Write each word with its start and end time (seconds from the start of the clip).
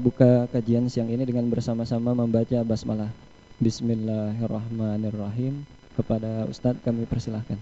buka 0.00 0.46
kajian 0.50 0.88
siang 0.90 1.08
ini 1.10 1.24
dengan 1.26 1.50
bersama-sama 1.50 2.14
membaca 2.14 2.64
basmalah. 2.64 3.10
Bismillahirrahmanirrahim. 3.58 5.66
Kepada 5.98 6.46
Ustadz 6.46 6.78
kami 6.86 7.06
persilahkan. 7.10 7.58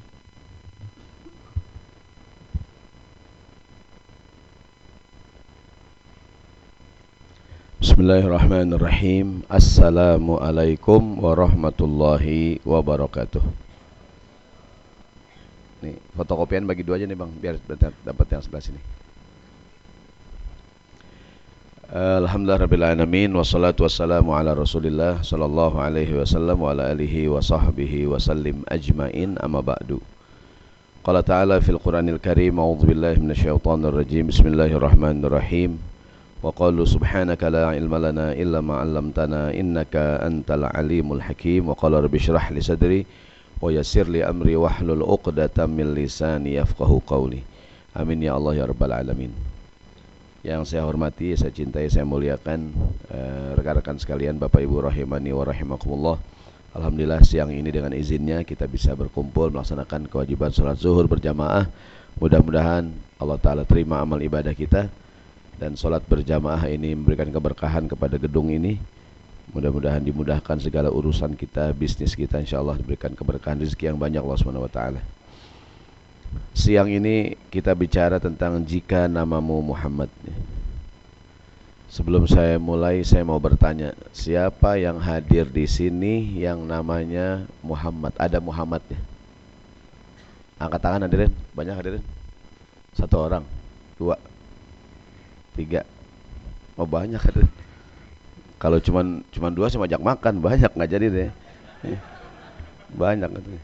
Bismillahirrahmanirrahim 7.96 9.48
Assalamualaikum 9.48 11.16
warahmatullahi 11.16 12.60
wabarakatuh 12.60 13.40
Nih 15.80 15.96
fotokopian 16.12 16.68
bagi 16.68 16.84
dua 16.84 17.00
aja 17.00 17.08
nih 17.08 17.16
bang 17.16 17.32
Biar 17.40 17.56
dapat 18.04 18.36
yang 18.36 18.44
sebelah 18.44 18.68
sini 18.68 19.05
Alhamdulillah 21.86 22.66
Rabbil 22.66 22.82
Alamin 22.82 23.30
Wassalatu 23.30 23.86
wassalamu 23.86 24.34
ala 24.34 24.58
rasulillah 24.58 25.22
Sallallahu 25.22 25.78
alaihi 25.78 26.18
wasallam 26.18 26.58
Wa 26.58 26.74
ala 26.74 26.90
alihi 26.90 27.30
wa 27.30 27.38
sahbihi 27.38 28.10
wa 28.10 28.18
sallim 28.18 28.66
ajmain 28.66 29.38
Amma 29.38 29.62
ba'du 29.62 30.02
Qala 31.06 31.22
ta'ala 31.22 31.62
fil 31.62 31.78
Quranil 31.78 32.18
Karim 32.18 32.58
A'udhu 32.58 32.90
billahi 32.90 33.22
minasyaitanir 33.22 33.94
rajim 34.02 34.26
Bismillahirrahmanirrahim 34.34 35.78
Wa 36.42 36.50
qalu 36.50 36.90
subhanaka 36.90 37.54
la 37.54 37.70
ilma 37.78 38.02
lana 38.02 38.34
illa 38.34 38.58
ma 38.58 38.82
'allamtana 38.82 39.54
innaka 39.54 40.26
antal 40.26 40.66
alimul 40.66 41.22
hakim 41.22 41.70
wa 41.70 41.78
qala 41.78 42.02
rabbi 42.02 42.18
shrah 42.18 42.50
li 42.50 42.66
sadri 42.66 43.06
wa 43.62 43.70
yassir 43.70 44.10
li 44.10 44.26
amri 44.26 44.58
wahlul 44.58 45.06
'uqdatam 45.06 45.70
min 45.70 45.94
lisani 45.94 46.58
yafqahu 46.58 46.98
qawli 47.06 47.46
amin 47.94 48.26
ya 48.26 48.34
Allah 48.34 48.58
ya 48.58 48.64
rabbal 48.66 48.90
alamin 48.90 49.30
yang 50.46 50.62
saya 50.62 50.86
hormati, 50.86 51.34
saya 51.34 51.50
cintai, 51.50 51.90
saya 51.90 52.06
muliakan 52.06 52.70
eh, 53.10 53.50
rekan-rekan 53.58 53.98
sekalian 53.98 54.38
Bapak 54.38 54.62
Ibu 54.62 54.86
rahimani 54.86 55.34
wa 55.34 55.42
rahimakumullah. 55.42 56.16
Alhamdulillah 56.70 57.18
siang 57.26 57.50
ini 57.50 57.66
dengan 57.74 57.90
izinnya 57.90 58.46
kita 58.46 58.70
bisa 58.70 58.94
berkumpul 58.94 59.50
melaksanakan 59.50 60.06
kewajiban 60.06 60.54
sholat 60.54 60.78
zuhur 60.78 61.10
berjamaah. 61.10 61.66
Mudah-mudahan 62.22 62.94
Allah 63.18 63.38
Ta'ala 63.42 63.66
terima 63.66 63.98
amal 63.98 64.22
ibadah 64.22 64.54
kita 64.54 64.86
dan 65.58 65.74
sholat 65.74 66.06
berjamaah 66.06 66.62
ini 66.70 66.94
memberikan 66.94 67.26
keberkahan 67.26 67.90
kepada 67.90 68.14
gedung 68.14 68.46
ini. 68.54 68.78
Mudah-mudahan 69.50 70.04
dimudahkan 70.04 70.62
segala 70.62 70.94
urusan 70.94 71.34
kita, 71.34 71.74
bisnis 71.74 72.14
kita 72.14 72.38
insya 72.38 72.62
Allah 72.62 72.78
diberikan 72.78 73.10
keberkahan 73.18 73.66
rezeki 73.66 73.90
yang 73.90 73.98
banyak 73.98 74.22
Allah 74.22 74.38
Subhanahu 74.38 74.68
wa 74.68 74.70
taala. 74.70 75.15
Siang 76.56 76.88
ini 76.88 77.36
kita 77.52 77.76
bicara 77.76 78.16
tentang 78.16 78.64
jika 78.64 79.06
namamu 79.06 79.60
Muhammad. 79.60 80.08
Sebelum 81.86 82.26
saya 82.26 82.58
mulai, 82.58 83.06
saya 83.06 83.22
mau 83.22 83.38
bertanya, 83.38 83.94
siapa 84.10 84.76
yang 84.76 84.98
hadir 85.00 85.46
di 85.46 85.64
sini 85.64 86.42
yang 86.42 86.66
namanya 86.66 87.46
Muhammad? 87.62 88.12
Ada 88.18 88.42
Muhammadnya? 88.42 88.98
Angkat 90.58 90.80
tangan 90.82 91.04
hadirin, 91.06 91.32
banyak 91.54 91.76
hadirin. 91.76 92.04
Satu 92.96 93.20
orang, 93.20 93.44
dua, 94.00 94.16
tiga. 95.54 95.84
Oh 96.76 96.88
banyak 96.88 97.20
hadirin. 97.20 97.52
Kalau 98.56 98.80
cuman 98.80 99.20
cuman 99.30 99.52
dua 99.52 99.68
sih 99.68 99.76
ajak 99.76 100.00
makan, 100.00 100.40
banyak 100.40 100.72
nggak 100.72 100.90
jadi 100.90 101.06
deh. 101.12 101.30
Banyak 102.96 103.30
hadirin. 103.30 103.62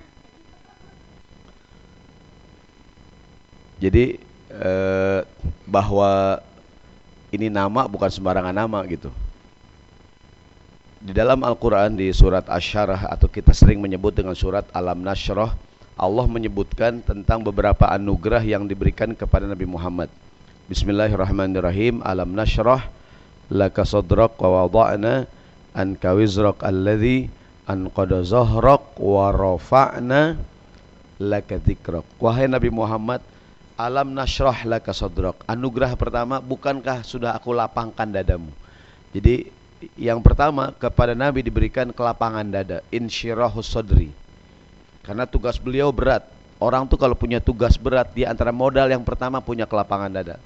Jadi 3.83 4.15
eh, 4.55 5.21
bahwa 5.67 6.39
ini 7.35 7.51
nama 7.51 7.91
bukan 7.91 8.07
sembarangan 8.07 8.55
nama 8.55 8.79
gitu. 8.87 9.11
Di 11.03 11.11
dalam 11.11 11.43
Al-Quran 11.43 11.99
di 11.99 12.15
surat 12.15 12.47
Ash-Sharah 12.47 13.11
atau 13.11 13.27
kita 13.27 13.51
sering 13.51 13.83
menyebut 13.83 14.15
dengan 14.15 14.39
surat 14.39 14.63
Alam 14.71 15.03
Nashrah 15.03 15.51
Allah 15.99 16.27
menyebutkan 16.31 17.03
tentang 17.03 17.43
beberapa 17.43 17.91
anugerah 17.91 18.47
yang 18.47 18.71
diberikan 18.71 19.11
kepada 19.19 19.51
Nabi 19.51 19.67
Muhammad. 19.67 20.07
Bismillahirrahmanirrahim. 20.71 22.07
Alam 22.07 22.39
Nashrah 22.39 22.87
laka 23.51 23.83
sadrak 23.83 24.39
wa 24.39 24.63
wada'na 24.63 25.27
anka 25.75 26.15
wizrak 26.15 26.63
alladhi 26.63 27.27
anqada 27.67 28.23
zahrak 28.23 28.95
wa 28.95 29.35
rafa'na 29.35 30.39
laka 31.19 31.59
dhikrak. 31.59 32.07
Wahai 32.23 32.47
Nabi 32.47 32.71
Muhammad 32.71 33.21
Alam 33.83 34.15
nashrah 34.15 34.63
laka 34.63 34.95
sadrak. 34.95 35.43
Anugerah 35.51 35.99
pertama, 35.99 36.39
bukankah 36.39 37.03
sudah 37.03 37.35
aku 37.35 37.51
lapangkan 37.51 38.07
dadamu? 38.07 38.55
Jadi 39.11 39.51
yang 39.99 40.23
pertama 40.23 40.71
kepada 40.71 41.19
Nabi 41.19 41.43
diberikan 41.43 41.91
kelapangan 41.91 42.47
dada, 42.47 42.79
insyirahus 42.95 43.75
sadri. 43.75 44.15
Karena 45.03 45.27
tugas 45.27 45.59
beliau 45.59 45.91
berat. 45.91 46.23
Orang 46.63 46.87
tuh 46.87 46.95
kalau 46.95 47.19
punya 47.19 47.43
tugas 47.43 47.75
berat 47.75 48.15
di 48.15 48.23
antara 48.23 48.55
modal 48.55 48.87
yang 48.87 49.03
pertama 49.03 49.43
punya 49.43 49.67
kelapangan 49.67 50.15
dada. 50.15 50.39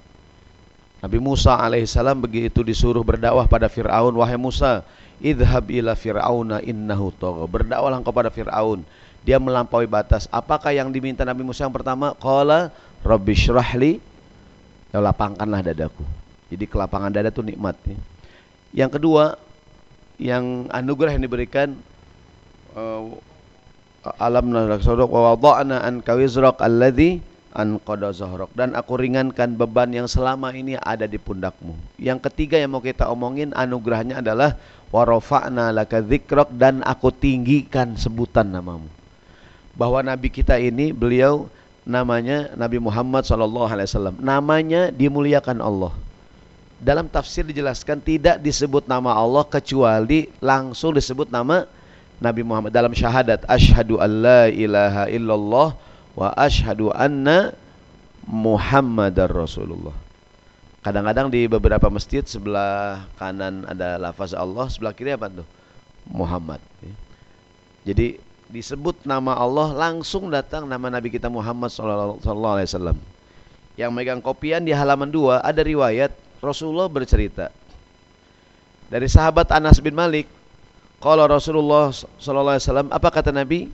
Nabi 1.04 1.20
Musa 1.20 1.60
alaihissalam 1.60 2.16
begitu 2.16 2.64
disuruh 2.64 3.04
berdakwah 3.04 3.44
pada 3.44 3.69
Fir'aun, 3.69 4.16
wahai 4.16 4.41
Musa, 4.41 4.80
idhab 5.20 5.69
ila 5.69 5.92
fir'auna 5.92 6.64
innahu 6.64 7.12
tagha. 7.12 7.44
Berdakwahlah 7.44 8.00
kepada 8.00 8.32
Fir'aun. 8.32 8.80
Dia 9.28 9.36
melampaui 9.36 9.84
batas. 9.84 10.25
Apakah 10.32 10.72
yang 10.72 10.88
diminta 10.88 11.20
Nabi 11.20 11.44
Musa 11.44 11.69
yang 11.69 11.75
pertama? 11.75 12.16
Qala 12.16 12.72
Rabbi 13.06 13.33
syrahli 13.39 14.03
ya 14.91 14.99
lapangkanlah 14.99 15.62
dadaku. 15.62 16.03
Jadi 16.50 16.65
kelapangan 16.67 17.11
dada 17.11 17.31
itu 17.31 17.43
nikmat. 17.43 17.78
Ya. 17.87 17.99
Yang 18.87 19.00
kedua, 19.00 19.39
yang 20.19 20.69
anugerah 20.71 21.15
yang 21.15 21.25
diberikan 21.25 21.78
uh, 22.75 23.15
alam 24.22 24.55
nasrok 24.55 25.11
wa 25.11 25.34
wada'na 25.34 25.83
an 25.83 25.99
kawizrak 25.99 26.62
alladhi 26.62 27.19
an 27.56 27.81
qada 27.83 28.12
zahrok 28.12 28.53
dan 28.53 28.77
aku 28.77 29.00
ringankan 29.00 29.56
beban 29.56 29.91
yang 29.91 30.06
selama 30.06 30.53
ini 30.53 30.78
ada 30.78 31.09
di 31.09 31.19
pundakmu. 31.19 31.75
Yang 31.99 32.31
ketiga 32.31 32.61
yang 32.61 32.77
mau 32.77 32.84
kita 32.84 33.09
omongin 33.11 33.56
anugerahnya 33.56 34.23
adalah 34.23 34.55
wa 34.93 35.03
rafa'na 35.03 35.75
laka 35.75 36.05
dzikrak 36.05 36.53
dan 36.55 36.84
aku 36.87 37.11
tinggikan 37.11 37.99
sebutan 37.99 38.53
namamu. 38.53 38.87
Bahwa 39.77 40.00
nabi 40.00 40.33
kita 40.33 40.56
ini 40.56 40.93
beliau 40.93 41.49
namanya 41.86 42.50
Nabi 42.58 42.82
Muhammad 42.82 43.22
SAW. 43.22 44.19
Namanya 44.19 44.91
dimuliakan 44.91 45.62
Allah. 45.62 45.94
Dalam 46.76 47.08
tafsir 47.08 47.47
dijelaskan 47.47 48.04
tidak 48.04 48.42
disebut 48.44 48.84
nama 48.84 49.16
Allah 49.16 49.47
kecuali 49.48 50.28
langsung 50.44 50.92
disebut 50.92 51.32
nama 51.32 51.64
Nabi 52.20 52.44
Muhammad 52.44 52.69
dalam 52.75 52.92
syahadat 52.92 53.48
asyhadu 53.48 53.96
alla 53.96 54.52
ilaha 54.52 55.08
illallah 55.08 55.69
wa 56.12 56.28
asyhadu 56.36 56.92
anna 56.92 57.56
Muhammadar 58.28 59.30
Rasulullah. 59.32 59.94
Kadang-kadang 60.84 61.32
di 61.32 61.48
beberapa 61.48 61.88
masjid 61.88 62.22
sebelah 62.26 63.08
kanan 63.16 63.64
ada 63.66 63.96
lafaz 63.96 64.36
Allah, 64.36 64.69
sebelah 64.69 64.92
kiri 64.92 65.16
apa 65.16 65.32
tuh? 65.32 65.46
Muhammad. 66.06 66.60
Jadi 67.86 68.19
disebut 68.46 69.02
nama 69.02 69.34
Allah 69.34 69.74
langsung 69.74 70.30
datang 70.30 70.66
nama 70.70 70.86
Nabi 70.86 71.10
kita 71.10 71.26
Muhammad 71.26 71.70
sallallahu 71.70 72.54
alaihi 72.56 72.68
wasallam. 72.70 72.98
Yang 73.76 73.90
megang 73.92 74.20
kopian 74.24 74.64
di 74.64 74.72
halaman 74.72 75.10
2 75.10 75.42
ada 75.42 75.60
riwayat 75.60 76.14
Rasulullah 76.40 76.88
bercerita. 76.88 77.52
Dari 78.86 79.10
sahabat 79.10 79.50
Anas 79.50 79.82
bin 79.82 79.92
Malik, 79.98 80.30
kalau 81.02 81.26
Rasulullah 81.26 81.90
sallallahu 81.92 82.56
alaihi 82.56 82.66
wasallam 82.70 82.88
apa 82.94 83.08
kata 83.10 83.34
Nabi? 83.34 83.68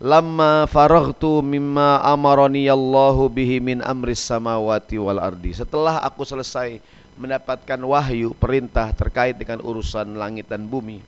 Lama 0.00 0.64
faraghtu 0.64 1.44
mimma 1.44 2.00
amarani 2.00 2.64
Allahu 2.72 3.28
bihi 3.28 3.60
min 3.60 3.84
amris 3.84 4.24
samawati 4.24 4.96
wal 4.96 5.20
ardi. 5.20 5.52
Setelah 5.52 6.00
aku 6.00 6.24
selesai 6.24 6.80
mendapatkan 7.20 7.76
wahyu 7.84 8.32
perintah 8.32 8.88
terkait 8.96 9.36
dengan 9.36 9.60
urusan 9.60 10.16
langit 10.16 10.48
dan 10.48 10.64
bumi, 10.64 11.04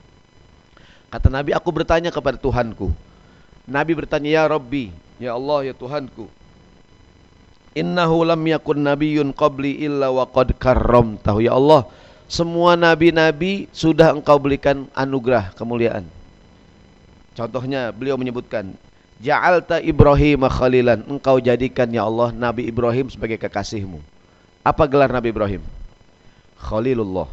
Kata 1.12 1.28
Nabi, 1.28 1.52
aku 1.52 1.68
bertanya 1.68 2.08
kepada 2.08 2.40
Tuhanku. 2.40 2.88
Nabi 3.68 3.92
bertanya, 3.92 4.32
Ya 4.32 4.44
Rabbi, 4.48 4.88
Ya 5.20 5.36
Allah, 5.36 5.68
Ya 5.68 5.74
Tuhanku. 5.76 6.32
Innahu 7.76 8.24
lam 8.24 8.40
yakun 8.48 8.80
nabiyyun 8.80 9.36
qabli 9.36 9.84
illa 9.84 10.08
wa 10.08 10.24
qad 10.24 10.56
karramtahu. 10.56 11.44
Ya 11.44 11.52
Allah, 11.52 11.84
semua 12.32 12.80
nabi-nabi 12.80 13.68
sudah 13.76 14.16
engkau 14.16 14.40
berikan 14.40 14.88
anugerah, 14.96 15.52
kemuliaan. 15.52 16.08
Contohnya 17.36 17.92
beliau 17.92 18.16
menyebutkan, 18.16 18.72
Ja'alta 19.22 19.78
Ibrahim 19.78 20.50
khalilan. 20.50 21.06
Engkau 21.06 21.38
jadikan 21.38 21.86
ya 21.94 22.02
Allah 22.02 22.34
Nabi 22.34 22.66
Ibrahim 22.66 23.06
sebagai 23.06 23.38
kekasihmu. 23.38 24.02
Apa 24.66 24.90
gelar 24.90 25.14
Nabi 25.14 25.30
Ibrahim? 25.30 25.62
Khalilullah. 26.58 27.30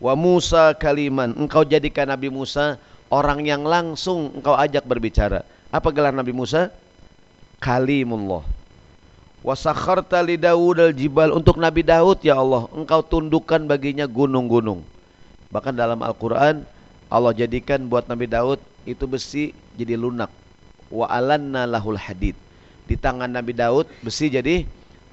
Wa 0.00 0.16
Musa 0.16 0.72
kaliman. 0.72 1.36
Engkau 1.36 1.60
jadikan 1.68 2.08
Nabi 2.08 2.32
Musa 2.32 2.80
orang 3.10 3.46
yang 3.46 3.62
langsung 3.62 4.34
engkau 4.34 4.54
ajak 4.54 4.82
berbicara. 4.86 5.42
Apa 5.70 5.90
gelar 5.90 6.14
Nabi 6.14 6.32
Musa? 6.34 6.70
Kalimullah. 7.58 8.46
Wasakharta 9.46 10.18
li 10.26 10.34
Daud 10.34 10.82
al-jibal 10.82 11.30
untuk 11.30 11.62
Nabi 11.62 11.86
Daud 11.86 12.18
ya 12.18 12.34
Allah, 12.34 12.66
engkau 12.74 12.98
tundukkan 13.06 13.62
baginya 13.70 14.02
gunung-gunung. 14.10 14.82
Bahkan 15.54 15.78
dalam 15.78 16.02
Al-Qur'an 16.02 16.66
Allah 17.06 17.30
jadikan 17.30 17.86
buat 17.86 18.10
Nabi 18.10 18.26
Daud 18.26 18.58
itu 18.82 19.06
besi 19.06 19.54
jadi 19.78 19.94
lunak. 19.94 20.30
Wa 20.90 21.06
alanna 21.06 21.66
lahul 21.66 21.98
hadid. 21.98 22.34
Di 22.86 22.98
tangan 22.98 23.30
Nabi 23.30 23.54
Daud 23.54 23.86
besi 24.02 24.30
jadi 24.30 24.66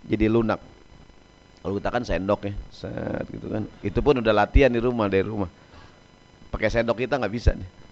jadi 0.06 0.26
lunak. 0.30 0.58
Kalau 1.62 1.80
kita 1.80 1.90
kan 1.94 2.04
sendok 2.04 2.50
ya, 2.50 2.54
set 2.74 3.24
gitu 3.30 3.48
kan. 3.48 3.64
Itu 3.86 4.02
pun 4.04 4.20
udah 4.20 4.34
latihan 4.34 4.74
di 4.74 4.82
rumah 4.82 5.08
dari 5.08 5.24
rumah. 5.24 5.48
Pakai 6.50 6.74
sendok 6.74 7.06
kita 7.06 7.22
nggak 7.22 7.34
bisa 7.34 7.54
nih. 7.54 7.83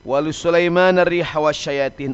Wali 0.00 0.32
Sulaiman 0.32 0.96
riha. 1.04 1.38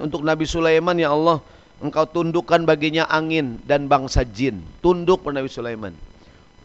Untuk 0.03 0.27
Nabi 0.27 0.45
Sulaiman 0.49 0.99
ya 0.99 1.15
Allah, 1.15 1.39
engkau 1.79 2.03
tundukkan 2.07 2.67
baginya 2.67 3.07
angin 3.07 3.63
dan 3.63 3.87
bangsa 3.87 4.27
jin. 4.27 4.63
Tunduk 4.83 5.23
pada 5.23 5.39
Nabi 5.39 5.51
Sulaiman. 5.51 5.95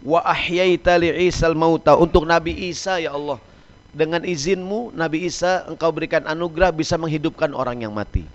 Wa 0.02 0.26
ahyaita 0.26 0.98
li 0.98 1.14
mauta. 1.54 1.94
Untuk 1.94 2.26
Nabi 2.26 2.74
Isa 2.74 2.98
ya 2.98 3.14
Allah, 3.14 3.38
dengan 3.94 4.26
izinmu 4.26 4.98
Nabi 4.98 5.30
Isa 5.30 5.68
engkau 5.70 5.94
berikan 5.94 6.26
anugerah 6.26 6.74
bisa 6.74 6.98
menghidupkan 6.98 7.54
orang 7.54 7.86
yang 7.86 7.94
mati. 7.94 8.26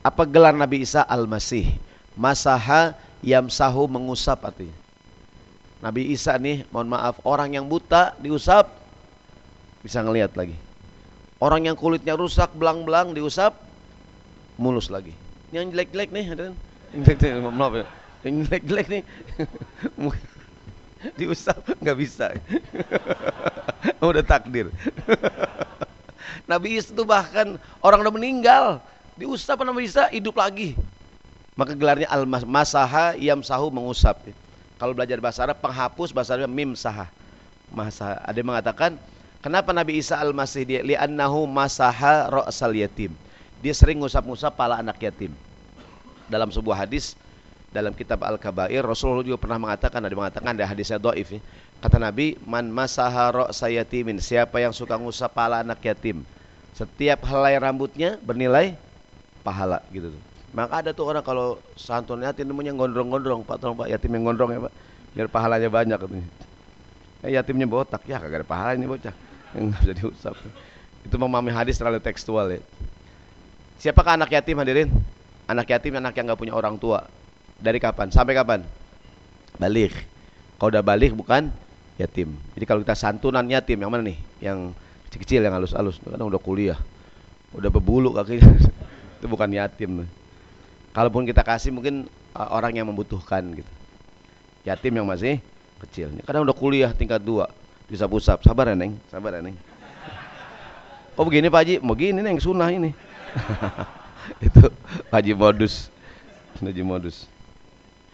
Apa 0.00 0.24
gelar 0.24 0.56
Nabi 0.56 0.88
Isa 0.88 1.04
Al-Masih? 1.04 1.76
Masaha 2.16 2.96
yamsahu 3.20 3.84
mengusap 3.92 4.40
artinya. 4.40 4.72
Nabi 5.84 6.12
Isa 6.12 6.36
nih, 6.40 6.64
mohon 6.72 6.88
maaf, 6.92 7.20
orang 7.28 7.56
yang 7.56 7.68
buta 7.68 8.16
diusap 8.20 8.68
bisa 9.84 10.00
ngelihat 10.00 10.32
lagi. 10.36 10.56
Orang 11.40 11.64
yang 11.64 11.74
kulitnya 11.74 12.14
rusak, 12.20 12.52
belang-belang 12.52 13.16
diusap 13.16 13.56
mulus 14.60 14.92
lagi. 14.92 15.16
Yang 15.50 15.72
jelek-jelek 15.72 16.12
nih, 16.12 16.24
ada 16.36 16.42
kan? 16.52 16.54
Yang 16.92 17.40
maaf 17.60 17.72
ya. 17.80 17.86
Yang 18.20 18.34
jelek-jelek 18.46 18.86
nih 18.92 19.02
diusap 21.18 21.64
nggak 21.80 21.96
bisa. 21.96 22.36
udah 24.04 24.24
takdir. 24.24 24.68
Nabi 26.44 26.76
Isa 26.76 26.92
itu 26.92 27.04
bahkan 27.08 27.56
orang 27.80 28.04
udah 28.04 28.12
meninggal 28.12 28.64
diusap 29.16 29.64
Nabi 29.64 29.88
Isa 29.88 30.12
hidup 30.12 30.36
lagi. 30.36 30.76
Maka 31.56 31.72
gelarnya 31.72 32.08
al 32.08 32.28
masaha 32.28 33.16
yamsahu 33.16 33.72
mengusap. 33.72 34.20
Kalau 34.80 34.96
belajar 34.96 35.20
bahasa 35.20 35.44
Arab 35.44 35.60
penghapus 35.60 36.12
bahasa 36.12 36.36
Arab 36.36 36.52
mim 36.52 36.72
saha. 36.76 37.08
Masa 37.70 38.18
ada 38.20 38.36
yang 38.36 38.48
mengatakan 38.48 38.96
kenapa 39.40 39.74
Nabi 39.74 40.00
Isa 40.00 40.16
al-Masih 40.20 40.64
dia 40.64 40.80
li'annahu 40.84 41.44
masaha 41.48 42.28
ra'sal 42.28 42.76
yatim. 42.76 43.12
Dia 43.60 43.76
sering 43.76 44.00
ngusap-ngusap 44.00 44.56
pala 44.56 44.80
anak 44.80 44.96
yatim. 45.00 45.36
Dalam 46.30 46.48
sebuah 46.48 46.86
hadis 46.86 47.18
dalam 47.70 47.94
kitab 47.94 48.22
Al-Kabair 48.26 48.82
Rasulullah 48.82 49.22
juga 49.22 49.38
pernah 49.38 49.58
mengatakan 49.58 50.02
ada 50.02 50.14
mengatakan 50.14 50.50
ada 50.58 50.66
hadisnya 50.66 50.98
dhaif 50.98 51.38
ya. 51.38 51.40
Kata 51.80 51.96
Nabi, 51.96 52.36
"Man 52.44 52.68
masaha 52.68 53.30
ra'sa 53.30 53.70
yatimin." 53.70 54.18
Siapa 54.18 54.58
yang 54.60 54.74
suka 54.74 54.98
ngusap 54.98 55.32
pala 55.32 55.62
anak 55.62 55.80
yatim, 55.80 56.26
setiap 56.74 57.24
helai 57.30 57.56
rambutnya 57.56 58.18
bernilai 58.20 58.74
pahala 59.46 59.80
gitu 59.94 60.12
tuh. 60.12 60.22
Maka 60.50 60.82
ada 60.82 60.90
tuh 60.90 61.06
orang 61.06 61.22
kalau 61.22 61.62
santun 61.78 62.26
yatim 62.26 62.50
namanya 62.50 62.74
gondrong-gondrong, 62.74 63.46
Pak 63.46 63.56
tolong 63.62 63.78
Pak 63.78 63.86
yatim 63.86 64.10
yang 64.18 64.24
gondrong 64.26 64.50
ya 64.50 64.60
Pak. 64.66 64.72
Biar 65.14 65.28
pahalanya 65.30 65.70
banyak 65.70 65.98
katanya. 65.98 66.28
Eh 67.22 67.30
yatimnya 67.38 67.66
botak 67.70 68.02
ya 68.08 68.18
kagak 68.18 68.42
ada 68.42 68.46
pahala 68.46 68.74
ini 68.74 68.90
bocah. 68.90 69.14
Enggak 69.54 69.80
bisa 69.82 69.92
diusap. 69.98 70.34
Itu 71.02 71.16
memahami 71.16 71.50
hadis 71.50 71.80
terlalu 71.80 71.98
tekstual 71.98 72.46
ya. 72.54 72.60
Siapakah 73.80 74.20
anak 74.20 74.30
yatim 74.30 74.60
hadirin? 74.60 74.92
Anak 75.48 75.66
yatim 75.72 75.96
anak 75.96 76.14
yang 76.14 76.30
nggak 76.30 76.38
punya 76.38 76.54
orang 76.54 76.76
tua. 76.76 77.08
Dari 77.58 77.80
kapan? 77.82 78.12
Sampai 78.12 78.36
kapan? 78.36 78.62
Balik. 79.56 79.96
Kalau 80.60 80.70
udah 80.70 80.84
balik 80.84 81.16
bukan 81.16 81.48
yatim. 81.96 82.36
Jadi 82.54 82.64
kalau 82.68 82.80
kita 82.84 82.94
santunan 82.94 83.44
yatim 83.48 83.80
yang 83.80 83.90
mana 83.90 84.04
nih? 84.04 84.18
Yang 84.38 84.76
kecil-kecil 85.08 85.40
yang 85.42 85.54
halus-halus. 85.56 85.98
Kadang 85.98 86.28
udah 86.30 86.40
kuliah. 86.40 86.78
Udah 87.56 87.72
berbulu 87.72 88.14
kakinya. 88.14 88.54
itu 89.18 89.26
bukan 89.26 89.50
yatim. 89.50 90.06
Kalaupun 90.94 91.26
kita 91.26 91.42
kasih 91.42 91.74
mungkin 91.74 92.06
uh, 92.36 92.48
orang 92.54 92.76
yang 92.76 92.86
membutuhkan 92.86 93.42
gitu. 93.56 93.72
Yatim 94.68 94.92
yang 94.94 95.08
masih 95.08 95.40
kecil. 95.88 96.12
Kadang 96.22 96.44
udah 96.44 96.54
kuliah 96.54 96.92
tingkat 96.92 97.24
dua 97.24 97.48
bisa 97.90 98.06
pusap. 98.06 98.38
Sabar 98.46 98.70
ya 98.70 98.78
neng, 98.78 98.94
sabar 99.10 99.34
ya 99.34 99.42
neng. 99.42 99.58
Oh 101.18 101.26
begini 101.26 101.50
Pak 101.50 101.60
Haji, 101.66 101.74
mau 101.82 101.98
gini 101.98 102.22
neng 102.22 102.38
sunnah 102.38 102.70
ini. 102.70 102.94
itu 104.46 104.70
Pak 105.10 105.18
Haji 105.18 105.34
modus, 105.34 105.90
Haji 106.62 106.82
modus. 106.86 107.26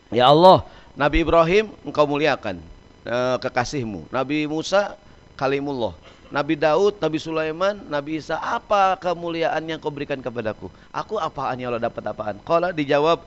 Ya 0.09 0.33
Allah, 0.33 0.65
Nabi 0.97 1.23
Ibrahim 1.23 1.71
engkau 1.85 2.09
muliakan 2.09 2.59
uh, 3.05 3.37
kekasihmu. 3.37 4.09
Nabi 4.09 4.49
Musa 4.49 4.97
kalimullah. 5.37 5.93
Nabi 6.27 6.59
Daud, 6.59 6.99
Nabi 6.99 7.23
Sulaiman, 7.23 7.79
Nabi 7.87 8.19
Isa, 8.19 8.35
apa 8.35 8.99
kemuliaan 8.99 9.63
yang 9.63 9.79
kau 9.79 9.95
berikan 9.95 10.19
kepadaku? 10.19 10.67
Aku 10.91 11.23
apaan 11.23 11.55
ya 11.63 11.71
Allah 11.71 11.87
dapat 11.87 12.03
apaan? 12.03 12.43
Kalau 12.43 12.75
dijawab, 12.75 13.23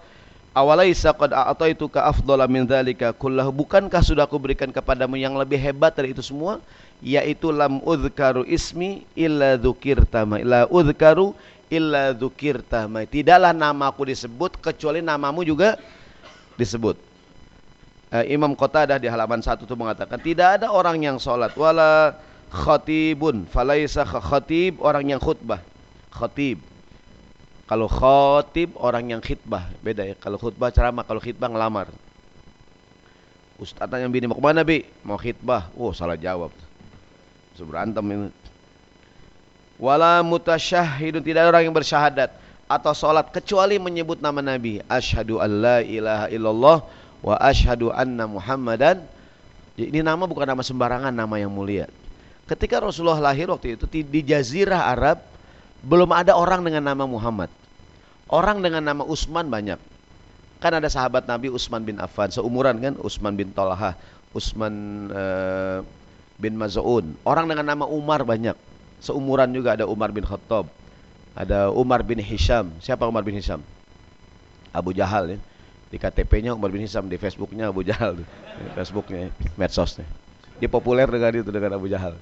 awalaisa 0.60 1.16
qad 1.16 1.32
a'taituka 1.32 2.04
afdhala 2.04 2.44
min 2.52 2.68
dzalika 2.68 3.16
kullahu. 3.16 3.64
Bukankah 3.64 4.04
sudah 4.04 4.28
aku 4.28 4.36
berikan 4.36 4.68
kepadamu 4.70 5.16
yang 5.16 5.40
lebih 5.40 5.56
hebat 5.56 5.96
dari 5.96 6.12
itu 6.12 6.20
semua? 6.20 6.60
Yaitu 7.00 7.56
lam 7.56 7.80
udhkaru 7.80 8.44
ismi 8.44 9.08
illa 9.16 9.56
dzukirta 9.56 10.28
ma 10.28 10.44
illa 10.44 10.68
udhkaru 10.68 11.32
illa 11.72 12.12
dzukirta 12.12 12.92
ma. 12.92 13.08
Tidaklah 13.08 13.56
namaku 13.56 14.12
disebut 14.12 14.60
kecuali 14.60 15.00
namamu 15.00 15.48
juga 15.48 15.80
disebut. 16.60 17.00
Uh, 18.10 18.26
Imam 18.26 18.52
Qatadah 18.58 18.98
di 18.98 19.06
halaman 19.06 19.40
1 19.40 19.64
itu 19.64 19.76
mengatakan 19.78 20.18
tidak 20.18 20.60
ada 20.60 20.74
orang 20.74 20.98
yang 20.98 21.22
sholat 21.22 21.54
wala 21.54 22.18
khatibun 22.50 23.46
falaisa 23.46 24.02
khatib 24.04 24.82
orang 24.84 25.14
yang 25.16 25.22
khutbah. 25.22 25.62
Khatib 26.10 26.60
kalau 27.70 27.86
khatib 27.86 28.74
orang 28.82 29.14
yang 29.14 29.22
khutbah 29.22 29.70
beda 29.86 30.02
ya. 30.02 30.18
Kalau 30.18 30.42
khutbah 30.42 30.74
ceramah 30.74 31.06
kalau 31.06 31.22
khutbah 31.22 31.54
ngelamar. 31.54 31.86
Ustaz 33.62 33.94
yang 33.94 34.10
bini 34.10 34.26
mau 34.26 34.34
ke 34.34 34.42
mana 34.42 34.66
bi? 34.66 34.90
Mau 35.06 35.22
khutbah 35.22 35.70
oh 35.78 35.94
salah 35.94 36.18
jawab. 36.18 36.50
Seberantem 37.54 38.02
ini. 38.10 38.34
Wala 39.78 40.26
mutasyahidun 40.26 41.22
tidak 41.22 41.46
ada 41.46 41.50
orang 41.54 41.70
yang 41.70 41.76
bersyahadat 41.78 42.34
atau 42.66 42.92
sholat 42.98 43.30
kecuali 43.30 43.78
menyebut 43.78 44.18
nama 44.18 44.42
Nabi. 44.42 44.82
Asyhadu 44.90 45.38
alla 45.38 45.86
ilaha 45.86 46.26
illallah 46.34 46.78
wa 47.22 47.36
asyhadu 47.38 47.94
anna 47.94 48.26
muhammadan. 48.26 48.98
Ini 49.78 50.02
nama 50.02 50.26
bukan 50.26 50.50
nama 50.50 50.66
sembarangan 50.66 51.14
nama 51.14 51.38
yang 51.38 51.54
mulia. 51.54 51.86
Ketika 52.50 52.82
Rasulullah 52.82 53.30
lahir 53.30 53.54
waktu 53.54 53.78
itu 53.78 53.86
di 53.86 54.26
jazirah 54.26 54.90
Arab 54.90 55.22
belum 55.86 56.10
ada 56.12 56.34
orang 56.36 56.66
dengan 56.66 56.84
nama 56.92 57.06
Muhammad. 57.06 57.59
Orang 58.30 58.62
dengan 58.62 58.86
nama 58.86 59.02
Utsman 59.02 59.50
banyak. 59.50 59.82
Kan 60.62 60.72
ada 60.78 60.86
sahabat 60.86 61.26
Nabi 61.26 61.50
Utsman 61.50 61.82
bin 61.82 61.98
Affan, 61.98 62.30
seumuran 62.30 62.78
kan 62.78 62.94
Utsman 63.02 63.34
bin 63.34 63.50
Talha, 63.56 63.98
Utsman 64.36 65.08
uh, 65.10 65.82
bin 66.38 66.54
Maz'un. 66.54 67.18
Orang 67.26 67.50
dengan 67.50 67.66
nama 67.66 67.90
Umar 67.90 68.22
banyak. 68.22 68.54
Seumuran 69.02 69.50
juga 69.50 69.80
ada 69.80 69.90
Umar 69.90 70.14
bin 70.14 70.28
Khattab. 70.28 70.70
Ada 71.34 71.72
Umar 71.72 72.04
bin 72.04 72.20
Hisham. 72.20 72.70
Siapa 72.84 73.08
Umar 73.08 73.24
bin 73.24 73.34
Hisham? 73.34 73.64
Abu 74.70 74.94
Jahal 74.94 75.34
ya. 75.36 75.40
Di 75.90 75.98
KTP-nya 75.98 76.54
Umar 76.54 76.70
bin 76.70 76.86
Hisham, 76.86 77.10
di 77.10 77.18
Facebook-nya 77.18 77.74
Abu 77.74 77.82
Jahal. 77.82 78.20
Di 78.22 78.70
Facebooknya, 78.78 79.34
medsosnya. 79.58 80.06
Dia 80.60 80.68
populer 80.68 81.08
dengan 81.08 81.32
itu 81.34 81.50
dengan 81.50 81.80
Abu 81.80 81.88
Jahal. 81.88 82.14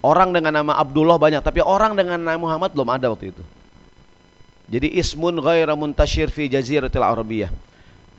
Orang 0.00 0.32
dengan 0.32 0.56
nama 0.56 0.80
Abdullah 0.80 1.20
banyak, 1.20 1.44
tapi 1.44 1.60
orang 1.60 1.92
dengan 1.92 2.16
nama 2.16 2.40
Muhammad 2.40 2.72
belum 2.72 2.88
ada 2.88 3.12
waktu 3.12 3.36
itu. 3.36 3.44
Jadi 4.70 4.86
ismun 4.94 5.42
ghaira 5.42 5.74
muntashir 5.74 6.30
fi 6.30 6.46
jaziratil 6.46 7.02
Arabiyah. 7.02 7.50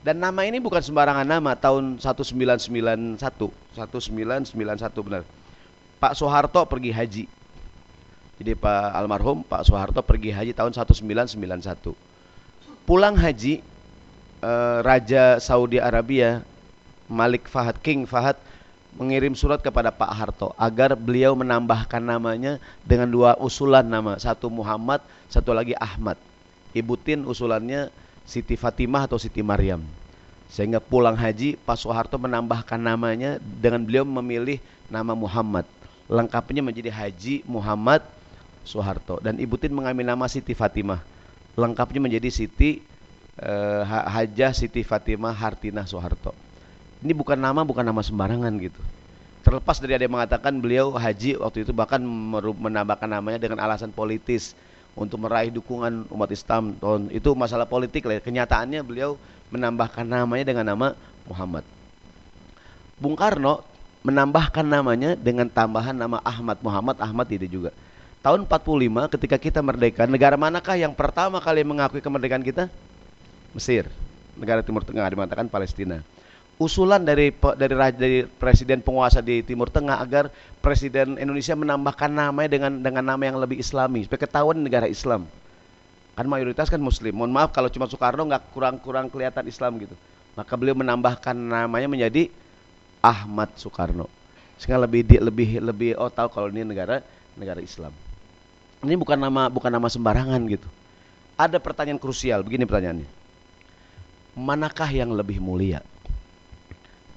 Dan 0.04 0.20
nama 0.20 0.44
ini 0.44 0.60
bukan 0.60 0.84
sembarangan 0.84 1.24
nama 1.24 1.56
tahun 1.56 1.96
1991, 2.04 3.16
1991 3.16 4.52
benar. 5.00 5.24
Pak 6.02 6.14
Soeharto 6.18 6.60
pergi 6.68 6.92
haji. 6.92 7.26
Jadi 8.42 8.52
Pak 8.58 8.98
almarhum 8.98 9.46
Pak 9.48 9.64
Soeharto 9.64 10.02
pergi 10.04 10.34
haji 10.34 10.52
tahun 10.52 10.76
1991. 10.76 11.96
Pulang 12.84 13.16
haji 13.16 13.62
eh, 14.44 14.78
Raja 14.84 15.38
Saudi 15.40 15.78
Arabia 15.78 16.44
Malik 17.06 17.48
Fahad 17.48 17.80
King 17.80 18.04
Fahad 18.04 18.36
mengirim 18.98 19.38
surat 19.38 19.64
kepada 19.64 19.94
Pak 19.94 20.12
Harto 20.12 20.52
agar 20.60 21.00
beliau 21.00 21.32
menambahkan 21.32 22.04
namanya 22.04 22.60
dengan 22.84 23.08
dua 23.08 23.40
usulan 23.40 23.88
nama, 23.88 24.20
satu 24.20 24.52
Muhammad, 24.52 25.00
satu 25.32 25.56
lagi 25.56 25.72
Ahmad. 25.80 26.20
Ibu 26.72 26.96
Tin 27.00 27.28
usulannya 27.28 27.92
Siti 28.24 28.56
Fatimah 28.56 29.08
atau 29.10 29.20
Siti 29.20 29.44
Maryam. 29.44 29.84
Sehingga 30.52 30.84
pulang 30.84 31.16
haji 31.16 31.56
Pak 31.56 31.80
Soeharto 31.80 32.20
menambahkan 32.20 32.76
namanya 32.76 33.40
dengan 33.40 33.88
beliau 33.88 34.04
memilih 34.04 34.60
nama 34.92 35.16
Muhammad. 35.16 35.64
Lengkapnya 36.12 36.60
menjadi 36.60 36.92
Haji 36.92 37.48
Muhammad 37.48 38.04
Soeharto 38.68 39.24
dan 39.24 39.40
Ibu 39.40 39.56
Tin 39.56 39.72
mengambil 39.72 40.04
nama 40.04 40.28
Siti 40.28 40.52
Fatimah. 40.52 41.00
Lengkapnya 41.56 42.04
menjadi 42.04 42.28
Siti 42.28 42.84
eh, 43.40 43.84
Hajah 43.88 44.52
Siti 44.52 44.84
Fatimah 44.84 45.32
Hartinah 45.32 45.88
Soeharto. 45.88 46.36
Ini 47.00 47.16
bukan 47.16 47.40
nama 47.40 47.64
bukan 47.64 47.88
nama 47.88 48.04
sembarangan 48.04 48.52
gitu. 48.60 48.84
Terlepas 49.42 49.82
dari 49.82 49.98
ada 49.98 50.04
yang 50.06 50.14
mengatakan 50.14 50.60
beliau 50.62 50.94
haji 50.94 51.40
waktu 51.42 51.66
itu 51.66 51.74
bahkan 51.74 52.04
menambahkan 52.60 53.10
namanya 53.10 53.42
dengan 53.42 53.58
alasan 53.64 53.90
politis 53.90 54.54
untuk 54.98 55.24
meraih 55.24 55.52
dukungan 55.54 56.08
umat 56.12 56.30
Islam. 56.32 56.76
Itu 57.12 57.32
masalah 57.34 57.66
politik 57.66 58.04
lah. 58.06 58.20
Kenyataannya 58.20 58.84
beliau 58.84 59.16
menambahkan 59.52 60.04
namanya 60.04 60.46
dengan 60.48 60.66
nama 60.68 60.88
Muhammad. 61.28 61.64
Bung 63.02 63.18
Karno 63.18 63.64
menambahkan 64.02 64.66
namanya 64.66 65.14
dengan 65.18 65.46
tambahan 65.46 65.94
nama 65.94 66.18
Ahmad 66.26 66.58
Muhammad 66.62 66.98
Ahmad 67.02 67.28
itu 67.30 67.46
juga. 67.48 67.72
Tahun 68.22 68.46
45 68.46 69.14
ketika 69.18 69.38
kita 69.42 69.60
merdeka, 69.66 70.06
negara 70.06 70.38
manakah 70.38 70.78
yang 70.78 70.94
pertama 70.94 71.42
kali 71.42 71.66
mengakui 71.66 72.02
kemerdekaan 72.02 72.46
kita? 72.46 72.70
Mesir. 73.58 73.90
Negara 74.38 74.62
Timur 74.62 74.86
Tengah 74.86 75.10
dimatakan 75.10 75.50
Palestina 75.50 76.06
usulan 76.62 77.02
dari 77.02 77.34
dari 77.58 77.74
dari 77.98 78.20
presiden 78.38 78.86
penguasa 78.86 79.18
di 79.18 79.42
Timur 79.42 79.74
Tengah 79.74 79.98
agar 79.98 80.30
presiden 80.62 81.18
Indonesia 81.18 81.58
menambahkan 81.58 82.14
namanya 82.14 82.54
dengan 82.54 82.72
dengan 82.78 83.02
nama 83.02 83.24
yang 83.26 83.42
lebih 83.42 83.58
Islami 83.58 84.06
supaya 84.06 84.30
ketahuan 84.30 84.62
negara 84.62 84.86
Islam. 84.86 85.26
Kan 86.14 86.30
mayoritas 86.30 86.70
kan 86.70 86.78
Muslim. 86.78 87.18
Mohon 87.18 87.34
maaf 87.34 87.50
kalau 87.50 87.66
cuma 87.74 87.90
Soekarno 87.90 88.30
nggak 88.30 88.54
kurang-kurang 88.54 89.10
kelihatan 89.10 89.50
Islam 89.50 89.82
gitu. 89.82 89.98
Maka 90.38 90.54
beliau 90.54 90.78
menambahkan 90.78 91.34
namanya 91.34 91.90
menjadi 91.90 92.30
Ahmad 93.02 93.58
Soekarno. 93.58 94.06
Sehingga 94.62 94.78
lebih 94.86 95.02
di, 95.02 95.18
lebih 95.18 95.50
lebih 95.58 95.92
oh 95.98 96.14
tahu 96.14 96.30
kalau 96.30 96.54
ini 96.54 96.62
negara 96.62 97.02
negara 97.34 97.58
Islam. 97.58 97.90
Ini 98.86 98.94
bukan 99.02 99.18
nama 99.18 99.50
bukan 99.50 99.74
nama 99.74 99.90
sembarangan 99.90 100.42
gitu. 100.46 100.70
Ada 101.42 101.58
pertanyaan 101.58 101.98
krusial, 101.98 102.46
begini 102.46 102.70
pertanyaannya. 102.70 103.10
Manakah 104.38 104.90
yang 104.94 105.10
lebih 105.10 105.42
mulia? 105.42 105.82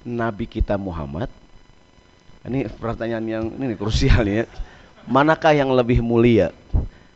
Nabi 0.05 0.45
kita 0.45 0.77
Muhammad? 0.77 1.27
Ini 2.45 2.69
pertanyaan 2.77 3.25
yang 3.25 3.45
ini 3.49 3.73
krusial 3.73 4.21
ya. 4.29 4.45
Manakah 5.09 5.57
yang 5.57 5.73
lebih 5.73 5.97
mulia? 6.05 6.53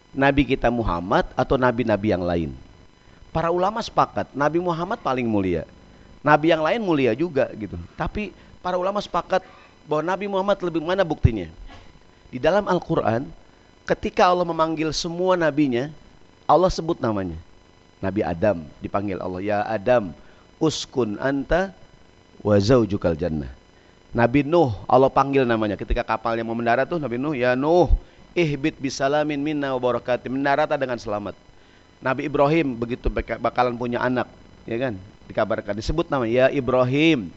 Nabi 0.09 0.41
kita 0.41 0.73
Muhammad 0.73 1.29
atau 1.37 1.53
nabi-nabi 1.53 2.09
yang 2.09 2.25
lain? 2.25 2.49
Para 3.29 3.53
ulama 3.53 3.77
sepakat, 3.77 4.33
Nabi 4.33 4.57
Muhammad 4.57 4.97
paling 5.05 5.29
mulia. 5.29 5.69
Nabi 6.25 6.49
yang 6.49 6.65
lain 6.65 6.81
mulia 6.81 7.13
juga 7.13 7.45
gitu. 7.53 7.77
Tapi 7.93 8.33
para 8.65 8.73
ulama 8.73 8.97
sepakat 8.97 9.45
bahwa 9.85 10.01
Nabi 10.01 10.25
Muhammad 10.25 10.57
lebih 10.65 10.81
mana 10.81 11.05
buktinya? 11.05 11.45
Di 12.33 12.41
dalam 12.41 12.65
Al-Qur'an 12.65 13.29
ketika 13.85 14.25
Allah 14.25 14.49
memanggil 14.49 14.89
semua 14.97 15.37
nabinya, 15.37 15.93
Allah 16.49 16.73
sebut 16.73 16.97
namanya. 16.97 17.37
Nabi 18.01 18.25
Adam 18.25 18.65
dipanggil 18.81 19.21
Allah, 19.21 19.41
"Ya 19.45 19.59
Adam, 19.69 20.09
uskun 20.57 21.21
anta 21.21 21.69
wa 22.39 22.55
zaujukal 22.59 23.15
jannah. 23.15 23.51
Nabi 24.09 24.41
Nuh 24.41 24.73
Allah 24.89 25.11
panggil 25.11 25.45
namanya. 25.45 25.77
Ketika 25.77 26.01
kapalnya 26.01 26.41
mau 26.41 26.57
mendarat 26.57 26.89
tuh 26.89 26.97
Nabi 26.97 27.21
Nuh 27.21 27.37
ya 27.37 27.53
Nuh 27.53 27.91
ihbit 28.33 28.77
bisalamin 28.81 29.37
minna 29.37 29.73
wa 29.77 29.79
barakati 29.81 30.31
mendarat 30.31 30.69
dengan 30.73 30.97
selamat. 30.97 31.37
Nabi 31.99 32.25
Ibrahim 32.25 32.79
begitu 32.79 33.11
bakalan 33.11 33.75
punya 33.75 34.01
anak 34.01 34.25
ya 34.65 34.79
kan? 34.79 34.93
Dikabarkan 35.29 35.77
disebut 35.77 36.09
nama 36.09 36.25
ya 36.25 36.49
Ibrahim. 36.49 37.29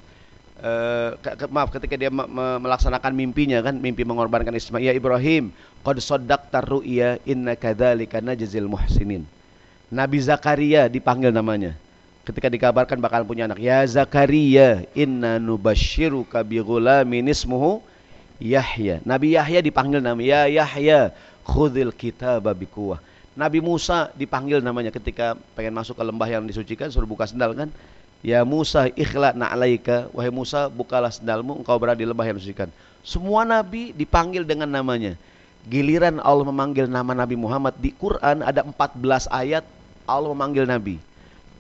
Ke, 0.63 1.31
ke, 1.43 1.45
maaf 1.51 1.75
ketika 1.75 1.99
dia 1.99 2.07
me, 2.07 2.23
me, 2.23 2.63
melaksanakan 2.63 3.11
mimpinya 3.19 3.59
kan 3.67 3.75
mimpi 3.75 4.07
mengorbankan 4.07 4.55
Ismail 4.55 4.87
ya 4.87 4.95
Ibrahim 4.95 5.51
qad 5.83 5.99
saddaqta 5.99 6.63
ru'ya 6.63 7.19
inna 7.27 7.59
kadzalika 7.59 8.23
najzil 8.23 8.71
muhsinin. 8.71 9.27
Nabi 9.91 10.23
Zakaria 10.23 10.87
dipanggil 10.87 11.35
namanya 11.35 11.75
ketika 12.23 12.47
dikabarkan 12.47 12.99
bakal 13.03 13.27
punya 13.27 13.51
anak. 13.51 13.59
Ya 13.59 13.83
Zakaria 13.87 14.87
inna 14.95 15.43
nubashiruka 15.43 16.43
bi 16.47 16.63
ghulamin 16.63 17.27
ismuhu 17.27 17.83
Yahya. 18.39 19.03
Nabi 19.03 19.35
Yahya 19.39 19.63
dipanggil 19.63 20.03
nama 20.03 20.19
ya 20.19 20.47
Yahya 20.51 21.15
khudil 21.43 21.91
kitaba 21.91 22.55
bikuwah 22.55 23.03
Nabi 23.33 23.65
Musa 23.65 24.13
dipanggil 24.13 24.61
namanya 24.61 24.93
ketika 24.93 25.35
pengen 25.57 25.73
masuk 25.73 25.97
ke 25.97 26.05
lembah 26.05 26.29
yang 26.29 26.45
disucikan 26.45 26.93
suruh 26.93 27.09
buka 27.09 27.25
sendal 27.25 27.57
kan? 27.57 27.73
Ya 28.21 28.45
Musa 28.45 28.93
ikhla 28.93 29.33
na'alaika. 29.33 30.13
Wahai 30.13 30.31
Musa 30.31 30.69
bukalah 30.69 31.11
sendalmu 31.11 31.59
engkau 31.59 31.75
berada 31.81 31.99
di 31.99 32.07
lembah 32.07 32.29
yang 32.29 32.37
disucikan. 32.37 32.69
Semua 33.03 33.43
nabi 33.43 33.91
dipanggil 33.97 34.47
dengan 34.47 34.69
namanya. 34.71 35.19
Giliran 35.67 36.21
Allah 36.23 36.45
memanggil 36.45 36.87
nama 36.87 37.17
Nabi 37.17 37.35
Muhammad. 37.35 37.75
Di 37.81 37.91
Quran 37.97 38.45
ada 38.45 38.63
14 38.63 39.27
ayat 39.33 39.65
Allah 40.07 40.31
memanggil 40.31 40.69
nabi 40.69 41.01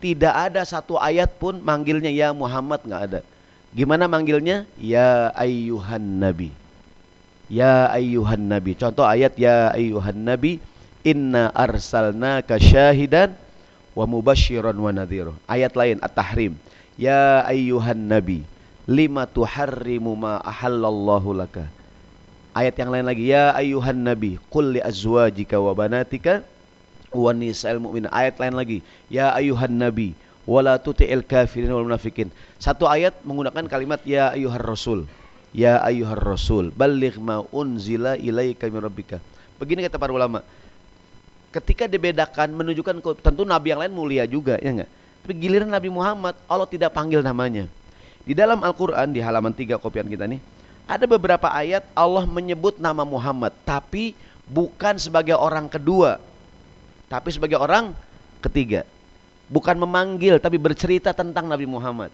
tidak 0.02 0.35
ada 0.35 0.66
satu 0.66 0.99
ayat 0.99 1.30
pun 1.38 1.62
manggilnya 1.62 2.11
ya 2.11 2.35
Muhammad 2.35 2.82
nggak 2.82 3.02
ada. 3.06 3.21
Gimana 3.71 4.11
manggilnya? 4.11 4.66
Ya 4.76 5.30
ayyuhan 5.38 6.18
nabi. 6.18 6.50
Ya 7.47 7.87
ayyuhan 7.87 8.50
nabi. 8.50 8.75
Contoh 8.75 9.06
ayat 9.06 9.38
ya 9.38 9.71
ayyuhan 9.71 10.18
nabi 10.26 10.59
inna 11.06 11.54
arsalnaka 11.54 12.59
syahidan 12.59 13.32
wa 13.94 14.04
mubasyiran 14.11 14.75
wa 14.75 14.90
nadhira. 14.90 15.32
Ayat 15.47 15.73
lain 15.78 16.02
At-Tahrim. 16.02 16.59
Ya 16.99 17.47
ayyuhan 17.47 18.11
nabi 18.11 18.42
lima 18.90 19.30
tuharrimu 19.30 20.18
ma 20.18 20.42
ahallallahu 20.42 21.30
laka. 21.38 21.71
Ayat 22.52 22.76
yang 22.76 22.90
lain 22.92 23.06
lagi 23.09 23.32
ya 23.32 23.54
ayyuhan 23.56 23.97
nabi 23.97 24.37
qul 24.52 24.76
li 24.76 24.80
azwajika 24.82 25.56
wa 25.56 25.73
banatika 25.73 26.44
wa 27.12 27.31
nisa'il 27.37 27.78
mu'min. 27.78 28.09
Ayat 28.09 28.40
lain 28.40 28.57
lagi, 28.57 28.78
ya 29.12 29.33
ayuhan 29.37 29.73
nabi 29.73 30.16
wala 30.49 30.75
tuti'il 30.81 31.23
kafirin 31.23 31.71
wal 31.71 31.87
munafikin. 31.87 32.33
Satu 32.59 32.90
ayat 32.90 33.14
menggunakan 33.23 33.69
kalimat 33.71 34.02
ya 34.02 34.35
ayuhar 34.35 34.64
rasul. 34.64 35.07
Ya 35.52 35.78
ayuhar 35.85 36.16
rasul, 36.16 36.73
balligh 36.73 37.21
ma 37.21 37.45
unzila 37.52 38.16
ilaika 38.16 38.64
min 38.73 38.81
rabbika. 38.81 39.21
Begini 39.61 39.85
kata 39.85 40.00
para 40.00 40.11
ulama. 40.11 40.40
Ketika 41.52 41.85
dibedakan 41.85 42.57
menunjukkan 42.57 43.04
tentu 43.21 43.45
nabi 43.45 43.76
yang 43.76 43.85
lain 43.85 43.92
mulia 43.92 44.25
juga, 44.25 44.57
ya 44.64 44.73
enggak? 44.73 44.90
Tapi 45.23 45.33
giliran 45.38 45.69
Nabi 45.69 45.92
Muhammad 45.92 46.35
Allah 46.49 46.64
tidak 46.66 46.97
panggil 46.97 47.21
namanya. 47.21 47.69
Di 48.25 48.33
dalam 48.33 48.64
Al-Qur'an 48.64 49.12
di 49.12 49.21
halaman 49.21 49.52
3 49.52 49.76
kopian 49.78 50.09
kita 50.09 50.25
nih, 50.25 50.40
ada 50.88 51.04
beberapa 51.07 51.47
ayat 51.52 51.85
Allah 51.95 52.26
menyebut 52.26 52.81
nama 52.81 53.07
Muhammad, 53.07 53.54
tapi 53.62 54.16
bukan 54.49 54.99
sebagai 54.99 55.37
orang 55.38 55.71
kedua, 55.71 56.19
tapi 57.12 57.28
sebagai 57.28 57.61
orang 57.61 57.92
ketiga. 58.40 58.88
Bukan 59.52 59.76
memanggil 59.76 60.40
tapi 60.40 60.57
bercerita 60.57 61.12
tentang 61.12 61.45
Nabi 61.45 61.69
Muhammad. 61.69 62.09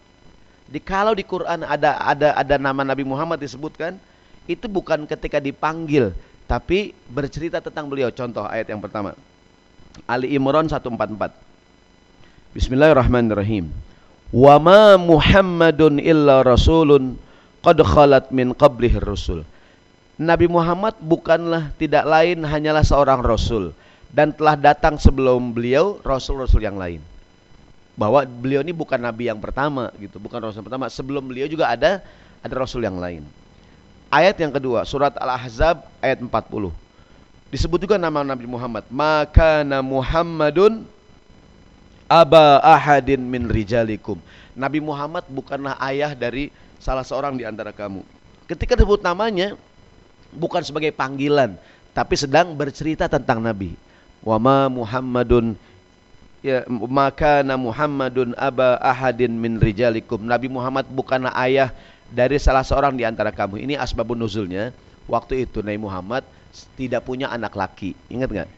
Di 0.67 0.83
kalau 0.83 1.15
di 1.15 1.23
Quran 1.23 1.63
ada 1.63 2.03
ada 2.03 2.35
ada 2.35 2.55
nama 2.59 2.83
Nabi 2.83 3.07
Muhammad 3.07 3.39
disebutkan, 3.39 3.95
itu 4.51 4.67
bukan 4.67 5.07
ketika 5.07 5.39
dipanggil, 5.39 6.11
tapi 6.51 6.99
bercerita 7.07 7.63
tentang 7.63 7.87
beliau. 7.87 8.11
Contoh 8.11 8.43
ayat 8.43 8.75
yang 8.75 8.83
pertama. 8.83 9.15
Ali 10.03 10.35
Imran 10.35 10.67
144. 10.67 11.31
Bismillahirrahmanirrahim. 12.59 13.71
Wa 14.35 14.59
ma 14.59 14.99
Muhammadun 14.99 16.03
illa 16.03 16.43
rasulun 16.43 17.15
qad 17.63 17.79
khalat 17.87 18.35
min 18.35 18.51
qablihi 18.51 18.99
rusul. 18.99 19.47
Nabi 20.19 20.51
Muhammad 20.51 20.99
bukanlah 20.99 21.71
tidak 21.79 22.03
lain 22.03 22.43
hanyalah 22.43 22.83
seorang 22.83 23.23
rasul 23.23 23.71
dan 24.09 24.33
telah 24.33 24.57
datang 24.57 24.97
sebelum 24.97 25.53
beliau 25.53 26.01
rasul-rasul 26.01 26.65
yang 26.65 26.81
lain. 26.81 27.01
Bahwa 27.99 28.23
beliau 28.23 28.63
ini 28.63 28.71
bukan 28.71 28.97
nabi 28.97 29.27
yang 29.27 29.43
pertama 29.43 29.91
gitu, 29.99 30.23
bukan 30.23 30.39
rasul 30.39 30.63
pertama. 30.63 30.87
Sebelum 30.89 31.25
beliau 31.25 31.51
juga 31.51 31.69
ada 31.69 32.01
ada 32.41 32.55
rasul 32.55 32.87
yang 32.87 32.97
lain. 32.97 33.27
Ayat 34.09 34.41
yang 34.41 34.55
kedua, 34.55 34.89
surat 34.89 35.13
Al-Ahzab 35.21 35.85
ayat 36.01 36.23
40. 36.23 36.73
Disebut 37.53 37.79
juga 37.85 38.01
nama 38.01 38.25
Nabi 38.25 38.49
Muhammad. 38.49 38.89
Maka 38.89 39.61
Muhammadun 39.85 40.87
aba 42.09 42.63
ahadin 42.65 43.21
min 43.21 43.51
rijalikum. 43.51 44.17
Nabi 44.57 44.81
Muhammad 44.81 45.29
bukanlah 45.29 45.77
ayah 45.85 46.17
dari 46.17 46.49
salah 46.81 47.05
seorang 47.05 47.37
di 47.37 47.45
antara 47.45 47.75
kamu. 47.75 48.01
Ketika 48.49 48.79
disebut 48.79 49.05
namanya 49.05 49.59
bukan 50.33 50.65
sebagai 50.65 50.95
panggilan, 50.95 51.61
tapi 51.93 52.17
sedang 52.17 52.57
bercerita 52.57 53.11
tentang 53.11 53.45
Nabi 53.45 53.88
wa 54.23 54.37
ma 54.39 54.67
Muhammadun 54.67 55.55
ya 56.43 56.63
maka 56.69 57.43
Muhammadun 57.43 58.35
aba 58.39 58.79
ahadin 58.79 59.35
min 59.35 59.59
rijalikum. 59.59 60.23
Nabi 60.23 60.47
Muhammad 60.47 60.87
bukanlah 60.91 61.35
ayah 61.43 61.75
dari 62.09 62.39
salah 62.41 62.65
seorang 62.65 62.95
di 62.95 63.05
antara 63.05 63.35
kamu. 63.35 63.61
Ini 63.63 63.75
asbabun 63.79 64.19
nuzulnya. 64.19 64.71
Waktu 65.09 65.49
itu 65.49 65.65
Nabi 65.65 65.81
Muhammad 65.81 66.23
tidak 66.77 67.05
punya 67.05 67.33
anak 67.33 67.57
laki. 67.57 67.97
Ingat 68.13 68.29
nggak? 68.29 68.49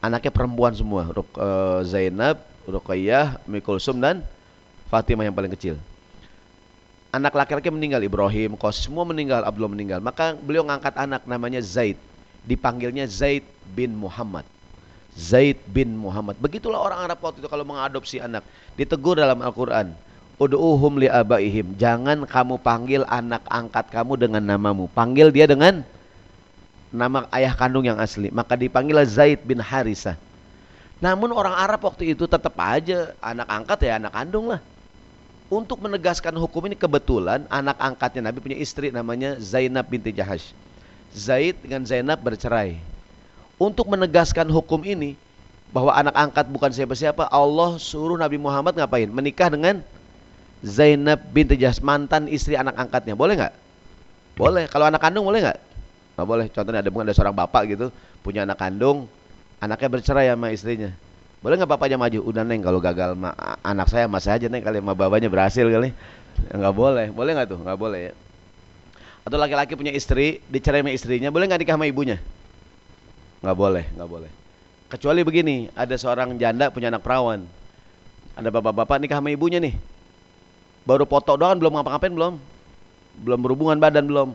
Anaknya 0.00 0.32
perempuan 0.32 0.72
semua. 0.72 1.12
Ruk, 1.12 1.28
uh, 1.36 1.84
Zainab 1.84 2.40
Ruqayyah 2.64 3.44
Mikulsum 3.44 4.00
dan 4.00 4.24
Fatimah 4.88 5.28
yang 5.28 5.36
paling 5.36 5.52
kecil. 5.52 5.76
Anak 7.10 7.34
laki-laki 7.36 7.68
meninggal. 7.68 8.00
Ibrahim 8.00 8.56
Qas 8.56 8.86
semua 8.86 9.04
meninggal. 9.04 9.44
Abdullah 9.44 9.70
meninggal. 9.70 10.00
Maka 10.00 10.32
beliau 10.38 10.64
ngangkat 10.64 10.94
anak 10.96 11.26
namanya 11.28 11.60
Zaid. 11.60 11.98
Dipanggilnya 12.48 13.04
Zaid 13.04 13.44
bin 13.76 13.92
Muhammad 13.92 14.48
Zaid 15.18 15.58
bin 15.66 15.98
Muhammad. 15.98 16.38
Begitulah 16.38 16.78
orang 16.78 17.00
Arab 17.10 17.18
waktu 17.22 17.42
itu 17.42 17.48
kalau 17.50 17.66
mengadopsi 17.66 18.22
anak. 18.22 18.46
Ditegur 18.78 19.18
dalam 19.18 19.42
Al-Quran. 19.42 19.92
Udu'uhum 20.40 21.02
li 21.02 21.08
abaihim. 21.10 21.76
Jangan 21.76 22.24
kamu 22.24 22.62
panggil 22.62 23.02
anak 23.04 23.44
angkat 23.50 23.90
kamu 23.90 24.16
dengan 24.16 24.42
namamu. 24.44 24.88
Panggil 24.88 25.28
dia 25.34 25.44
dengan 25.44 25.84
nama 26.90 27.26
ayah 27.34 27.52
kandung 27.52 27.84
yang 27.84 27.98
asli. 28.00 28.32
Maka 28.32 28.56
dipanggillah 28.56 29.04
Zaid 29.04 29.44
bin 29.44 29.60
Harisah. 29.60 30.16
Namun 31.00 31.32
orang 31.32 31.56
Arab 31.56 31.80
waktu 31.84 32.12
itu 32.12 32.28
tetap 32.28 32.52
aja 32.60 33.16
anak 33.24 33.48
angkat 33.48 33.78
ya 33.88 33.96
anak 33.96 34.12
kandung 34.12 34.52
lah. 34.52 34.60
Untuk 35.50 35.82
menegaskan 35.82 36.36
hukum 36.38 36.70
ini 36.70 36.78
kebetulan 36.78 37.42
anak 37.50 37.74
angkatnya 37.82 38.30
Nabi 38.30 38.38
punya 38.38 38.58
istri 38.60 38.94
namanya 38.94 39.34
Zainab 39.42 39.88
binti 39.90 40.14
Jahash. 40.14 40.54
Zaid 41.10 41.58
dengan 41.58 41.82
Zainab 41.82 42.22
bercerai. 42.22 42.89
Untuk 43.60 43.92
menegaskan 43.92 44.48
hukum 44.48 44.80
ini 44.88 45.20
bahwa 45.68 45.92
anak 45.92 46.16
angkat 46.16 46.46
bukan 46.48 46.72
siapa-siapa, 46.72 47.28
Allah 47.28 47.76
suruh 47.76 48.16
Nabi 48.16 48.40
Muhammad 48.40 48.72
ngapain? 48.72 49.04
Menikah 49.12 49.52
dengan 49.52 49.84
Zainab 50.64 51.20
binti 51.28 51.60
Jahash, 51.60 51.84
mantan 51.84 52.24
istri 52.24 52.56
anak 52.56 52.72
angkatnya. 52.80 53.12
Boleh 53.12 53.36
nggak? 53.36 53.54
Boleh. 54.40 54.64
Kalau 54.72 54.88
anak 54.88 55.04
kandung 55.04 55.28
boleh 55.28 55.44
nggak? 55.44 55.58
Nggak 56.16 56.26
boleh. 56.26 56.46
Contohnya 56.48 56.80
ada 56.80 56.88
ada 56.88 57.12
seorang 57.12 57.36
bapak 57.36 57.62
gitu 57.68 57.86
punya 58.24 58.48
anak 58.48 58.56
kandung, 58.56 59.04
anaknya 59.60 59.88
bercerai 59.92 60.28
sama 60.32 60.52
istrinya 60.52 60.92
boleh 61.40 61.56
nggak 61.56 61.72
bapaknya 61.72 61.96
maju? 61.96 62.20
Udah 62.20 62.44
neng 62.44 62.60
kalau 62.60 62.80
gagal 62.84 63.16
ma 63.16 63.32
anak 63.64 63.88
saya 63.88 64.04
masih 64.04 64.36
aja 64.36 64.46
neng 64.52 64.60
kali 64.60 64.76
sama 64.84 64.92
bapaknya 64.92 65.32
berhasil 65.32 65.64
kali. 65.64 65.96
Nggak 66.52 66.74
boleh, 66.76 67.06
boleh 67.08 67.32
nggak 67.32 67.48
tuh? 67.48 67.58
Nggak 67.64 67.78
boleh 67.80 68.00
ya. 68.08 68.14
Atau 69.24 69.40
laki-laki 69.40 69.72
punya 69.72 69.92
istri, 69.92 70.44
dicerai 70.52 70.84
sama 70.84 70.92
istrinya, 70.92 71.28
boleh 71.32 71.48
nggak 71.48 71.60
nikah 71.64 71.76
sama 71.80 71.88
ibunya? 71.88 72.20
Nggak 73.40 73.56
boleh, 73.56 73.84
nggak 73.96 74.08
boleh. 74.08 74.30
Kecuali 74.90 75.20
begini, 75.24 75.70
ada 75.72 75.94
seorang 75.96 76.36
janda 76.36 76.68
punya 76.68 76.92
anak 76.92 77.00
perawan. 77.00 77.46
Ada 78.36 78.52
bapak-bapak 78.52 79.00
nikah 79.00 79.18
sama 79.22 79.32
ibunya 79.32 79.56
nih. 79.56 79.74
Baru 80.84 81.08
foto 81.08 81.36
doang, 81.40 81.56
belum 81.56 81.72
ngapa-ngapain 81.76 82.12
belum. 82.12 82.34
Belum 83.20 83.38
berhubungan 83.40 83.80
badan 83.80 84.04
belum. 84.04 84.28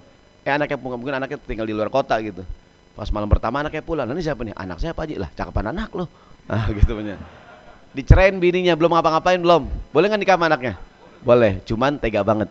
Eh 0.45 0.51
anaknya 0.53 0.77
mungkin 0.77 1.13
anaknya 1.13 1.37
tinggal 1.41 1.65
di 1.65 1.73
luar 1.73 1.89
kota 1.89 2.17
gitu. 2.21 2.41
Pas 2.95 3.09
malam 3.11 3.27
pertama 3.27 3.61
anaknya 3.61 3.83
pulang, 3.83 4.07
nanti 4.07 4.23
siapa 4.23 4.41
nih? 4.41 4.55
Anak 4.55 4.79
saya 4.79 4.95
apa 4.95 5.03
aja 5.03 5.13
lah, 5.19 5.29
cakapan 5.35 5.75
anak 5.75 5.89
loh. 5.93 6.07
Ah 6.49 6.69
gitu 6.77 6.95
punya. 6.95 7.19
Dicerain 7.91 8.35
bininya 8.39 8.73
belum 8.73 8.95
ngapa-ngapain 8.95 9.37
belum. 9.37 9.67
Boleh 9.93 10.05
nggak 10.07 10.21
nikah 10.21 10.35
sama 10.37 10.45
anaknya? 10.49 10.73
Boleh, 11.21 11.61
cuman 11.67 11.97
tega 11.99 12.21
banget. 12.23 12.49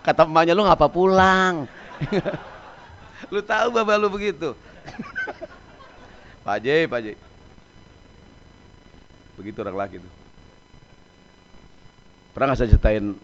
Kata 0.00 0.24
emaknya 0.24 0.52
lu 0.56 0.64
ngapa 0.64 0.86
pulang? 0.88 1.68
lu 3.32 3.40
tahu 3.44 3.68
bapak 3.74 3.96
lu 4.00 4.08
begitu. 4.08 4.56
Pak 6.46 6.58
J, 6.64 6.88
Pak 6.88 7.00
J. 7.04 7.06
Begitu 9.40 9.58
orang 9.64 9.76
laki 9.86 9.96
tuh. 10.00 10.12
Pernah 12.36 12.46
nggak 12.52 12.58
saya 12.60 12.70
ceritain 12.76 13.16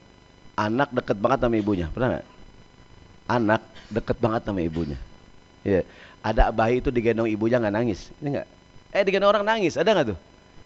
anak 0.56 0.88
deket 0.90 1.18
banget 1.20 1.38
sama 1.44 1.56
ibunya? 1.60 1.86
Pernah 1.92 2.08
nggak? 2.16 2.26
Anak 3.26 3.62
deket 3.92 4.16
banget 4.18 4.42
sama 4.48 4.60
ibunya. 4.64 4.98
Iya. 5.62 5.82
Ada 6.24 6.50
bayi 6.50 6.82
itu 6.82 6.90
digendong 6.90 7.30
ibunya 7.30 7.60
nggak 7.62 7.74
nangis. 7.74 8.10
Ini 8.18 8.28
nggak? 8.40 8.48
Eh 8.96 9.02
dengan 9.04 9.28
orang 9.30 9.44
nangis, 9.44 9.76
ada 9.76 9.92
nggak 9.92 10.06
tuh? 10.14 10.18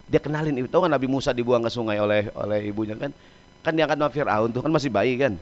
Dia 0.08 0.20
kenalin. 0.22 0.54
Tahu 0.66 0.88
kan 0.88 0.92
Nabi 0.92 1.06
Musa 1.10 1.34
dibuang 1.34 1.62
ke 1.66 1.70
sungai 1.70 1.98
oleh 2.00 2.30
oleh 2.34 2.70
ibunya 2.70 2.96
kan? 2.96 3.12
Kan 3.60 3.76
diangkat 3.76 3.96
sama 4.00 4.10
Fir'aun 4.10 4.48
tuh 4.54 4.62
kan 4.64 4.72
masih 4.72 4.88
bayi 4.88 5.20
kan. 5.20 5.36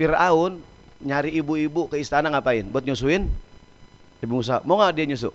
Fir'aun 0.00 0.62
nyari 1.04 1.36
ibu-ibu 1.36 1.86
ke 1.90 2.00
istana 2.00 2.32
ngapain? 2.32 2.64
Buat 2.70 2.88
nyusuin? 2.88 3.28
Ibu 4.18 4.42
Musa, 4.42 4.58
mau 4.66 4.78
nggak 4.78 4.92
dia 4.94 5.04
nyusu? 5.08 5.30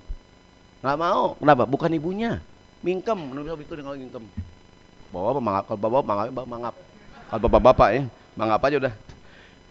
Nggak 0.83 0.97
mau. 0.99 1.23
Kenapa? 1.39 1.63
Bukan 1.63 1.89
ibunya. 1.95 2.43
Mingkem. 2.83 3.15
Nabi 3.15 3.47
Musa 3.47 3.63
itu 3.63 3.73
dengan 3.79 3.95
mingkem. 3.95 4.23
Bawa 5.13 5.27
apa 5.31 5.41
mangap? 5.41 5.63
Kalau 5.69 5.79
bawa 5.79 5.99
mangap, 6.03 6.27
mangap. 6.43 6.75
Kalau 7.31 7.41
bapak-bapak 7.47 7.89
ya, 7.95 8.01
mangap 8.35 8.59
aja 8.67 8.75
udah. 8.83 8.93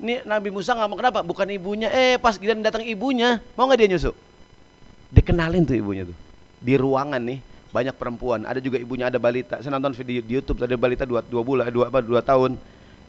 Ini 0.00 0.25
Nabi 0.25 0.49
Musa 0.49 0.73
nggak 0.73 0.88
mau 0.88 0.97
kenapa? 0.97 1.21
Bukan 1.21 1.47
ibunya. 1.52 1.92
Eh 1.92 2.16
pas 2.16 2.40
dia 2.40 2.57
datang 2.57 2.83
ibunya, 2.83 3.38
mau 3.52 3.69
nggak 3.69 3.78
dia 3.85 3.88
nyusu? 3.92 4.11
Dikenalin 5.12 5.69
tuh 5.69 5.76
ibunya 5.76 6.09
tuh 6.09 6.16
di 6.62 6.79
ruangan 6.79 7.18
nih 7.18 7.42
banyak 7.75 7.94
perempuan 7.98 8.46
ada 8.46 8.62
juga 8.62 8.79
ibunya 8.79 9.11
ada 9.11 9.18
balita 9.18 9.59
saya 9.59 9.75
nonton 9.75 9.98
video 9.98 10.22
di 10.22 10.38
YouTube 10.38 10.62
ada 10.62 10.79
balita 10.79 11.03
dua, 11.03 11.20
dua 11.27 11.42
bulan 11.42 11.66
dua 11.75 11.90
apa 11.90 11.98
dua 11.98 12.22
tahun 12.22 12.55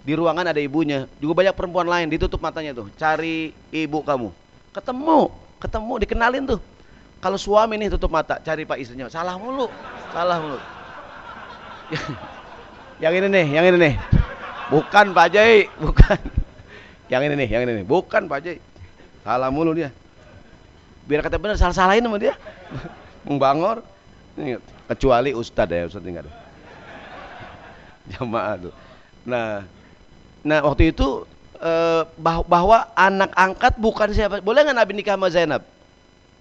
di 0.03 0.13
ruangan 0.17 0.49
ada 0.49 0.59
ibunya 0.59 1.05
juga 1.21 1.45
banyak 1.45 1.53
perempuan 1.53 1.87
lain 1.87 2.09
ditutup 2.09 2.41
matanya 2.41 2.73
tuh 2.73 2.89
cari 2.97 3.53
ibu 3.69 4.01
kamu 4.01 4.33
ketemu 4.73 5.29
ketemu 5.63 5.93
dikenalin 6.03 6.43
tuh. 6.43 6.59
Kalau 7.23 7.39
suami 7.39 7.79
nih 7.79 7.87
tutup 7.95 8.11
mata 8.11 8.35
cari 8.43 8.67
pak 8.67 8.75
istrinya. 8.83 9.07
Salah 9.07 9.39
mulu 9.39 9.71
salah 10.11 10.37
mulu. 10.43 10.59
Yang 13.03 13.13
ini 13.23 13.27
nih 13.31 13.45
yang 13.57 13.65
ini 13.67 13.77
nih. 13.79 13.93
Bukan 14.71 15.11
Pak 15.11 15.27
Jai 15.33 15.67
bukan. 15.75 16.19
Yang 17.11 17.21
ini 17.27 17.33
nih 17.43 17.47
yang 17.51 17.61
ini 17.67 17.73
nih. 17.83 17.85
Bukan 17.87 18.31
Pak 18.31 18.39
Jai 18.43 18.57
salah 19.23 19.51
mulu 19.51 19.75
dia. 19.75 19.91
Biar 21.03 21.19
kata 21.19 21.35
benar 21.35 21.59
salah 21.59 21.75
salahin 21.75 22.03
sama 22.05 22.19
dia. 22.19 22.35
Bangor. 23.27 23.83
Kecuali 24.87 25.35
ustad 25.35 25.67
ya 25.71 25.87
ustad 25.87 26.03
enggak 26.03 26.27
ada 26.27 26.43
jamaah 28.11 28.55
tuh. 28.59 28.73
Nah 29.23 29.63
nah 30.43 30.59
waktu 30.59 30.91
itu 30.91 31.23
eh, 31.59 32.03
bahwa 32.47 32.89
anak 32.97 33.31
angkat 33.35 33.73
bukan 33.77 34.09
siapa. 34.13 34.39
Boleh 34.39 34.65
nggak 34.65 34.77
Nabi 34.77 34.91
nikah 34.97 35.15
sama 35.19 35.27
Zainab? 35.29 35.61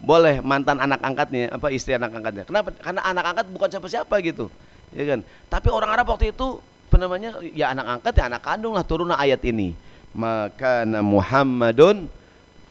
Boleh 0.03 0.43
mantan 0.43 0.83
anak 0.83 0.99
angkatnya 0.99 1.55
apa 1.55 1.71
istri 1.71 1.95
anak 1.95 2.11
angkatnya. 2.11 2.45
Kenapa? 2.47 2.75
Karena 2.75 3.01
anak 3.07 3.25
angkat 3.35 3.47
bukan 3.55 3.69
siapa-siapa 3.71 4.15
gitu. 4.27 4.51
Ya 4.93 5.05
kan? 5.15 5.21
Tapi 5.47 5.69
orang 5.71 5.91
Arab 5.95 6.11
waktu 6.11 6.35
itu 6.35 6.59
apa 6.63 6.97
namanya 7.01 7.41
ya 7.57 7.73
anak 7.73 7.87
angkat 8.01 8.13
ya 8.19 8.25
anak 8.29 8.43
kandung 8.45 8.75
lah 8.75 8.85
turun 8.85 9.15
ayat 9.15 9.41
ini. 9.47 9.73
Maka 10.13 10.85
Muhammadun 10.85 12.11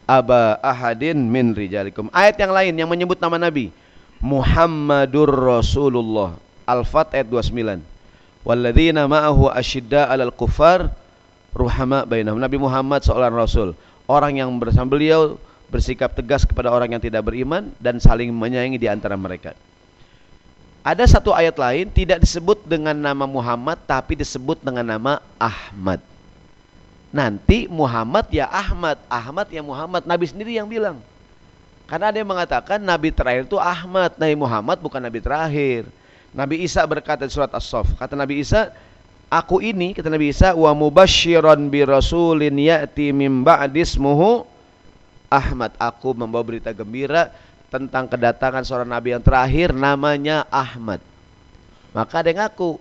aba 0.06 0.60
ahadin 0.62 1.18
min 1.18 1.56
rijalikum. 1.56 2.12
Ayat 2.14 2.38
yang 2.38 2.52
lain 2.52 2.74
yang 2.76 2.90
menyebut 2.92 3.18
nama 3.18 3.40
Nabi. 3.40 3.74
Muhammadur 4.22 5.32
Rasulullah. 5.32 6.38
Al-Fat 6.70 7.12
ayat 7.18 7.28
29 7.28 7.82
Walladzina 8.42 9.06
ma'ahu 9.06 9.50
asyidda 9.54 10.10
alal 10.10 10.34
kufar 10.34 10.90
Ruhama 11.52 12.08
bainahum. 12.08 12.40
Nabi 12.40 12.58
Muhammad 12.58 13.04
seorang 13.04 13.32
Rasul. 13.36 13.76
Orang 14.08 14.40
yang 14.40 14.50
bersama 14.60 14.98
beliau 14.98 15.40
bersikap 15.72 16.12
tegas 16.16 16.44
kepada 16.44 16.68
orang 16.68 16.92
yang 16.92 17.00
tidak 17.00 17.24
beriman 17.24 17.72
Dan 17.80 17.96
saling 18.02 18.28
menyayangi 18.32 18.76
di 18.76 18.88
antara 18.92 19.16
mereka. 19.16 19.56
Ada 20.82 21.06
satu 21.20 21.32
ayat 21.32 21.56
lain 21.56 21.88
tidak 21.94 22.24
disebut 22.26 22.66
dengan 22.66 22.98
nama 22.98 23.30
Muhammad 23.30 23.78
Tapi 23.86 24.18
disebut 24.18 24.60
dengan 24.64 24.84
nama 24.84 25.22
Ahmad. 25.38 26.02
Nanti 27.12 27.68
Muhammad 27.68 28.32
ya 28.32 28.48
Ahmad 28.48 28.96
Ahmad 29.12 29.48
ya 29.52 29.60
Muhammad. 29.60 30.08
Nabi 30.08 30.26
sendiri 30.28 30.56
yang 30.56 30.68
bilang. 30.68 31.04
Karena 31.92 32.08
ada 32.08 32.24
yang 32.24 32.32
mengatakan 32.32 32.80
Nabi 32.80 33.12
terakhir 33.12 33.52
itu 33.52 33.60
Ahmad, 33.60 34.16
Nabi 34.16 34.32
Muhammad 34.40 34.80
bukan 34.80 35.04
Nabi 35.04 35.20
terakhir. 35.20 35.92
Nabi 36.32 36.64
Isa 36.64 36.88
berkata 36.88 37.28
di 37.28 37.36
surat 37.36 37.52
As-Saff, 37.52 38.00
kata 38.00 38.16
Nabi 38.16 38.40
Isa, 38.40 38.72
aku 39.32 39.64
ini 39.64 39.96
kata 39.96 40.12
Nabi 40.12 40.36
Isa 40.36 40.52
wa 40.52 40.76
mubasyiran 40.76 41.72
bi 41.72 41.88
rasulin 41.88 42.52
ya'ti 42.60 43.16
mim 43.16 43.48
ba'dismuhu 43.48 44.44
Ahmad. 45.32 45.72
Aku 45.80 46.12
membawa 46.12 46.44
berita 46.44 46.76
gembira 46.76 47.32
tentang 47.72 48.12
kedatangan 48.12 48.68
seorang 48.68 48.92
nabi 48.92 49.16
yang 49.16 49.24
terakhir 49.24 49.72
namanya 49.72 50.44
Ahmad. 50.52 51.00
Maka 51.96 52.20
ada 52.20 52.28
yang 52.28 52.40
ngaku, 52.44 52.76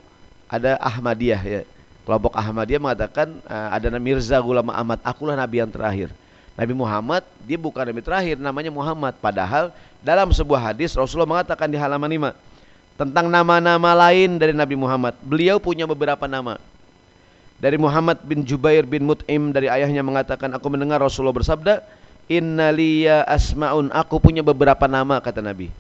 ada 0.51 0.75
Ahmadiyah 0.83 1.43
ya. 1.47 1.63
Kelompok 2.03 2.35
Ahmadiyah 2.35 2.83
mengatakan 2.83 3.39
uh, 3.47 3.71
ada 3.71 3.87
Mirza 4.03 4.35
Ghulam 4.43 4.67
Ahmad, 4.67 4.99
akulah 5.07 5.39
nabi 5.39 5.63
yang 5.63 5.71
terakhir. 5.71 6.11
Nabi 6.59 6.75
Muhammad 6.75 7.23
dia 7.47 7.57
bukan 7.57 7.87
nabi 7.87 8.03
terakhir 8.03 8.37
namanya 8.37 8.69
Muhammad 8.75 9.15
padahal 9.23 9.71
dalam 10.03 10.29
sebuah 10.35 10.75
hadis 10.75 10.93
Rasulullah 10.93 11.41
mengatakan 11.41 11.71
di 11.71 11.79
halaman 11.79 12.35
5 12.35 12.50
tentang 13.01 13.33
nama-nama 13.33 13.97
lain 13.97 14.37
dari 14.37 14.53
Nabi 14.53 14.77
Muhammad. 14.77 15.17
Beliau 15.25 15.57
punya 15.57 15.89
beberapa 15.89 16.29
nama. 16.29 16.61
Dari 17.57 17.81
Muhammad 17.81 18.21
bin 18.21 18.45
Jubair 18.45 18.85
bin 18.85 19.09
Mut'im 19.09 19.57
dari 19.57 19.73
ayahnya 19.73 20.05
mengatakan 20.05 20.53
aku 20.53 20.69
mendengar 20.69 21.01
Rasulullah 21.01 21.33
bersabda 21.33 21.81
innaliya 22.29 23.25
asmaun 23.25 23.89
aku 23.89 24.21
punya 24.21 24.45
beberapa 24.45 24.85
nama 24.85 25.17
kata 25.17 25.41
Nabi. 25.41 25.73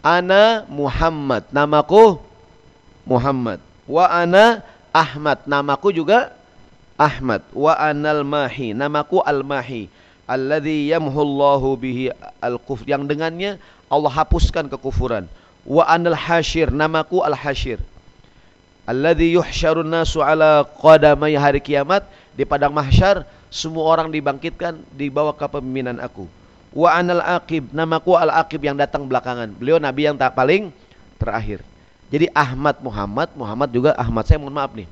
Ana 0.00 0.64
Muhammad 0.72 1.44
namaku 1.52 2.16
Muhammad. 3.04 3.60
Wa 3.84 4.08
ana 4.08 4.64
Ahmad 4.88 5.44
namaku 5.44 5.92
juga 5.92 6.32
Ahmad. 6.96 7.44
Wa 7.52 7.76
anal 7.76 8.24
mahi 8.24 8.72
namaku 8.72 9.20
al 9.20 9.44
mahi 9.44 9.92
alladzi 10.24 10.88
yamhullahu 10.92 11.76
bihi 11.76 12.08
al-kufr 12.40 12.88
yang 12.88 13.04
dengannya 13.04 13.60
Allah 13.92 14.12
hapuskan 14.12 14.72
kekufuran 14.72 15.28
wa 15.64 15.84
anal 15.88 16.16
hasyir 16.16 16.68
namaku 16.68 17.24
al 17.24 17.36
hasyir 17.36 17.80
alladzi 18.84 19.34
yuhsyarun 19.36 19.88
nasu 19.88 20.20
ala 20.20 20.64
qadamai 20.64 21.36
hari 21.36 21.60
kiamat 21.60 22.04
di 22.36 22.44
padang 22.44 22.72
mahsyar 22.72 23.24
semua 23.48 23.88
orang 23.88 24.12
dibangkitkan 24.12 24.76
di 24.92 25.08
bawah 25.08 25.32
kepemimpinan 25.32 26.00
aku 26.00 26.28
Wa 26.74 26.98
anal 26.98 27.22
aqib, 27.22 27.70
namaku 27.70 28.18
al 28.18 28.34
aqib 28.34 28.58
yang 28.66 28.74
datang 28.74 29.06
belakangan. 29.06 29.54
Beliau 29.54 29.78
nabi 29.78 30.10
yang 30.10 30.18
tak 30.18 30.34
paling 30.34 30.74
terakhir. 31.22 31.62
Jadi 32.10 32.26
Ahmad 32.34 32.82
Muhammad, 32.82 33.30
Muhammad 33.38 33.70
juga 33.70 33.94
Ahmad. 33.94 34.26
Saya 34.26 34.42
mohon 34.42 34.58
maaf 34.58 34.74
nih. 34.74 34.90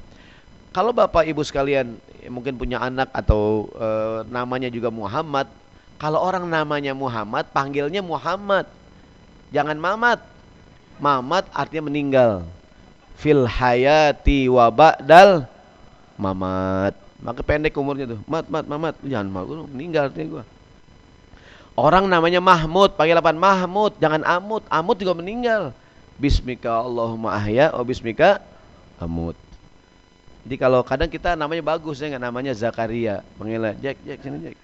Kalau 0.71 0.95
Bapak 0.95 1.27
Ibu 1.27 1.43
sekalian 1.43 1.99
mungkin 2.31 2.55
punya 2.55 2.79
anak 2.79 3.11
atau 3.11 3.67
e, 3.75 3.89
namanya 4.31 4.71
juga 4.71 4.95
Muhammad, 4.95 5.51
kalau 5.99 6.23
orang 6.23 6.47
namanya 6.47 6.95
Muhammad, 6.95 7.51
panggilnya 7.51 8.01
Muhammad. 8.01 8.65
Jangan 9.51 9.77
Mamat. 9.77 10.23
Mamat 11.03 11.51
artinya 11.51 11.91
meninggal. 11.91 12.47
Fil 13.19 13.43
hayati 13.43 14.47
wa 14.47 14.71
ba'dal 14.71 15.51
mamat. 16.15 16.95
Maka 17.19 17.43
pendek 17.43 17.75
umurnya 17.75 18.07
tuh. 18.15 18.23
Mat, 18.31 18.47
mat, 18.47 18.67
mamat. 18.71 18.95
Jangan 19.03 19.27
mau 19.27 19.47
meninggal 19.67 20.11
artinya 20.11 20.38
gua. 20.38 20.45
Orang 21.73 22.05
namanya 22.07 22.38
Mahmud, 22.38 22.95
panggil 22.95 23.17
apa? 23.17 23.33
Mahmud, 23.33 23.97
jangan 23.97 24.23
Amut. 24.29 24.62
Amut 24.69 24.97
juga 25.01 25.17
meninggal. 25.17 25.75
Bismika 26.21 26.85
Allahumma 26.85 27.33
ahya 27.33 27.73
wa 27.73 27.83
bismika 27.83 28.45
Amut. 29.01 29.35
Jadi 30.45 30.59
kalau 30.59 30.85
kadang 30.85 31.09
kita 31.09 31.33
namanya 31.38 31.62
bagus 31.65 32.03
ya 32.03 32.12
nggak 32.12 32.23
namanya 32.23 32.53
Zakaria, 32.53 33.23
panggil 33.38 33.73
Jack, 33.79 33.97
Jack 34.05 34.19
sini 34.21 34.38
Jack. 34.43 34.57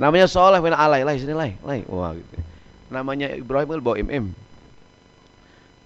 Namanya 0.00 0.26
Soleh 0.26 0.58
bin 0.58 0.72
Alai, 0.72 1.04
lai 1.04 1.20
sini 1.20 1.36
lai, 1.36 1.52
lai. 1.62 1.84
Wah 1.86 2.16
gitu. 2.16 2.36
Namanya 2.88 3.28
Ibrahim 3.36 3.78
bawa 3.78 3.96
MM. 4.00 4.32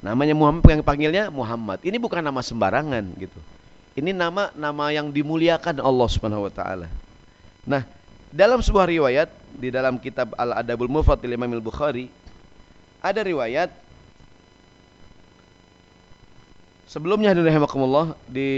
Namanya 0.06 0.38
Muhammad 0.38 0.62
yang 0.70 0.86
panggilnya 0.86 1.24
Muhammad. 1.34 1.82
Ini 1.82 1.98
bukan 1.98 2.22
nama 2.22 2.38
sembarangan 2.38 3.02
gitu. 3.18 3.34
Ini 3.98 4.14
nama 4.14 4.54
nama 4.54 4.94
yang 4.94 5.10
dimuliakan 5.10 5.82
Allah 5.82 6.06
Subhanahu 6.06 6.46
wa 6.46 6.52
taala. 6.54 6.86
Nah, 7.66 7.82
dalam 8.30 8.62
sebuah 8.62 8.86
riwayat 8.86 9.26
di 9.58 9.74
dalam 9.74 9.98
kitab 9.98 10.30
Al-Adabul 10.38 10.86
Mufrad 10.86 11.18
Imam 11.26 11.50
Al-Bukhari 11.50 12.06
ada 13.02 13.18
riwayat 13.26 13.74
sebelumnya 16.86 17.34
hadirin 17.34 17.58
di 18.30 18.50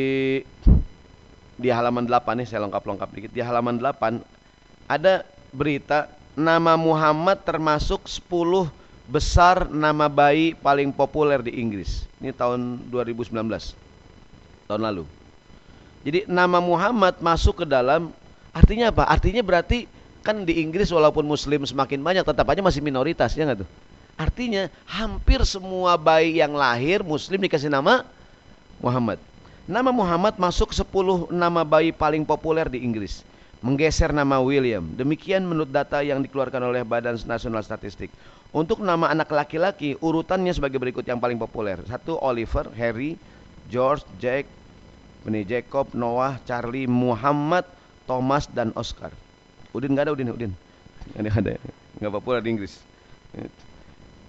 di 1.56 1.68
halaman 1.72 2.04
8 2.04 2.44
nih 2.44 2.46
saya 2.46 2.68
lengkap-lengkap 2.68 3.08
dikit. 3.16 3.30
Di 3.32 3.40
halaman 3.40 3.80
8 3.80 4.20
ada 4.84 5.24
berita 5.48 6.12
nama 6.36 6.76
Muhammad 6.76 7.40
termasuk 7.40 8.04
10 8.04 8.68
besar 9.08 9.72
nama 9.72 10.06
bayi 10.06 10.52
paling 10.52 10.92
populer 10.92 11.40
di 11.40 11.56
Inggris. 11.56 12.04
Ini 12.20 12.36
tahun 12.36 12.92
2019. 12.92 13.32
Tahun 14.68 14.82
lalu. 14.84 15.08
Jadi 16.04 16.28
nama 16.28 16.60
Muhammad 16.60 17.16
masuk 17.18 17.64
ke 17.64 17.66
dalam 17.66 18.12
artinya 18.52 18.92
apa? 18.92 19.08
Artinya 19.08 19.40
berarti 19.40 19.88
kan 20.20 20.44
di 20.44 20.60
Inggris 20.60 20.92
walaupun 20.92 21.24
muslim 21.24 21.64
semakin 21.64 22.04
banyak 22.04 22.22
tetap 22.22 22.44
aja 22.52 22.60
masih 22.60 22.84
minoritas 22.84 23.32
ya 23.32 23.48
nggak 23.48 23.64
tuh? 23.64 23.70
Artinya 24.20 24.68
hampir 24.84 25.40
semua 25.48 25.96
bayi 25.96 26.38
yang 26.38 26.52
lahir 26.52 27.00
muslim 27.00 27.40
dikasih 27.40 27.72
nama 27.72 28.04
Muhammad. 28.78 29.16
Nama 29.68 29.90
Muhammad 29.92 30.36
masuk 30.36 30.72
10 30.72 31.32
nama 31.32 31.64
bayi 31.64 31.92
paling 31.92 32.24
populer 32.24 32.68
di 32.68 32.84
Inggris 32.84 33.24
menggeser 33.58 34.14
nama 34.14 34.38
William. 34.38 34.86
Demikian 34.94 35.42
menurut 35.42 35.70
data 35.70 35.98
yang 36.02 36.22
dikeluarkan 36.22 36.62
oleh 36.62 36.82
Badan 36.86 37.18
Nasional 37.26 37.62
Statistik. 37.66 38.10
Untuk 38.48 38.80
nama 38.80 39.12
anak 39.12 39.28
laki-laki, 39.28 40.00
urutannya 40.00 40.56
sebagai 40.56 40.80
berikut 40.80 41.04
yang 41.04 41.20
paling 41.20 41.36
populer. 41.36 41.76
Satu 41.84 42.16
Oliver, 42.16 42.72
Harry, 42.80 43.20
George, 43.68 44.08
Jack, 44.16 44.48
ini 45.28 45.44
Jacob, 45.44 45.92
Noah, 45.92 46.40
Charlie, 46.48 46.88
Muhammad, 46.88 47.68
Thomas, 48.08 48.48
dan 48.48 48.72
Oscar. 48.72 49.12
Udin 49.76 49.92
nggak 49.92 50.08
ada 50.08 50.12
Udin, 50.16 50.32
Udin. 50.32 50.52
Ini 51.12 51.28
ada, 51.28 51.60
nggak 52.00 52.12
populer 52.16 52.40
di 52.40 52.48
Inggris. 52.56 52.80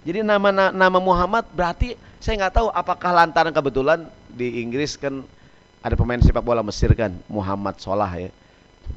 Jadi 0.04 0.20
nama 0.20 0.72
nama 0.72 0.98
Muhammad 1.00 1.48
berarti 1.56 1.96
saya 2.20 2.44
nggak 2.44 2.54
tahu 2.60 2.68
apakah 2.72 3.16
lantaran 3.16 3.52
kebetulan 3.52 4.04
di 4.28 4.60
Inggris 4.60 5.00
kan 5.00 5.24
ada 5.80 5.96
pemain 5.96 6.20
sepak 6.20 6.44
bola 6.44 6.60
Mesir 6.60 6.92
kan 6.92 7.16
Muhammad 7.28 7.80
Solah 7.80 8.12
ya 8.16 8.28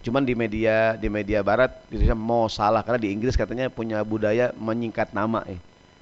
Cuman 0.01 0.25
di 0.25 0.33
media 0.33 0.97
di 0.97 1.07
media 1.11 1.45
barat 1.45 1.69
Indonesia 1.93 2.17
mau 2.17 2.49
salah 2.49 2.81
karena 2.81 2.99
di 2.99 3.13
Inggris 3.13 3.37
katanya 3.37 3.69
punya 3.69 4.01
budaya 4.01 4.49
menyingkat 4.57 5.13
nama 5.13 5.45
eh. 5.45 5.59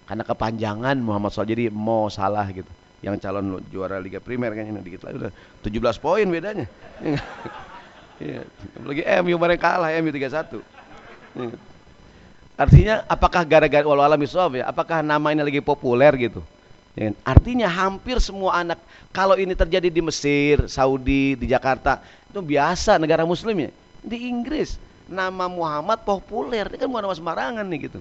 Karena 0.07 0.23
kepanjangan 0.23 0.95
Muhammad 0.99 1.31
Salah 1.31 1.49
jadi 1.49 1.67
mau 1.71 2.07
salah 2.07 2.47
gitu. 2.51 2.67
Yang 3.01 3.25
calon 3.25 3.59
juara 3.73 3.97
Liga 3.97 4.21
Primer 4.21 4.53
kan 4.53 4.63
ini 4.69 4.79
dikit 4.85 5.03
lagi 5.03 5.17
udah 5.17 5.31
17 5.65 6.03
poin 6.03 6.25
bedanya. 6.29 6.67
Iya. 8.21 8.45
Lagi 8.85 9.01
MU 9.25 9.33
kemarin 9.33 9.57
kalah 9.57 9.89
MU 9.97 10.13
3-1. 10.13 10.61
Iya. 11.41 11.57
Artinya 12.53 12.95
apakah 13.09 13.41
gara-gara 13.41 13.81
walau 13.81 14.05
alam 14.05 14.21
ya, 14.21 14.69
apakah 14.69 15.01
nama 15.01 15.33
ini 15.33 15.41
lagi 15.41 15.57
populer 15.57 16.13
gitu? 16.29 16.45
Ya, 16.93 17.09
artinya 17.25 17.65
hampir 17.65 18.21
semua 18.21 18.61
anak 18.61 18.77
kalau 19.09 19.39
ini 19.41 19.57
terjadi 19.57 19.89
di 19.89 20.05
Mesir, 20.05 20.69
Saudi, 20.69 21.33
di 21.33 21.49
Jakarta 21.49 21.97
itu 22.29 22.37
biasa 22.43 23.01
negara 23.01 23.25
muslim 23.25 23.57
ya 23.65 23.71
di 24.01 24.27
Inggris. 24.29 24.77
Nama 25.11 25.45
Muhammad 25.51 26.01
populer. 26.07 26.67
Ini 26.71 26.77
kan 26.79 26.87
bukan 26.87 27.03
nama 27.03 27.15
sembarangan 27.17 27.65
nih 27.67 27.79
gitu. 27.91 27.99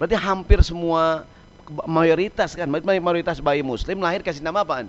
Berarti 0.00 0.16
hampir 0.16 0.60
semua 0.64 1.24
mayoritas 1.84 2.54
kan 2.54 2.70
mayoritas 2.70 3.42
bayi 3.42 3.60
muslim 3.60 3.98
lahir 3.98 4.22
kasih 4.22 4.44
nama 4.44 4.62
apaan? 4.62 4.86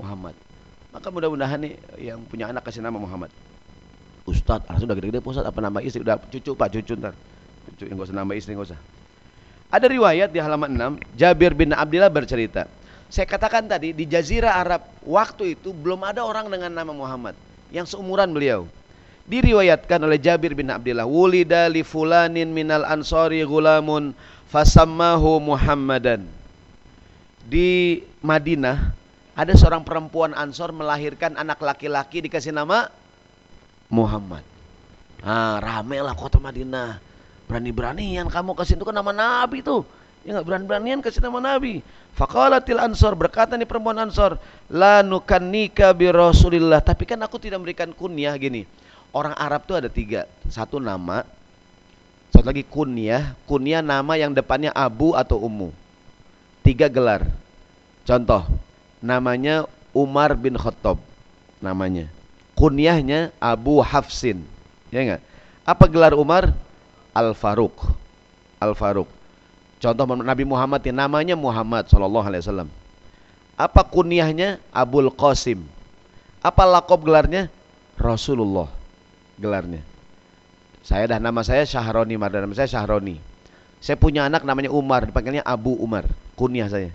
Muhammad. 0.00 0.34
Maka 0.92 1.12
mudah-mudahan 1.12 1.60
nih 1.60 1.76
yang 2.00 2.24
punya 2.24 2.48
anak 2.48 2.64
kasih 2.64 2.80
nama 2.80 2.96
Muhammad. 2.96 3.28
Ustadz, 4.26 4.66
ah, 4.66 4.76
sudah 4.80 4.96
gede-gede 4.98 5.22
Ustadz 5.22 5.46
apa 5.46 5.60
nama 5.62 5.78
istri? 5.84 6.02
Udah 6.02 6.18
cucu 6.18 6.56
Pak 6.56 6.68
cucu 6.72 6.98
ntar. 6.98 7.14
Cucu 7.70 7.86
yang 7.86 8.00
gak 8.00 8.08
usah 8.10 8.16
nama 8.16 8.32
istri 8.34 8.58
usah. 8.58 8.78
Ada 9.70 9.86
riwayat 9.90 10.30
di 10.30 10.38
halaman 10.38 10.98
6 10.98 11.18
Jabir 11.18 11.54
bin 11.54 11.74
Abdillah 11.74 12.10
bercerita. 12.10 12.70
Saya 13.06 13.26
katakan 13.26 13.66
tadi 13.70 13.94
di 13.94 14.02
Jazirah 14.06 14.58
Arab 14.62 14.82
waktu 15.06 15.54
itu 15.54 15.70
belum 15.70 16.02
ada 16.02 16.26
orang 16.26 16.50
dengan 16.50 16.74
nama 16.74 16.90
Muhammad. 16.90 17.38
Yang 17.70 17.94
seumuran 17.94 18.30
beliau 18.30 18.66
diriwayatkan 19.26 19.98
oleh 20.06 20.22
Jabir 20.22 20.54
bin 20.54 20.70
Abdullah 20.70 21.06
wulida 21.06 21.66
li 21.66 21.82
fulanin 21.82 22.54
minal 22.54 22.86
ansari 22.86 23.42
gulamun 23.42 24.14
fasammahu 24.50 25.42
Muhammadan 25.42 26.22
di 27.46 28.02
Madinah 28.22 28.94
ada 29.36 29.52
seorang 29.52 29.84
perempuan 29.84 30.32
Ansor 30.32 30.72
melahirkan 30.72 31.36
anak 31.36 31.60
laki-laki 31.60 32.24
dikasih 32.24 32.56
nama 32.56 32.88
Muhammad. 33.92 34.40
Ah, 35.20 35.60
rame 35.60 36.00
lah 36.00 36.16
kota 36.16 36.40
Madinah. 36.40 36.96
Berani-beranian 37.44 38.32
kamu 38.32 38.56
kasih 38.56 38.80
itu 38.80 38.88
kan 38.88 38.96
nama 38.96 39.12
Nabi 39.12 39.60
tuh. 39.60 39.84
Ya 40.24 40.32
enggak 40.32 40.48
berani-beranian 40.48 41.04
kasih 41.04 41.20
nama 41.20 41.52
Nabi. 41.52 41.84
Faqalatil 42.16 42.80
Ansor 42.80 43.12
berkata 43.12 43.60
nih 43.60 43.68
perempuan 43.68 44.00
Ansor, 44.00 44.40
la 44.72 45.04
nukannika 45.04 45.92
bi 45.92 46.08
Rasulillah. 46.08 46.80
Tapi 46.80 47.04
kan 47.04 47.20
aku 47.20 47.36
tidak 47.36 47.60
memberikan 47.60 47.92
kunyah 47.92 48.32
gini 48.40 48.64
orang 49.16 49.32
Arab 49.32 49.64
tuh 49.64 49.80
ada 49.80 49.88
tiga. 49.88 50.28
Satu 50.52 50.76
nama, 50.76 51.24
satu 52.28 52.44
lagi 52.44 52.68
kunyah. 52.68 53.32
Kunyah 53.48 53.80
nama 53.80 54.20
yang 54.20 54.36
depannya 54.36 54.68
Abu 54.76 55.16
atau 55.16 55.40
Ummu. 55.40 55.72
Tiga 56.60 56.92
gelar. 56.92 57.24
Contoh, 58.04 58.44
namanya 59.00 59.64
Umar 59.96 60.36
bin 60.36 60.60
Khattab. 60.60 61.00
Namanya. 61.64 62.12
Kunyahnya 62.52 63.32
Abu 63.40 63.80
Hafsin. 63.80 64.44
Ya 64.92 65.00
enggak? 65.00 65.22
Apa 65.64 65.88
gelar 65.88 66.12
Umar? 66.12 66.52
Al 67.16 67.32
Faruq. 67.32 67.72
Al 68.60 68.76
Faruq. 68.76 69.08
Contoh 69.80 70.04
Nabi 70.20 70.44
Muhammad 70.44 70.80
yang 70.84 71.00
namanya 71.00 71.34
Muhammad 71.36 71.88
Sallallahu 71.88 72.26
Alaihi 72.28 72.42
Wasallam. 72.44 72.70
Apa 73.56 73.84
kunyahnya? 73.88 74.60
Abul 74.72 75.08
Qasim. 75.12 75.64
Apa 76.44 76.68
lakob 76.68 77.04
gelarnya? 77.04 77.48
Rasulullah 77.96 78.75
gelarnya. 79.40 79.84
Saya 80.86 81.10
dah 81.10 81.18
nama 81.18 81.42
saya 81.42 81.66
Syahroni 81.66 82.14
Mardan, 82.14 82.46
nama 82.46 82.54
saya 82.54 82.70
Syahroni. 82.70 83.18
Saya 83.82 83.98
punya 83.98 84.26
anak 84.26 84.42
namanya 84.46 84.72
Umar, 84.72 85.04
dipanggilnya 85.04 85.44
Abu 85.44 85.74
Umar, 85.76 86.06
kunyah 86.38 86.70
saya. 86.70 86.90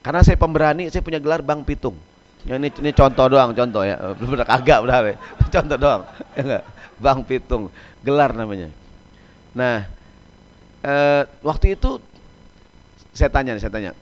Karena 0.00 0.24
saya 0.24 0.40
pemberani, 0.40 0.88
saya 0.88 1.04
punya 1.04 1.20
gelar 1.20 1.44
Bang 1.44 1.66
Pitung. 1.66 1.98
Ya, 2.48 2.56
ini, 2.56 2.72
ini 2.72 2.90
contoh 2.96 3.28
doang, 3.28 3.52
contoh 3.52 3.84
ya. 3.84 4.00
Benar 4.18 4.48
kagak 4.48 4.80
benar 4.80 5.02
ya. 5.04 5.16
Contoh 5.54 5.76
doang. 5.76 6.02
Ya 6.32 6.40
enggak? 6.40 6.64
Bang 6.96 7.20
Pitung, 7.28 7.68
gelar 8.00 8.32
namanya. 8.32 8.72
Nah, 9.52 9.84
eh, 10.80 11.22
waktu 11.44 11.76
itu 11.76 12.00
saya 13.12 13.28
tanya 13.28 13.60
saya 13.60 13.68
tanya. 13.68 13.92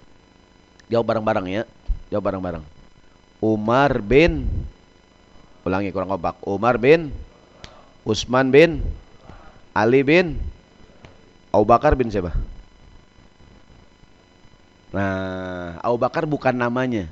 Jawab 0.87 1.11
bareng-bareng 1.11 1.47
ya. 1.51 1.62
Jawab 2.14 2.31
bareng-bareng. 2.31 2.64
Umar 3.42 3.99
bin 4.03 4.47
ulangi 5.66 5.90
kurang 5.90 6.14
kompak. 6.14 6.38
Umar 6.47 6.79
bin 6.79 7.11
Utsman 8.09 8.49
bin 8.49 8.81
Ali 9.77 10.01
bin 10.01 10.40
Abu 11.53 11.68
Bakar 11.68 11.92
bin 11.92 12.09
siapa? 12.09 12.33
Nah, 14.97 15.77
Abu 15.85 16.01
Bakar 16.01 16.25
bukan 16.25 16.57
namanya. 16.57 17.05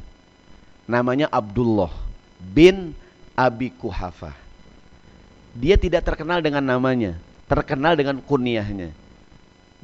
Namanya 0.88 1.28
Abdullah 1.28 1.92
bin 2.40 2.96
Abi 3.36 3.68
Kuhafa. 3.76 4.32
Dia 5.52 5.76
tidak 5.76 6.08
terkenal 6.08 6.40
dengan 6.40 6.64
namanya, 6.64 7.20
terkenal 7.44 7.92
dengan 7.92 8.16
kunyahnya. 8.24 8.92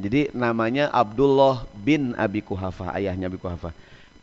Jadi 0.01 0.33
namanya 0.33 0.88
Abdullah 0.88 1.68
bin 1.77 2.16
Abi 2.16 2.40
Kuhafa, 2.40 2.96
ayahnya 2.96 3.29
Abi 3.29 3.37
Kuhafa. 3.37 3.77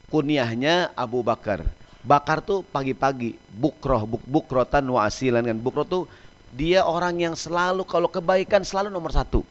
Kunyahnya 0.10 0.90
Abu 0.98 1.22
Bakar. 1.22 1.62
Bakar 2.02 2.42
tuh 2.42 2.66
pagi-pagi, 2.66 3.38
bukroh, 3.54 4.08
buk 4.10 4.24
bukrotan 4.26 4.88
wa 4.90 5.06
asilan 5.06 5.46
kan. 5.46 5.58
Bukroh 5.62 5.86
tuh 5.86 6.04
dia 6.54 6.82
orang 6.82 7.18
yang 7.22 7.36
selalu 7.38 7.86
kalau 7.86 8.10
kebaikan 8.10 8.66
selalu 8.66 8.90
nomor 8.90 9.14
satu. 9.14 9.46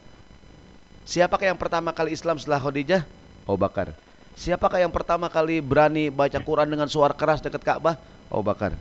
Siapakah 1.07 1.49
yang 1.49 1.59
pertama 1.59 1.89
kali 1.95 2.13
Islam 2.13 2.37
setelah 2.37 2.61
Khadijah? 2.61 3.01
Abu 3.49 3.57
Bakar. 3.57 3.95
Siapakah 4.37 4.79
yang 4.79 4.93
pertama 4.93 5.27
kali 5.27 5.59
berani 5.59 6.13
baca 6.13 6.37
Quran 6.37 6.69
dengan 6.69 6.85
suara 6.85 7.11
keras 7.17 7.41
dekat 7.41 7.65
Ka'bah? 7.65 7.97
Abu 8.29 8.45
Bakar. 8.45 8.77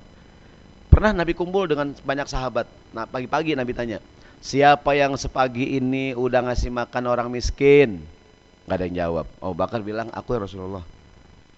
Pernah 0.92 1.14
Nabi 1.14 1.32
kumpul 1.32 1.70
dengan 1.70 1.94
banyak 1.94 2.28
sahabat. 2.28 2.68
Nah 2.92 3.08
pagi-pagi 3.08 3.56
Nabi 3.56 3.72
tanya, 3.72 3.98
siapa 4.44 4.92
yang 4.92 5.16
sepagi 5.16 5.78
ini 5.78 6.12
udah 6.12 6.52
ngasih 6.52 6.68
makan 6.74 7.04
orang 7.08 7.28
miskin? 7.32 8.02
Gak 8.68 8.76
ada 8.76 8.84
yang 8.84 8.96
jawab. 9.08 9.26
Abu 9.40 9.54
Bakar 9.56 9.80
bilang, 9.80 10.12
aku 10.12 10.36
ya 10.36 10.44
Rasulullah. 10.44 10.84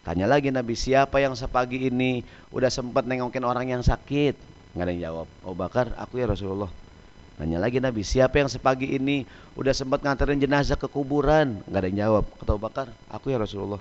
Tanya 0.06 0.30
lagi 0.30 0.48
Nabi, 0.48 0.78
siapa 0.78 1.18
yang 1.20 1.34
sepagi 1.34 1.90
ini 1.90 2.22
udah 2.54 2.70
sempat 2.72 3.04
nengokin 3.04 3.44
orang 3.44 3.68
yang 3.68 3.82
sakit? 3.82 4.49
Gak 4.74 4.84
ada 4.86 4.90
yang 4.94 5.02
jawab. 5.10 5.26
Abu 5.42 5.56
Bakar, 5.58 5.86
aku 5.98 6.22
ya 6.22 6.26
Rasulullah. 6.30 6.70
Tanya 7.40 7.56
lagi 7.56 7.80
Nabi, 7.80 8.04
siapa 8.04 8.36
yang 8.36 8.52
sepagi 8.52 9.00
ini 9.00 9.24
udah 9.56 9.72
sempat 9.72 10.04
nganterin 10.04 10.38
jenazah 10.38 10.76
ke 10.76 10.86
kuburan? 10.86 11.64
Gak 11.66 11.80
ada 11.82 11.88
yang 11.90 11.98
jawab. 12.06 12.24
Kata 12.38 12.50
Abu 12.54 12.62
Bakar, 12.62 12.86
aku 13.10 13.32
ya 13.32 13.38
Rasulullah. 13.40 13.80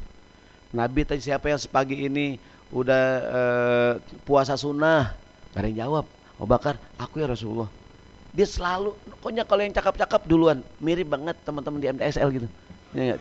Nabi 0.74 1.02
tanya 1.06 1.22
siapa 1.22 1.50
yang 1.50 1.60
sepagi 1.62 2.08
ini 2.08 2.38
udah 2.74 3.04
uh, 3.26 3.92
puasa 4.26 4.58
sunnah? 4.58 5.14
Gak 5.54 5.62
ada 5.62 5.68
yang 5.70 5.80
jawab. 5.86 6.06
Abu 6.40 6.48
Bakar, 6.50 6.80
aku 6.98 7.22
ya 7.22 7.28
Rasulullah. 7.30 7.70
Dia 8.34 8.46
selalu, 8.46 8.94
pokoknya 9.20 9.44
kalau 9.46 9.62
yang 9.66 9.74
cakap-cakap 9.74 10.24
duluan, 10.26 10.62
mirip 10.80 11.10
banget 11.10 11.36
teman-teman 11.44 11.82
di 11.82 11.88
MTSL 11.90 12.30
gitu. 12.34 12.48
Ya, 12.94 13.14
ya. 13.14 13.16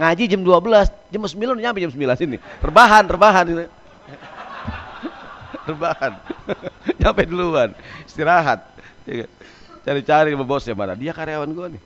Ngaji 0.00 0.24
jam 0.24 0.40
12, 0.40 0.88
jam 1.12 1.20
9 1.20 1.60
nyampe 1.60 1.78
jam 1.84 1.92
9 1.92 2.16
sini. 2.16 2.36
Rebahan, 2.64 3.04
rebahan 3.10 3.44
ini. 3.48 3.64
Rebahan. 5.68 6.12
nyampe 7.00 7.22
duluan, 7.26 7.70
istirahat. 8.06 8.62
Cari-cari 9.82 10.30
sama 10.34 10.46
bosnya 10.46 10.74
mana? 10.78 10.94
Dia 10.94 11.10
karyawan 11.10 11.50
gue 11.50 11.68
nih. 11.78 11.82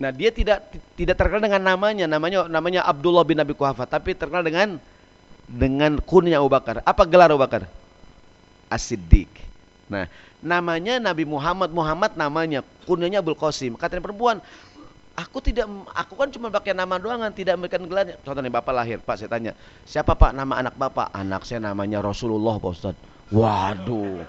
Nah, 0.00 0.10
dia 0.16 0.32
tidak 0.32 0.64
tidak 0.96 1.16
terkenal 1.16 1.44
dengan 1.44 1.60
namanya, 1.60 2.08
namanya 2.08 2.48
namanya 2.48 2.80
Abdullah 2.88 3.20
bin 3.20 3.36
Abi 3.36 3.52
Kuhafa, 3.52 3.84
tapi 3.84 4.16
terkenal 4.16 4.40
dengan 4.40 4.80
dengan 5.44 6.00
kunyah 6.00 6.40
Abu 6.40 6.48
Bakar. 6.48 6.80
Apa 6.88 7.04
gelar 7.04 7.28
Abu 7.28 7.40
Bakar? 7.40 7.68
As-Siddiq. 8.72 9.28
Nah, 9.92 10.08
namanya 10.40 10.96
Nabi 11.02 11.28
Muhammad 11.28 11.68
Muhammad 11.68 12.16
namanya, 12.16 12.64
kunyahnya 12.88 13.20
Abdul 13.20 13.36
Qasim. 13.36 13.76
Katanya 13.76 14.00
perempuan, 14.08 14.40
aku 15.16 15.38
tidak 15.42 15.66
aku 15.90 16.14
kan 16.14 16.28
cuma 16.30 16.48
pakai 16.50 16.74
nama 16.74 16.96
doang 17.00 17.22
kan 17.22 17.32
tidak 17.34 17.58
memberikan 17.58 17.82
gelarnya. 17.86 18.16
Contoh 18.22 18.42
nih 18.42 18.52
Bapak 18.52 18.72
lahir, 18.74 18.98
Pak 19.02 19.14
saya 19.18 19.30
tanya, 19.30 19.52
siapa 19.84 20.14
Pak 20.14 20.34
nama 20.34 20.60
anak 20.60 20.74
Bapak? 20.78 21.10
Anak 21.14 21.46
saya 21.46 21.62
namanya 21.62 22.02
Rasulullah 22.04 22.56
Pak 22.58 22.70
Ustaz. 22.70 22.96
Waduh. 23.30 24.22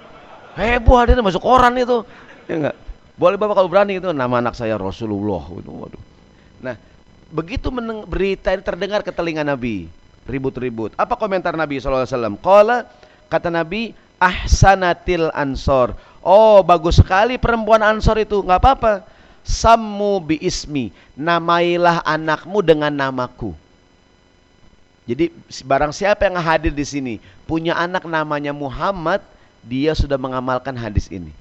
Heboh 0.57 0.95
hadirnya 0.99 1.23
masuk 1.23 1.41
koran 1.41 1.79
itu. 1.79 2.03
Ya 2.45 2.55
enggak? 2.59 2.75
Boleh 3.15 3.37
Bapak 3.37 3.55
kalau 3.61 3.69
berani 3.69 4.01
itu 4.01 4.09
nama 4.11 4.41
anak 4.41 4.57
saya 4.57 4.75
Rasulullah 4.75 5.45
waduh. 5.45 6.01
Nah, 6.61 6.75
begitu 7.31 7.73
berita 8.05 8.53
ini 8.53 8.61
terdengar 8.61 9.01
ke 9.01 9.09
telinga 9.09 9.41
Nabi, 9.41 9.89
ribut-ribut. 10.29 10.93
Apa 10.99 11.17
komentar 11.17 11.55
Nabi 11.57 11.81
SAW? 11.81 12.05
Kala 12.41 12.85
kata 13.31 13.49
Nabi, 13.49 13.95
ahsanatil 14.21 15.33
ansor. 15.33 15.97
Oh, 16.21 16.61
bagus 16.61 17.01
sekali 17.01 17.41
perempuan 17.41 17.81
ansor 17.81 18.21
itu, 18.21 18.45
nggak 18.45 18.59
apa-apa. 18.61 18.93
Sammu 19.41 20.21
bi 20.21 20.37
ismi, 20.37 20.93
namailah 21.17 22.05
anakmu 22.05 22.61
dengan 22.61 22.93
namaku. 22.93 23.57
Jadi 25.09 25.33
barang 25.65 25.89
siapa 25.91 26.29
yang 26.29 26.37
hadir 26.37 26.69
di 26.71 26.85
sini 26.85 27.13
punya 27.49 27.73
anak 27.73 28.05
namanya 28.05 28.53
Muhammad, 28.53 29.19
dia 29.65 29.97
sudah 29.97 30.15
mengamalkan 30.15 30.77
hadis 30.77 31.09
ini. 31.09 31.33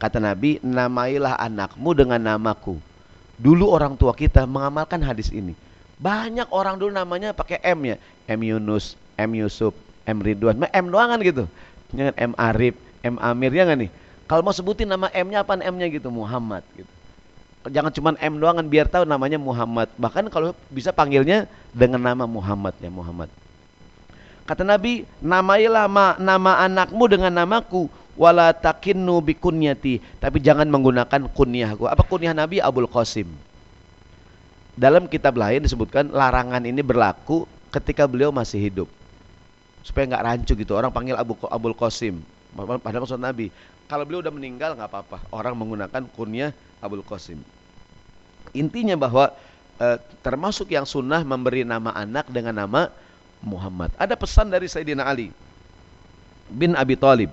Kata 0.00 0.16
Nabi, 0.22 0.56
namailah 0.64 1.36
anakmu 1.36 1.92
dengan 1.92 2.22
namaku. 2.22 2.80
Dulu 3.38 3.70
orang 3.70 3.94
tua 3.94 4.16
kita 4.16 4.48
mengamalkan 4.48 4.98
hadis 5.04 5.28
ini. 5.30 5.52
Banyak 5.98 6.48
orang 6.54 6.78
dulu 6.78 6.94
namanya 6.94 7.34
pakai 7.34 7.58
M 7.62 7.94
ya. 7.94 7.96
M 8.30 8.40
Yunus, 8.40 8.94
M 9.18 9.30
Yusuf, 9.34 9.74
M 10.06 10.22
Ridwan. 10.22 10.58
M 10.70 10.86
doang 10.90 11.10
kan 11.12 11.20
gitu. 11.22 11.44
Jangan 11.92 12.14
M 12.14 12.32
Arif, 12.38 12.74
M 13.02 13.16
Amir 13.18 13.52
ya 13.52 13.66
nggak 13.66 13.78
nih? 13.84 13.90
Kalau 14.28 14.44
mau 14.44 14.52
sebutin 14.52 14.84
nama 14.84 15.08
M-nya 15.08 15.40
apa 15.40 15.56
M-nya 15.56 15.88
gitu 15.88 16.12
Muhammad 16.12 16.60
gitu. 16.76 16.97
Jangan 17.68 17.92
cuma 17.92 18.10
M 18.18 18.40
doang 18.40 18.56
kan 18.58 18.66
biar 18.66 18.86
tahu 18.88 19.04
namanya 19.04 19.36
Muhammad. 19.36 19.88
Bahkan 20.00 20.32
kalau 20.32 20.56
bisa 20.72 20.90
panggilnya 20.92 21.46
dengan 21.70 22.00
nama 22.00 22.24
Muhammad 22.24 22.74
ya 22.80 22.90
Muhammad. 22.90 23.30
Kata 24.48 24.64
Nabi, 24.64 25.04
namailah 25.20 25.84
ma, 25.92 26.16
nama 26.16 26.64
anakmu 26.64 27.04
dengan 27.04 27.28
namaku 27.28 27.84
wala 28.16 28.50
takinnu 28.56 29.20
bikunyati, 29.20 30.00
tapi 30.18 30.40
jangan 30.40 30.64
menggunakan 30.64 31.28
kunyahku. 31.36 31.84
Apa 31.84 32.00
kunyah 32.08 32.32
Nabi 32.32 32.56
Abul 32.58 32.88
Qasim? 32.88 33.28
Dalam 34.72 35.04
kitab 35.04 35.36
lain 35.36 35.60
disebutkan 35.60 36.08
larangan 36.08 36.64
ini 36.64 36.80
berlaku 36.80 37.44
ketika 37.68 38.08
beliau 38.08 38.32
masih 38.32 38.56
hidup 38.56 38.88
supaya 39.84 40.04
nggak 40.04 40.24
rancu 40.24 40.52
gitu 40.52 40.76
orang 40.76 40.92
panggil 40.92 41.16
Abu 41.16 41.32
Abul 41.48 41.72
Qasim 41.72 42.20
padahal 42.56 43.04
maksud 43.04 43.20
Nabi 43.20 43.48
kalau 43.88 44.04
beliau 44.04 44.20
udah 44.20 44.34
meninggal 44.34 44.76
nggak 44.76 44.88
apa-apa 44.90 45.16
orang 45.32 45.56
menggunakan 45.56 46.04
kunyah 46.12 46.52
Abul 46.84 47.00
Qasim 47.00 47.40
intinya 48.52 48.94
bahwa 48.94 49.32
eh, 49.80 49.98
termasuk 50.20 50.72
yang 50.72 50.84
sunnah 50.84 51.22
memberi 51.22 51.64
nama 51.64 51.94
anak 51.94 52.28
dengan 52.28 52.54
nama 52.54 52.92
Muhammad. 53.42 53.94
Ada 53.96 54.18
pesan 54.18 54.50
dari 54.50 54.66
Sayyidina 54.66 55.06
Ali 55.06 55.30
bin 56.50 56.74
Abi 56.74 56.98
Thalib. 56.98 57.30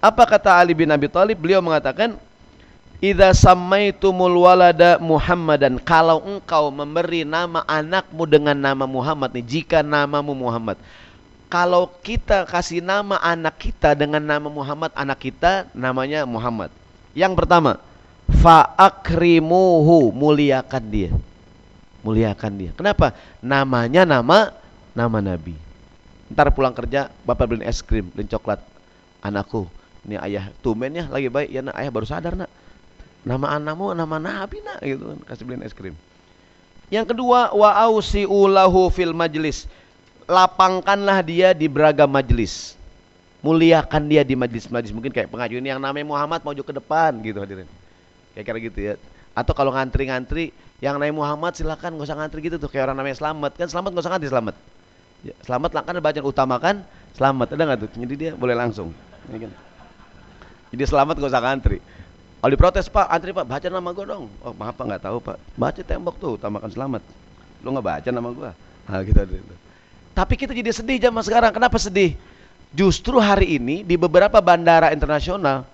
Apa 0.00 0.24
kata 0.24 0.56
Ali 0.56 0.72
bin 0.72 0.88
Abi 0.88 1.08
Thalib? 1.08 1.36
Beliau 1.36 1.60
mengatakan 1.60 2.16
Idza 3.00 3.32
sammaitumul 3.32 4.44
walada 4.44 5.00
Muhammadan. 5.00 5.80
Kalau 5.80 6.20
engkau 6.20 6.68
memberi 6.68 7.24
nama 7.24 7.64
anakmu 7.64 8.28
dengan 8.28 8.52
nama 8.52 8.84
Muhammad 8.84 9.32
nih 9.32 9.64
jika 9.64 9.80
namamu 9.80 10.36
Muhammad. 10.36 10.76
Kalau 11.48 11.88
kita 12.04 12.44
kasih 12.44 12.84
nama 12.84 13.16
anak 13.24 13.56
kita 13.56 13.96
dengan 13.96 14.20
nama 14.20 14.52
Muhammad, 14.52 14.92
anak 14.92 15.16
kita 15.16 15.66
namanya 15.72 16.28
Muhammad. 16.28 16.68
Yang 17.16 17.40
pertama, 17.40 17.80
fa'akrimuhu, 18.30 20.14
muliakan 20.14 20.84
dia. 20.86 21.10
Muliakan 22.00 22.52
dia. 22.56 22.70
Kenapa? 22.72 23.12
Namanya 23.44 24.08
nama 24.08 24.54
nama 24.94 25.18
Nabi. 25.20 25.54
Ntar 26.30 26.54
pulang 26.54 26.72
kerja, 26.72 27.10
bapak 27.26 27.50
beliin 27.50 27.66
es 27.66 27.82
krim, 27.82 28.06
beliin 28.14 28.30
coklat. 28.30 28.62
Anakku, 29.20 29.68
ini 30.06 30.16
ayah 30.16 30.48
tumen 30.64 30.94
ya 30.94 31.04
lagi 31.10 31.28
baik. 31.28 31.50
Ya 31.50 31.60
nak, 31.60 31.76
ayah 31.76 31.90
baru 31.92 32.06
sadar 32.08 32.32
nak. 32.38 32.50
Nama 33.20 33.60
anakmu 33.60 33.92
nama 33.92 34.16
Nabi 34.16 34.64
nak 34.64 34.80
gitu. 34.80 35.18
Kasih 35.28 35.44
beliin 35.44 35.66
es 35.66 35.76
krim. 35.76 35.92
Yang 36.88 37.14
kedua, 37.14 37.52
wa 37.54 37.70
ausi'ulahu 37.86 38.90
fil 38.90 39.12
majlis 39.12 39.68
lapangkanlah 40.30 41.20
dia 41.26 41.50
di 41.50 41.66
beragam 41.66 42.06
majelis. 42.06 42.78
Muliakan 43.40 44.06
dia 44.06 44.22
di 44.22 44.38
majelis-majelis. 44.38 44.94
Mungkin 44.94 45.10
kayak 45.10 45.32
pengajian 45.32 45.64
yang 45.64 45.80
namanya 45.80 46.06
Muhammad 46.06 46.44
maju 46.44 46.62
ke 46.62 46.72
depan 46.76 47.10
gitu 47.24 47.40
hadirin. 47.40 47.66
Kayak 48.40 48.56
kira 48.56 48.58
gitu 48.72 48.80
ya. 48.80 48.94
Atau 49.36 49.52
kalau 49.52 49.76
ngantri-ngantri 49.76 50.56
yang 50.80 50.96
namanya 50.96 51.12
Muhammad 51.12 51.52
silakan 51.52 52.00
nggak 52.00 52.08
usah 52.08 52.16
ngantri 52.16 52.40
gitu 52.40 52.56
tuh 52.56 52.72
kayak 52.72 52.88
orang 52.88 52.96
namanya 53.04 53.20
Selamat 53.20 53.52
kan 53.52 53.68
Selamat 53.68 53.90
nggak 53.92 54.04
usah 54.08 54.12
ngantri 54.16 54.30
Selamat. 54.32 54.56
Ya, 55.20 55.34
selamat 55.44 55.70
lah 55.76 55.82
kan 55.84 55.94
bacaan 56.00 56.24
utamakan 56.24 56.76
Selamat 57.12 57.46
ada 57.52 57.62
nggak 57.68 57.78
tuh? 57.84 57.88
Jadi 58.00 58.14
dia 58.16 58.30
boleh 58.32 58.56
langsung. 58.56 58.96
Kan? 59.28 59.52
Jadi 60.72 60.84
Selamat 60.88 61.14
nggak 61.20 61.30
usah 61.30 61.42
ngantri. 61.44 61.78
Kalau 62.40 62.52
diprotes 62.56 62.88
Pak, 62.88 63.06
antri 63.12 63.36
Pak, 63.36 63.44
baca 63.44 63.66
nama 63.68 63.90
gue 63.92 64.06
dong. 64.08 64.24
Oh 64.40 64.56
maaf 64.56 64.72
Pak 64.72 64.84
nggak 64.88 65.02
tahu 65.04 65.20
Pak. 65.20 65.36
Baca 65.60 65.80
tembok 65.84 66.16
tuh, 66.16 66.40
utamakan 66.40 66.72
Selamat. 66.72 67.04
Lu 67.60 67.68
nggak 67.76 67.84
baca 67.84 68.08
nama 68.08 68.28
gue? 68.32 68.50
Nah 68.88 69.00
gitu. 69.08 69.20
gitu. 69.20 69.54
Tapi 70.16 70.34
kita 70.40 70.56
jadi 70.56 70.72
sedih 70.72 70.96
zaman 70.96 71.20
sekarang. 71.20 71.52
Kenapa 71.52 71.76
sedih? 71.76 72.16
Justru 72.72 73.20
hari 73.20 73.60
ini 73.60 73.84
di 73.84 74.00
beberapa 74.00 74.40
bandara 74.40 74.88
internasional 74.96 75.68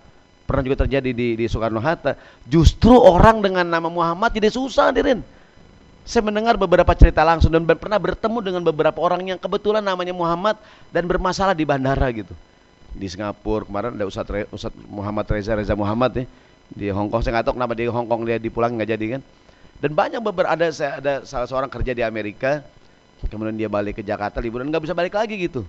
pernah 0.47 0.63
juga 0.63 0.87
terjadi 0.87 1.11
di, 1.11 1.35
di 1.35 1.45
Soekarno 1.51 1.83
Hatta, 1.83 2.15
justru 2.47 2.95
orang 2.95 3.43
dengan 3.43 3.67
nama 3.67 3.91
Muhammad 3.91 4.33
jadi 4.33 4.49
susah 4.49 4.95
dirin. 4.95 5.21
Saya 6.07 6.23
mendengar 6.23 6.55
beberapa 6.55 6.95
cerita 6.95 7.27
langsung 7.27 7.51
dan 7.51 7.67
pernah 7.67 7.99
bertemu 7.99 8.39
dengan 8.39 8.63
beberapa 8.63 9.03
orang 9.03 9.27
yang 9.35 9.39
kebetulan 9.43 9.83
namanya 9.83 10.15
Muhammad 10.15 10.55
dan 10.95 11.03
bermasalah 11.11 11.51
di 11.51 11.67
bandara 11.67 12.07
gitu. 12.15 12.31
Di 12.95 13.11
Singapura 13.11 13.67
kemarin 13.67 13.99
ada 13.99 14.07
Ustadz, 14.07 14.31
Re, 14.31 14.47
Ustadz 14.55 14.79
Muhammad 14.87 15.27
Reza 15.27 15.59
Reza 15.59 15.75
Muhammad 15.75 16.23
ya 16.23 16.25
di 16.71 16.87
Hong 16.95 17.11
Kong 17.11 17.27
saya 17.27 17.39
nggak 17.39 17.47
tahu 17.51 17.55
kenapa 17.59 17.75
di 17.75 17.91
Hong 17.91 18.07
Kong 18.07 18.23
dia 18.23 18.39
dipulang 18.39 18.79
nggak 18.79 18.91
jadi 18.95 19.07
kan. 19.19 19.23
Dan 19.83 19.91
banyak 19.99 20.23
beberapa 20.23 20.49
ada 20.49 20.71
saya 20.71 21.03
ada 21.03 21.15
salah 21.27 21.51
seorang 21.51 21.69
kerja 21.69 21.93
di 21.93 22.07
Amerika 22.07 22.63
kemudian 23.25 23.57
dia 23.57 23.69
balik 23.73 24.01
ke 24.01 24.03
Jakarta 24.05 24.45
liburan 24.45 24.69
nggak 24.69 24.85
bisa 24.85 24.93
balik 24.93 25.17
lagi 25.17 25.41
gitu 25.41 25.65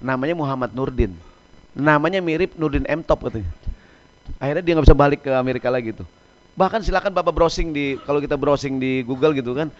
namanya 0.00 0.32
Muhammad 0.32 0.72
Nurdin 0.72 1.12
namanya 1.76 2.24
mirip 2.24 2.56
Nurdin 2.56 2.88
M 2.88 3.04
Top 3.04 3.20
katanya 3.28 3.50
akhirnya 4.36 4.62
dia 4.64 4.72
nggak 4.76 4.86
bisa 4.92 4.98
balik 4.98 5.20
ke 5.24 5.32
Amerika 5.32 5.72
lagi 5.72 5.96
tuh 5.96 6.08
Bahkan 6.58 6.82
silakan 6.82 7.14
Bapak 7.14 7.30
browsing 7.30 7.70
di 7.70 7.94
kalau 8.02 8.18
kita 8.18 8.34
browsing 8.34 8.82
di 8.82 9.06
Google 9.06 9.30
gitu 9.30 9.54
kan 9.54 9.70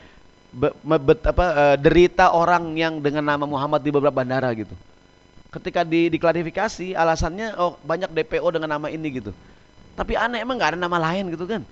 be, 0.55 0.71
bet, 0.79 1.27
apa 1.27 1.45
uh, 1.51 1.77
derita 1.77 2.31
orang 2.31 2.79
yang 2.79 3.03
dengan 3.03 3.27
nama 3.35 3.43
Muhammad 3.43 3.83
di 3.83 3.91
beberapa 3.91 4.15
bandara 4.15 4.55
gitu. 4.55 4.71
Ketika 5.51 5.83
di 5.83 6.07
diklarifikasi 6.07 6.95
alasannya 6.95 7.59
oh 7.59 7.75
banyak 7.83 8.15
DPO 8.15 8.47
dengan 8.55 8.79
nama 8.79 8.87
ini 8.95 9.11
gitu. 9.11 9.35
Tapi 9.99 10.15
aneh 10.15 10.39
emang 10.39 10.55
nggak 10.55 10.79
ada 10.79 10.79
nama 10.79 11.03
lain 11.11 11.35
gitu 11.35 11.51
kan. 11.51 11.67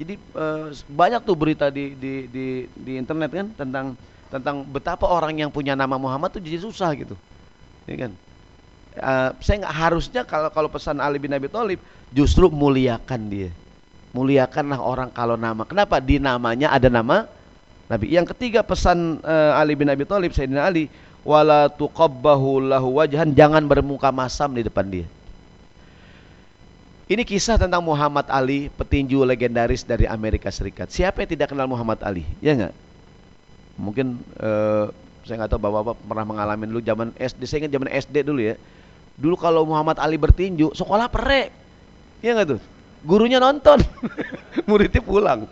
Jadi 0.00 0.16
uh, 0.32 0.72
banyak 0.88 1.20
tuh 1.28 1.36
berita 1.36 1.68
di, 1.68 1.92
di 1.92 2.24
di 2.32 2.46
di 2.72 2.92
internet 2.96 3.28
kan 3.36 3.46
tentang 3.52 3.86
tentang 4.32 4.64
betapa 4.64 5.04
orang 5.12 5.36
yang 5.36 5.52
punya 5.52 5.76
nama 5.76 6.00
Muhammad 6.00 6.32
tuh 6.32 6.40
jadi 6.40 6.56
susah 6.56 6.96
gitu. 6.96 7.20
Ya 7.84 8.08
kan? 8.08 8.16
Uh, 8.92 9.32
saya 9.40 9.64
nggak 9.64 9.76
harusnya 9.76 10.22
kalau 10.28 10.52
kalau 10.52 10.68
pesan 10.68 11.00
Ali 11.00 11.16
bin 11.16 11.32
Abi 11.32 11.48
Thalib 11.48 11.80
justru 12.12 12.52
muliakan 12.52 13.32
dia. 13.32 13.50
Muliakanlah 14.12 14.76
orang 14.76 15.08
kalau 15.08 15.40
nama. 15.40 15.64
Kenapa? 15.64 15.96
Di 15.96 16.20
namanya 16.20 16.68
ada 16.68 16.92
nama 16.92 17.24
Nabi. 17.88 18.12
Yang 18.12 18.36
ketiga 18.36 18.60
pesan 18.60 19.24
uh, 19.24 19.56
Ali 19.56 19.72
bin 19.72 19.88
Abi 19.88 20.04
Thalib 20.04 20.36
Sayyidina 20.36 20.68
Ali, 20.68 20.92
wala 21.24 21.72
tuqabbahu 21.72 22.68
lahu 22.68 23.00
wajhan, 23.00 23.32
jangan 23.32 23.64
bermuka 23.64 24.12
masam 24.12 24.52
di 24.52 24.64
depan 24.64 24.84
dia. 24.88 25.06
Ini 27.12 27.28
kisah 27.28 27.60
tentang 27.60 27.84
Muhammad 27.84 28.24
Ali, 28.32 28.72
petinju 28.72 29.20
legendaris 29.28 29.84
dari 29.84 30.08
Amerika 30.08 30.48
Serikat. 30.48 30.88
Siapa 30.88 31.20
yang 31.24 31.30
tidak 31.36 31.52
kenal 31.52 31.68
Muhammad 31.68 32.00
Ali? 32.00 32.24
Ya 32.40 32.56
enggak? 32.56 32.74
Mungkin 33.76 34.20
uh, 34.40 34.88
saya 35.24 35.44
nggak 35.44 35.50
tahu 35.52 35.60
bapak-bapak 35.60 35.96
pernah 36.08 36.26
mengalami 36.26 36.64
dulu 36.68 36.80
zaman 36.80 37.08
SD. 37.20 37.40
Saya 37.44 37.58
ingat 37.64 37.72
zaman 37.76 37.90
SD 37.92 38.16
dulu 38.24 38.40
ya. 38.40 38.56
Dulu 39.22 39.38
kalau 39.38 39.62
Muhammad 39.62 40.02
Ali 40.02 40.18
bertinju, 40.18 40.74
sekolah 40.74 41.06
perek. 41.06 41.54
Ya 42.18 42.34
enggak 42.34 42.58
tuh? 42.58 42.60
Gurunya 43.06 43.38
nonton, 43.38 43.78
muridnya 44.68 44.98
pulang. 44.98 45.46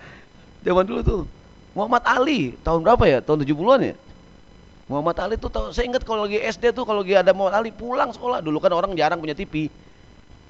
Zaman 0.66 0.83
dulu 0.83 1.00
tuh 1.06 1.20
Muhammad 1.70 2.02
Ali 2.02 2.59
tahun 2.66 2.83
berapa 2.83 3.04
ya? 3.06 3.18
Tahun 3.22 3.46
70-an 3.46 3.94
ya? 3.94 3.94
Muhammad 4.90 5.16
Ali 5.22 5.38
tuh 5.38 5.46
tahu 5.46 5.70
saya 5.70 5.87
ingat 5.87 6.02
kalau 6.02 6.26
lagi 6.26 6.42
SD 6.42 6.74
tuh 6.74 6.83
kalau 6.83 7.06
lagi 7.06 7.14
ada 7.14 7.30
Muhammad 7.30 7.62
Ali 7.62 7.70
pulang 7.70 8.11
sekolah 8.11 8.42
dulu 8.42 8.59
kan 8.59 8.74
orang 8.74 8.90
jarang 8.98 9.22
punya 9.22 9.38
TV. 9.38 9.70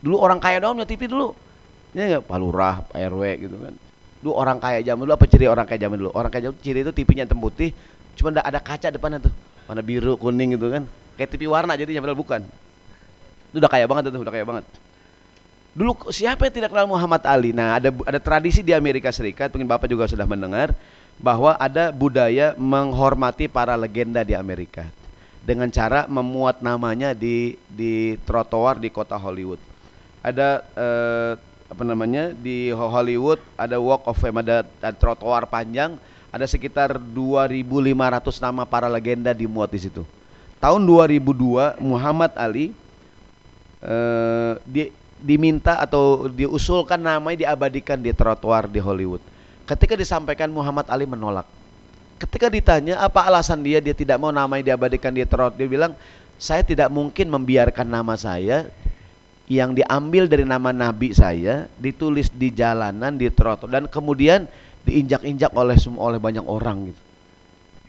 Dulu 0.00 0.16
orang 0.16 0.40
kaya 0.40 0.64
doang 0.64 0.80
punya 0.80 0.88
TV 0.88 1.04
dulu. 1.12 1.36
Ya 1.92 2.24
Palurah, 2.24 2.80
Pak 2.88 2.96
RW 2.96 3.22
gitu 3.36 3.56
kan. 3.60 3.76
Dulu 4.24 4.32
orang 4.32 4.56
kaya 4.56 4.80
zaman 4.80 5.04
dulu 5.04 5.12
apa 5.12 5.24
ciri 5.28 5.44
orang 5.44 5.68
kaya 5.68 5.78
zaman 5.84 5.96
dulu? 6.00 6.10
Orang 6.16 6.32
kaya 6.32 6.48
zaman 6.48 6.56
ciri 6.64 6.80
itu 6.80 6.92
TV-nya 6.96 7.28
hitam 7.28 7.40
cuma 8.16 8.28
ada, 8.32 8.42
ada 8.48 8.60
kaca 8.64 8.88
depannya 8.88 9.28
tuh. 9.28 9.32
Warna 9.68 9.84
biru, 9.84 10.16
kuning 10.16 10.56
gitu 10.56 10.72
kan. 10.72 10.88
Kayak 11.20 11.36
TV 11.36 11.42
warna 11.44 11.76
jadi 11.76 12.00
padahal 12.00 12.16
bukan. 12.16 12.40
Itu 13.50 13.58
udah 13.58 13.70
kaya 13.70 13.86
banget 13.90 14.14
tuh, 14.14 14.22
udah 14.22 14.34
kaya 14.34 14.46
banget. 14.46 14.64
Dulu 15.70 16.10
siapa 16.10 16.50
yang 16.50 16.54
tidak 16.54 16.70
kenal 16.74 16.90
Muhammad 16.90 17.22
Ali? 17.26 17.54
Nah, 17.54 17.78
ada 17.78 17.90
ada 17.90 18.18
tradisi 18.18 18.62
di 18.62 18.74
Amerika 18.74 19.14
Serikat, 19.14 19.54
mungkin 19.54 19.70
Bapak 19.70 19.86
juga 19.86 20.10
sudah 20.10 20.26
mendengar 20.26 20.74
bahwa 21.20 21.54
ada 21.58 21.94
budaya 21.94 22.56
menghormati 22.58 23.46
para 23.46 23.76
legenda 23.76 24.24
di 24.24 24.34
Amerika 24.34 24.88
dengan 25.44 25.68
cara 25.68 26.08
memuat 26.08 26.64
namanya 26.64 27.14
di 27.14 27.54
di 27.68 28.18
trotoar 28.24 28.80
di 28.82 28.90
kota 28.90 29.14
Hollywood. 29.14 29.60
Ada 30.20 30.64
eh, 30.74 31.32
apa 31.70 31.82
namanya 31.86 32.34
di 32.34 32.74
Hollywood 32.74 33.38
ada 33.54 33.78
Walk 33.78 34.10
of 34.10 34.18
Fame 34.18 34.42
ada, 34.42 34.66
ada 34.82 34.96
trotoar 34.96 35.46
panjang 35.46 35.94
ada 36.30 36.46
sekitar 36.46 36.98
2.500 36.98 38.42
nama 38.42 38.62
para 38.66 38.90
legenda 38.90 39.30
dimuat 39.30 39.70
di 39.70 39.86
situ. 39.86 40.02
Tahun 40.58 40.82
2002 40.82 41.78
Muhammad 41.78 42.34
Ali 42.34 42.74
eh, 43.84 44.52
di, 44.64 44.92
diminta 45.20 45.76
atau 45.80 46.28
diusulkan 46.28 46.96
namanya 46.96 47.48
diabadikan 47.48 48.00
di 48.00 48.12
trotoar 48.16 48.66
di 48.66 48.80
Hollywood. 48.80 49.20
Ketika 49.68 49.94
disampaikan 49.94 50.48
Muhammad 50.50 50.88
Ali 50.88 51.04
menolak. 51.04 51.46
Ketika 52.20 52.52
ditanya 52.52 53.00
apa 53.00 53.24
alasan 53.24 53.64
dia 53.64 53.80
dia 53.80 53.96
tidak 53.96 54.20
mau 54.20 54.28
namanya 54.28 54.72
diabadikan 54.72 55.08
di 55.08 55.24
trot, 55.24 55.56
dia 55.56 55.64
bilang 55.64 55.96
saya 56.36 56.60
tidak 56.60 56.92
mungkin 56.92 57.32
membiarkan 57.32 57.88
nama 57.88 58.12
saya 58.12 58.68
yang 59.48 59.72
diambil 59.72 60.28
dari 60.28 60.44
nama 60.44 60.68
nabi 60.68 61.16
saya 61.16 61.64
ditulis 61.80 62.28
di 62.28 62.52
jalanan 62.52 63.16
di 63.16 63.32
trotoar 63.32 63.72
dan 63.72 63.84
kemudian 63.88 64.44
diinjak-injak 64.84 65.52
oleh 65.56 65.80
semua 65.80 66.12
oleh 66.12 66.20
banyak 66.20 66.44
orang 66.44 66.92
gitu. 66.92 67.09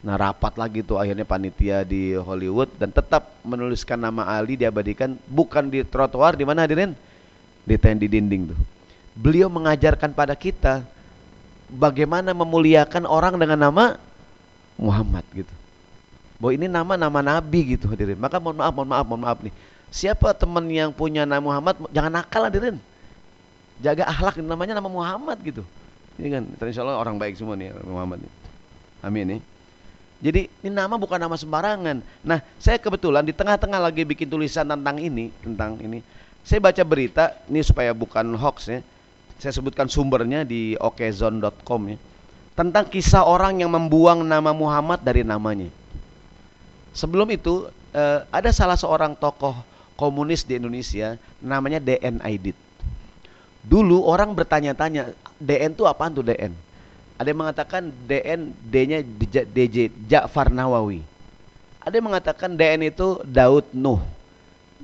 Nah 0.01 0.17
rapat 0.17 0.57
lagi 0.57 0.81
tuh 0.81 0.97
akhirnya 0.97 1.21
panitia 1.21 1.85
di 1.85 2.17
Hollywood 2.17 2.73
dan 2.81 2.89
tetap 2.89 3.37
menuliskan 3.45 4.01
nama 4.01 4.25
Ali 4.25 4.57
diabadikan 4.57 5.13
bukan 5.29 5.69
di 5.69 5.85
trotoar 5.85 6.33
di 6.33 6.41
mana 6.41 6.65
hadirin 6.65 6.97
di 7.61 7.77
di 7.77 8.07
dinding 8.09 8.49
tuh. 8.49 8.59
Beliau 9.13 9.45
mengajarkan 9.45 10.09
pada 10.17 10.33
kita 10.33 10.81
bagaimana 11.69 12.33
memuliakan 12.33 13.05
orang 13.05 13.37
dengan 13.37 13.61
nama 13.61 14.01
Muhammad 14.81 15.21
gitu. 15.37 15.53
Bahwa 16.41 16.51
ini 16.57 16.65
nama-nama 16.65 17.21
nabi 17.21 17.77
gitu 17.77 17.85
hadirin. 17.93 18.17
Maka 18.17 18.41
mohon 18.41 18.57
maaf, 18.57 18.73
mohon 18.73 18.89
maaf, 18.89 19.05
mohon 19.05 19.21
maaf 19.21 19.39
nih. 19.45 19.53
Siapa 19.93 20.33
teman 20.33 20.65
yang 20.73 20.89
punya 20.89 21.29
nama 21.29 21.43
Muhammad 21.43 21.77
jangan 21.93 22.09
nakal 22.09 22.49
hadirin. 22.49 22.81
Jaga 23.77 24.09
akhlak 24.09 24.41
namanya 24.41 24.81
nama 24.81 24.89
Muhammad 24.89 25.37
gitu. 25.45 25.61
Ini 26.17 26.27
kan 26.33 26.43
insya 26.65 26.81
Allah 26.81 26.97
orang 26.97 27.21
baik 27.21 27.37
semua 27.37 27.53
nih 27.53 27.69
Muhammad. 27.85 28.25
Amin 29.05 29.37
nih. 29.37 29.41
Jadi 30.21 30.47
ini 30.61 30.69
nama 30.69 30.95
bukan 31.01 31.17
nama 31.17 31.33
sembarangan. 31.33 31.97
Nah, 32.21 32.39
saya 32.61 32.77
kebetulan 32.77 33.25
di 33.25 33.33
tengah-tengah 33.33 33.81
lagi 33.81 34.05
bikin 34.05 34.29
tulisan 34.29 34.69
tentang 34.69 35.01
ini, 35.01 35.33
tentang 35.41 35.81
ini. 35.81 36.05
Saya 36.45 36.61
baca 36.61 36.83
berita, 36.85 37.33
ini 37.49 37.65
supaya 37.65 37.89
bukan 37.93 38.37
hoax 38.37 38.69
ya 38.69 38.79
saya 39.41 39.57
sebutkan 39.57 39.89
sumbernya 39.89 40.45
di 40.45 40.77
okezone.com 40.77 41.81
ya. 41.89 41.97
Tentang 42.53 42.85
kisah 42.85 43.25
orang 43.25 43.57
yang 43.57 43.73
membuang 43.73 44.21
nama 44.21 44.53
Muhammad 44.53 45.01
dari 45.01 45.25
namanya. 45.25 45.65
Sebelum 46.93 47.25
itu 47.33 47.65
eh, 47.89 48.21
ada 48.29 48.53
salah 48.53 48.77
seorang 48.77 49.17
tokoh 49.17 49.57
komunis 49.97 50.45
di 50.45 50.61
Indonesia 50.61 51.17
namanya 51.41 51.81
DN 51.81 52.21
Aidit. 52.21 52.53
Dulu 53.65 54.05
orang 54.05 54.37
bertanya-tanya, 54.37 55.09
DN 55.41 55.73
itu 55.73 55.89
apa 55.89 56.05
tuh 56.13 56.21
DN? 56.21 56.53
Ada 57.21 57.37
yang 57.37 57.45
mengatakan 57.45 57.93
DN 58.09 58.49
D-nya 58.65 59.05
DJ 59.45 59.93
Ja'far 60.09 60.49
Nawawi. 60.49 61.05
Ada 61.77 62.01
yang 62.01 62.09
mengatakan 62.09 62.57
DN 62.57 62.89
itu 62.89 63.21
Daud 63.21 63.69
Nuh. 63.77 64.01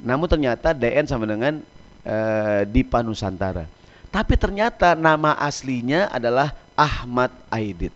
Namun 0.05 0.29
ternyata 0.29 0.69
DN 0.69 1.09
sama 1.09 1.25
dengan 1.25 1.57
uh, 2.05 2.61
Dipa 2.69 3.01
Nusantara. 3.01 3.65
Tapi 4.13 4.37
ternyata 4.37 4.93
nama 4.93 5.33
aslinya 5.33 6.13
adalah 6.13 6.53
Ahmad 6.77 7.33
Aidit. 7.49 7.89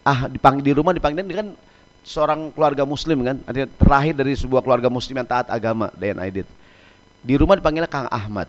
Ah 0.00 0.32
dipanggil 0.32 0.72
di 0.72 0.72
rumah 0.72 0.96
dipanggil 0.96 1.28
kan 1.36 1.52
seorang 2.08 2.48
keluarga 2.56 2.88
muslim 2.88 3.20
kan, 3.20 3.36
artinya 3.44 3.68
terlahir 3.76 4.16
dari 4.16 4.32
sebuah 4.32 4.64
keluarga 4.64 4.88
muslim 4.88 5.12
yang 5.12 5.28
taat 5.28 5.52
agama, 5.52 5.92
Dayan 5.92 6.24
Aidit. 6.24 6.48
Di 7.20 7.36
rumah 7.36 7.60
dipanggilnya 7.60 7.90
Kang 7.90 8.08
Ahmad. 8.08 8.48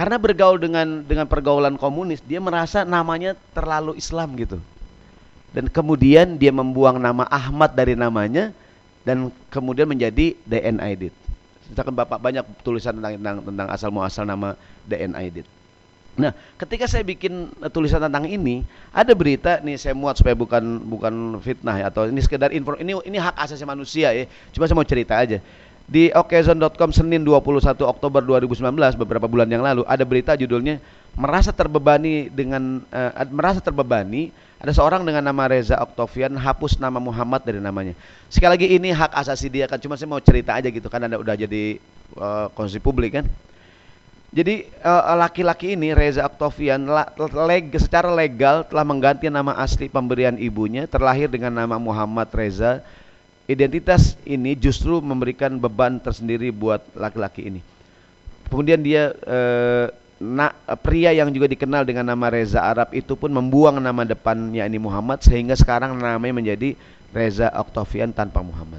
Karena 0.00 0.16
bergaul 0.16 0.56
dengan 0.56 1.04
dengan 1.04 1.28
pergaulan 1.28 1.76
komunis, 1.76 2.24
dia 2.24 2.40
merasa 2.40 2.88
namanya 2.88 3.36
terlalu 3.52 4.00
Islam 4.00 4.32
gitu. 4.40 4.56
Dan 5.52 5.68
kemudian 5.68 6.40
dia 6.40 6.48
membuang 6.48 6.96
nama 6.96 7.28
Ahmad 7.28 7.76
dari 7.76 7.92
namanya 7.92 8.48
dan 9.04 9.28
kemudian 9.52 9.84
menjadi 9.84 10.40
DN 10.48 10.80
Aidit. 10.80 11.12
Misalkan 11.68 11.92
Bapak 11.92 12.16
banyak 12.16 12.48
tulisan 12.64 12.96
tentang 12.96 13.20
tentang, 13.20 13.44
tentang 13.44 13.68
asal 13.68 13.92
muasal 13.92 14.24
nama 14.24 14.56
DN 14.88 15.12
Aidit. 15.20 15.44
Nah, 16.16 16.32
ketika 16.56 16.88
saya 16.88 17.04
bikin 17.04 17.52
eh, 17.60 17.68
tulisan 17.68 18.00
tentang 18.00 18.24
ini, 18.24 18.64
ada 18.96 19.12
berita 19.12 19.60
nih 19.60 19.76
saya 19.76 19.92
muat 19.92 20.16
supaya 20.16 20.32
bukan 20.32 20.80
bukan 20.80 21.44
fitnah 21.44 21.76
ya 21.76 21.92
atau 21.92 22.08
ini 22.08 22.24
sekedar 22.24 22.56
info 22.56 22.72
ini 22.80 22.96
ini 23.04 23.20
hak 23.20 23.36
asasi 23.36 23.68
manusia 23.68 24.16
ya. 24.16 24.24
Cuma 24.56 24.64
saya 24.64 24.80
mau 24.80 24.88
cerita 24.88 25.20
aja. 25.20 25.44
Di 25.90 26.14
okezon.com 26.14 26.94
Senin 26.94 27.26
21 27.26 27.66
Oktober 27.82 28.22
2019 28.22 28.62
beberapa 28.94 29.26
bulan 29.26 29.50
yang 29.50 29.66
lalu 29.66 29.82
ada 29.90 30.06
berita 30.06 30.38
judulnya 30.38 30.78
merasa 31.18 31.50
terbebani 31.50 32.30
dengan 32.30 32.78
uh, 32.94 33.26
merasa 33.34 33.58
terbebani 33.58 34.30
ada 34.62 34.70
seorang 34.70 35.02
dengan 35.02 35.26
nama 35.26 35.50
Reza 35.50 35.74
Oktavian 35.82 36.38
hapus 36.38 36.78
nama 36.78 37.02
Muhammad 37.02 37.42
dari 37.42 37.58
namanya. 37.58 37.98
Sekali 38.30 38.54
lagi 38.54 38.68
ini 38.70 38.94
hak 38.94 39.18
asasi 39.18 39.50
dia 39.50 39.66
kan 39.66 39.82
cuma 39.82 39.98
saya 39.98 40.06
mau 40.06 40.22
cerita 40.22 40.54
aja 40.54 40.70
gitu 40.70 40.86
kan 40.86 41.02
Anda 41.02 41.18
udah 41.18 41.34
jadi 41.34 41.82
uh, 42.14 42.46
konsumsi 42.54 42.78
publik 42.78 43.18
kan. 43.18 43.26
Jadi 44.30 44.62
eh, 44.62 45.02
laki-laki 45.18 45.74
uh, 45.74 45.74
ini 45.74 45.90
Reza 45.90 46.22
Oktavian 46.22 46.86
leg, 47.50 47.66
secara 47.82 48.14
legal 48.14 48.62
telah 48.62 48.86
mengganti 48.86 49.26
nama 49.26 49.58
asli 49.58 49.90
pemberian 49.90 50.38
ibunya 50.38 50.86
terlahir 50.86 51.26
dengan 51.26 51.50
nama 51.50 51.82
Muhammad 51.82 52.30
Reza. 52.30 52.78
Identitas 53.50 54.14
ini 54.22 54.54
justru 54.54 55.02
memberikan 55.02 55.58
beban 55.58 55.98
tersendiri 55.98 56.54
buat 56.54 56.86
laki-laki 56.94 57.50
ini. 57.50 57.60
Kemudian 58.46 58.78
dia 58.78 59.10
uh, 59.26 59.90
na, 60.22 60.54
pria 60.78 61.10
yang 61.10 61.34
juga 61.34 61.50
dikenal 61.50 61.82
dengan 61.82 62.06
nama 62.14 62.30
Reza 62.30 62.62
Arab 62.62 62.94
itu 62.94 63.18
pun 63.18 63.34
membuang 63.34 63.82
nama 63.82 64.06
depannya 64.06 64.62
ini 64.70 64.78
Muhammad 64.78 65.18
sehingga 65.26 65.58
sekarang 65.58 65.98
namanya 65.98 66.34
menjadi 66.38 66.78
Reza 67.10 67.50
Oktavian 67.50 68.14
tanpa 68.14 68.38
Muhammad. 68.46 68.78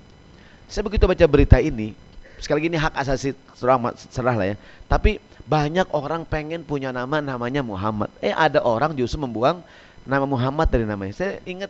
Saya 0.72 0.88
begitu 0.88 1.04
baca 1.04 1.26
berita 1.28 1.60
ini, 1.60 1.92
sekali 2.40 2.64
lagi 2.64 2.68
ini 2.72 2.80
hak 2.80 2.94
asasi 2.96 3.36
serah, 3.60 3.92
serah 4.08 4.36
lah 4.40 4.48
ya. 4.48 4.58
Tapi 4.88 5.20
Banyak 5.52 5.92
orang 5.92 6.24
pengen 6.24 6.62
punya 6.62 6.94
nama 6.94 7.20
namanya 7.20 7.66
Muhammad. 7.66 8.08
Eh 8.22 8.34
ada 8.34 8.62
orang 8.62 8.94
justru 8.94 9.20
membuang 9.20 9.60
nama 10.06 10.24
Muhammad 10.24 10.70
dari 10.70 10.86
namanya. 10.86 11.12
Saya 11.12 11.44
ingat 11.44 11.68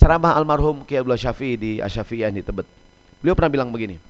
ceramah 0.00 0.32
almarhum 0.32 0.80
Kiai 0.88 1.04
Abdullah 1.04 1.20
Syafi'i 1.20 1.60
di 1.60 1.70
Asyafiyah 1.84 2.32
di 2.32 2.40
Tebet. 2.40 2.64
Beliau 3.20 3.36
pernah 3.36 3.52
bilang 3.52 3.68
begini. 3.68 4.00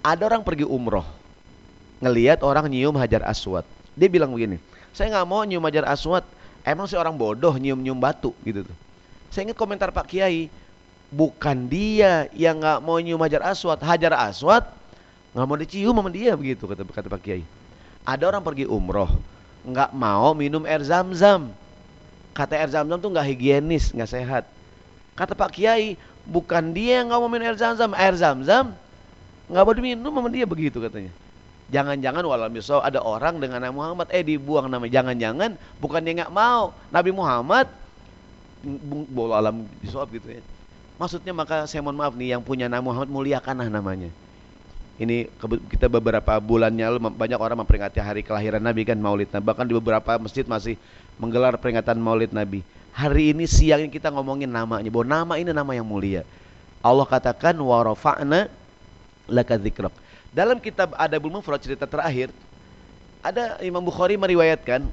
Ada 0.00 0.24
orang 0.24 0.40
pergi 0.40 0.64
umroh. 0.64 1.04
Ngeliat 2.00 2.40
orang 2.40 2.72
nyium 2.72 2.96
hajar 2.96 3.20
aswad. 3.28 3.68
Dia 3.92 4.08
bilang 4.08 4.32
begini. 4.32 4.56
Saya 4.96 5.12
nggak 5.12 5.26
mau 5.28 5.44
nyium 5.44 5.62
hajar 5.68 5.84
aswad. 5.84 6.24
Emang 6.64 6.88
sih 6.88 6.96
orang 6.96 7.12
bodoh 7.12 7.52
nyium-nyium 7.52 8.00
batu 8.00 8.32
gitu 8.48 8.64
tuh. 8.64 8.76
Saya 9.28 9.52
ingat 9.52 9.60
komentar 9.60 9.92
Pak 9.92 10.08
Kiai. 10.08 10.48
Bukan 11.12 11.68
dia 11.68 12.32
yang 12.32 12.64
nggak 12.64 12.80
mau 12.80 12.96
nyium 12.96 13.20
hajar 13.20 13.44
aswad. 13.44 13.76
Hajar 13.84 14.16
aswad 14.16 14.64
nggak 15.34 15.46
mau 15.50 15.58
dicium 15.58 15.98
sama 15.98 16.10
dia 16.14 16.32
begitu 16.38 16.64
kata, 16.64 16.86
kata 16.86 17.08
Pak 17.10 17.20
Kiai. 17.20 17.42
Ada 18.06 18.30
orang 18.30 18.42
pergi 18.46 18.70
umroh, 18.70 19.10
nggak 19.66 19.90
mau 19.90 20.30
minum 20.32 20.62
air 20.62 20.80
zam-zam. 20.86 21.50
Kata 22.30 22.54
air 22.54 22.70
zam-zam 22.70 23.02
tuh 23.02 23.10
nggak 23.10 23.26
higienis, 23.34 23.90
nggak 23.90 24.10
sehat. 24.10 24.44
Kata 25.14 25.32
Pak 25.38 25.54
Kiai, 25.54 25.94
bukan 26.26 26.74
dia 26.74 27.02
yang 27.02 27.10
nggak 27.10 27.20
mau 27.22 27.30
minum 27.30 27.46
air 27.46 27.58
zam-zam, 27.58 27.90
air 27.94 28.14
zam-zam 28.18 28.74
nggak 29.44 29.64
boleh 29.64 29.82
minum 29.94 30.10
sama 30.10 30.28
dia 30.32 30.46
begitu 30.48 30.82
katanya. 30.82 31.12
Jangan-jangan 31.72 32.22
walau 32.26 32.50
misal 32.52 32.84
ada 32.84 33.00
orang 33.00 33.40
dengan 33.40 33.62
nama 33.62 33.72
Muhammad, 33.72 34.10
eh 34.12 34.20
dibuang 34.20 34.68
nama. 34.68 34.84
Jangan-jangan 34.84 35.56
bukan 35.78 36.00
dia 36.02 36.24
nggak 36.24 36.34
mau, 36.34 36.74
Nabi 36.90 37.10
Muhammad 37.14 37.66
bola 39.12 39.44
alam 39.44 39.68
disop 39.84 40.08
gitu 40.12 40.40
ya. 40.40 40.42
Maksudnya 40.96 41.32
maka 41.36 41.68
saya 41.68 41.84
mohon 41.84 41.98
maaf 41.98 42.14
nih 42.16 42.36
yang 42.36 42.42
punya 42.42 42.70
nama 42.70 42.80
Muhammad 42.80 43.10
muliakanlah 43.10 43.68
namanya 43.68 44.08
ini 44.94 45.26
kita 45.74 45.90
beberapa 45.90 46.38
bulannya 46.38 46.86
banyak 47.18 47.38
orang 47.38 47.58
memperingati 47.66 47.98
hari 47.98 48.22
kelahiran 48.22 48.62
Nabi 48.62 48.86
kan 48.86 48.94
Maulid 48.94 49.26
Nabi 49.34 49.42
bahkan 49.42 49.66
di 49.66 49.74
beberapa 49.74 50.22
masjid 50.22 50.46
masih 50.46 50.78
menggelar 51.18 51.58
peringatan 51.58 51.98
Maulid 51.98 52.30
Nabi 52.30 52.62
hari 52.94 53.34
ini 53.34 53.44
siang 53.50 53.82
ini 53.82 53.90
kita 53.90 54.08
ngomongin 54.14 54.46
namanya 54.46 54.86
bahwa 54.86 55.06
nama 55.06 55.34
ini 55.34 55.50
nama 55.50 55.72
yang 55.74 55.84
mulia. 55.84 56.22
Allah 56.78 57.04
katakan 57.04 57.58
warafa'na 57.58 58.46
laka 59.26 59.58
dzikrak 59.58 59.90
dalam 60.30 60.60
kitab 60.62 60.94
Adabul 60.94 61.32
Mufrad 61.32 61.58
cerita 61.58 61.88
terakhir 61.88 62.30
ada 63.24 63.58
Imam 63.64 63.82
Bukhari 63.82 64.14
meriwayatkan 64.20 64.84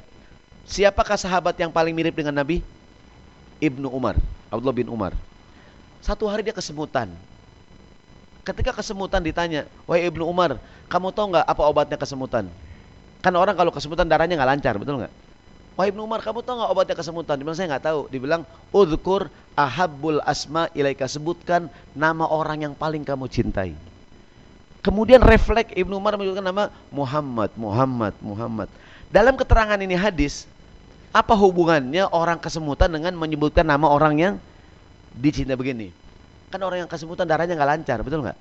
siapakah 0.66 1.20
sahabat 1.20 1.54
yang 1.60 1.70
paling 1.70 1.94
mirip 1.94 2.16
dengan 2.16 2.42
Nabi? 2.42 2.64
Ibnu 3.62 3.92
Umar 3.94 4.18
Abdullah 4.52 4.76
bin 4.76 4.92
Umar. 4.92 5.16
Satu 6.04 6.28
hari 6.28 6.44
dia 6.44 6.52
kesemutan. 6.52 7.08
Ketika 8.44 8.76
kesemutan 8.76 9.24
ditanya, 9.24 9.64
wahai 9.88 10.12
Ibnu 10.12 10.28
Umar, 10.28 10.60
kamu 10.92 11.16
tahu 11.16 11.32
nggak 11.32 11.46
apa 11.48 11.62
obatnya 11.64 11.96
kesemutan? 11.96 12.52
Kan 13.24 13.34
orang 13.38 13.56
kalau 13.56 13.72
kesemutan 13.72 14.10
darahnya 14.10 14.36
nggak 14.36 14.52
lancar, 14.58 14.76
betul 14.76 15.00
nggak? 15.00 15.14
Wahai 15.80 15.90
Ibnu 15.96 16.04
Umar, 16.04 16.20
kamu 16.20 16.44
tahu 16.44 16.56
nggak 16.60 16.72
obatnya 16.72 16.96
kesemutan? 17.00 17.36
Dibilang 17.40 17.58
saya 17.58 17.68
nggak 17.72 17.86
tahu. 17.88 18.00
Dibilang, 18.12 18.44
udhkur 18.76 19.32
ahabbul 19.56 20.20
asma 20.28 20.68
ilaika 20.76 21.08
sebutkan 21.08 21.72
nama 21.96 22.28
orang 22.28 22.68
yang 22.70 22.74
paling 22.76 23.08
kamu 23.08 23.32
cintai. 23.32 23.72
Kemudian 24.82 25.22
refleks 25.22 25.72
Ibnu 25.78 25.96
Umar 25.96 26.18
menyebutkan 26.18 26.44
nama 26.44 26.74
Muhammad, 26.92 27.54
Muhammad, 27.56 28.14
Muhammad. 28.20 28.68
Dalam 29.14 29.38
keterangan 29.38 29.78
ini 29.78 29.94
hadis, 29.94 30.50
apa 31.12 31.38
hubungannya 31.38 32.08
orang 32.12 32.42
kesemutan 32.42 32.92
dengan 32.92 33.16
menyebutkan 33.16 33.64
nama 33.64 33.88
orang 33.88 34.14
yang 34.18 34.34
dicintai 35.16 35.56
begini? 35.56 35.92
Kan 36.52 36.60
orang 36.64 36.84
yang 36.84 36.90
kesemutan 36.92 37.24
darahnya 37.24 37.56
nggak 37.56 37.72
lancar, 37.78 37.98
betul 38.04 38.26
nggak? 38.26 38.36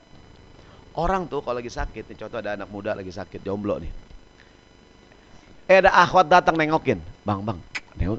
Orang 0.98 1.30
tuh 1.30 1.44
kalau 1.46 1.62
lagi 1.62 1.70
sakit, 1.70 2.10
nih 2.10 2.16
contoh 2.26 2.38
ada 2.42 2.58
anak 2.58 2.66
muda 2.66 2.96
lagi 2.98 3.14
sakit, 3.14 3.46
jomblo 3.46 3.78
nih. 3.78 3.92
Eh 5.70 5.78
ada 5.78 5.94
akhwat 5.94 6.26
datang 6.26 6.58
nengokin, 6.58 6.98
bang 7.22 7.40
bang, 7.46 7.58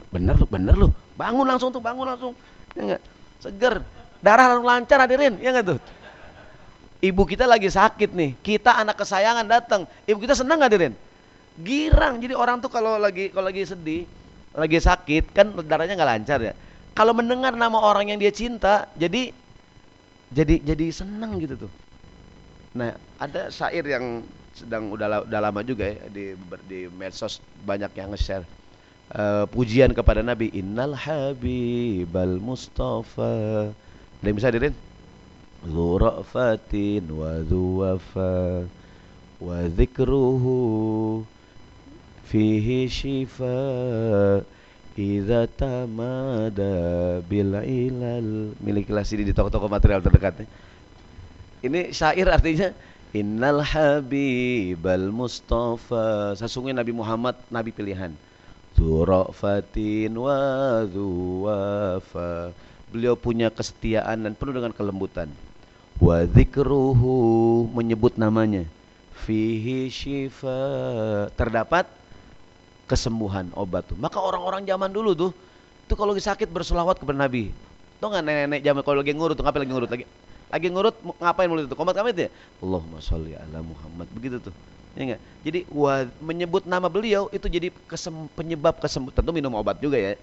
bener 0.08 0.40
lu, 0.40 0.46
bener 0.48 0.72
lu, 0.72 0.88
bangun 1.20 1.44
langsung 1.44 1.68
tuh, 1.68 1.84
bangun 1.84 2.08
langsung, 2.08 2.32
ya 2.72 2.96
gak? 2.96 3.02
Seger, 3.44 3.84
darah 4.24 4.56
lancar 4.56 5.04
hadirin, 5.04 5.36
ya 5.44 5.52
nggak 5.52 5.76
tuh? 5.76 5.80
Ibu 7.04 7.28
kita 7.28 7.44
lagi 7.44 7.68
sakit 7.68 8.16
nih, 8.16 8.40
kita 8.40 8.80
anak 8.80 9.04
kesayangan 9.04 9.44
datang, 9.52 9.84
ibu 10.08 10.24
kita 10.24 10.32
senang 10.32 10.64
hadirin? 10.64 10.96
Girang, 11.60 12.24
jadi 12.24 12.40
orang 12.40 12.64
tuh 12.64 12.72
kalau 12.72 12.96
lagi 12.96 13.28
kalau 13.36 13.52
lagi 13.52 13.68
sedih, 13.68 14.08
lagi 14.56 14.80
sakit, 14.80 15.36
kan 15.36 15.52
darahnya 15.68 16.00
nggak 16.00 16.12
lancar 16.24 16.40
ya. 16.40 16.56
Kalau 16.96 17.12
mendengar 17.12 17.52
nama 17.52 17.76
orang 17.84 18.16
yang 18.16 18.20
dia 18.24 18.32
cinta, 18.32 18.88
jadi 18.96 19.36
jadi 20.32 20.56
jadi 20.64 20.86
senang 20.96 21.36
gitu 21.44 21.68
tuh 21.68 21.81
nah 22.72 22.96
ada 23.20 23.52
syair 23.52 23.84
yang 23.84 24.24
sedang 24.56 24.92
udah 24.92 25.26
udah 25.26 25.40
lama 25.40 25.62
juga 25.64 25.88
ya 25.88 26.06
di 26.12 26.36
di 26.68 26.80
medsos 26.92 27.40
banyak 27.64 27.92
yang 27.96 28.12
nge-share. 28.12 28.46
Uh, 29.12 29.44
pujian 29.52 29.92
kepada 29.92 30.24
Nabi 30.24 30.52
innal 30.56 30.96
habibal 30.96 32.40
mustafa. 32.40 33.72
Ada 34.22 34.32
bisa 34.32 34.54
dirin 34.54 34.76
Zu 35.62 36.00
ra'fatin 36.02 37.06
wa 37.12 37.38
dhu 37.44 37.86
wafa 37.86 38.66
wa 39.42 39.58
dzikruhu 39.70 40.58
fihi 42.26 42.90
shifa 42.90 43.58
Iza 44.98 45.48
tamada 45.48 46.74
bil 47.24 47.56
ilal. 47.64 48.54
Milikilah 48.60 49.08
CD 49.08 49.24
di 49.24 49.32
toko-toko 49.32 49.72
material 49.72 50.04
terdekatnya 50.04 50.46
Ini 51.62 51.94
syair 51.94 52.26
artinya 52.26 52.74
Innal 53.14 53.62
habibal 53.62 55.14
mustafa 55.14 56.34
Sesungguhnya 56.38 56.82
Nabi 56.82 56.94
Muhammad 56.94 57.38
Nabi 57.54 57.70
pilihan 57.70 58.10
Zurafatin 58.74 60.12
wa 60.18 60.38
wafa 61.46 62.50
Beliau 62.90 63.14
punya 63.14 63.54
kesetiaan 63.54 64.26
dan 64.26 64.34
penuh 64.34 64.58
dengan 64.58 64.74
kelembutan 64.74 65.30
Wa 66.02 66.26
zikruhu 66.26 67.70
Menyebut 67.78 68.18
namanya 68.18 68.66
Fihi 69.22 69.88
shifa 69.94 70.58
Terdapat 71.38 72.02
kesembuhan 72.92 73.48
obat 73.56 73.88
tuh. 73.88 73.96
Maka 73.96 74.20
orang-orang 74.20 74.68
zaman 74.68 74.92
dulu 74.92 75.16
tuh 75.16 75.32
itu 75.88 75.94
kalau 75.96 76.12
lagi 76.12 76.28
sakit 76.28 76.52
berselawat 76.52 77.00
kepada 77.00 77.24
Nabi. 77.24 77.56
Tuh 78.04 78.08
nggak 78.12 78.24
nenek-nenek 78.28 78.62
zaman 78.68 78.82
kalau 78.84 78.98
lagi 79.00 79.16
ngurut 79.16 79.36
tuh 79.40 79.44
ngapain 79.48 79.64
lagi 79.64 79.72
ngurut 79.72 79.88
lagi? 79.88 80.06
Lagi 80.52 80.68
ngurut 80.68 80.96
ngapain 81.18 81.48
mulut 81.48 81.64
itu? 81.66 81.76
Komat 81.80 81.96
kami 81.96 82.12
itu 82.12 82.28
ya? 82.28 82.32
Allahumma 82.60 83.00
sholli 83.00 83.34
ala 83.40 83.64
Muhammad. 83.64 84.08
Begitu 84.12 84.44
tuh. 84.44 84.54
Ya 85.00 85.02
enggak? 85.08 85.22
Jadi 85.48 85.60
wah, 85.72 86.04
menyebut 86.20 86.68
nama 86.68 86.92
beliau 86.92 87.32
itu 87.32 87.48
jadi 87.48 87.72
kesem, 87.88 88.28
penyebab 88.36 88.76
kesembuhan. 88.84 89.16
Tentu 89.16 89.32
minum 89.32 89.56
obat 89.56 89.80
juga 89.80 89.96
ya. 89.96 90.20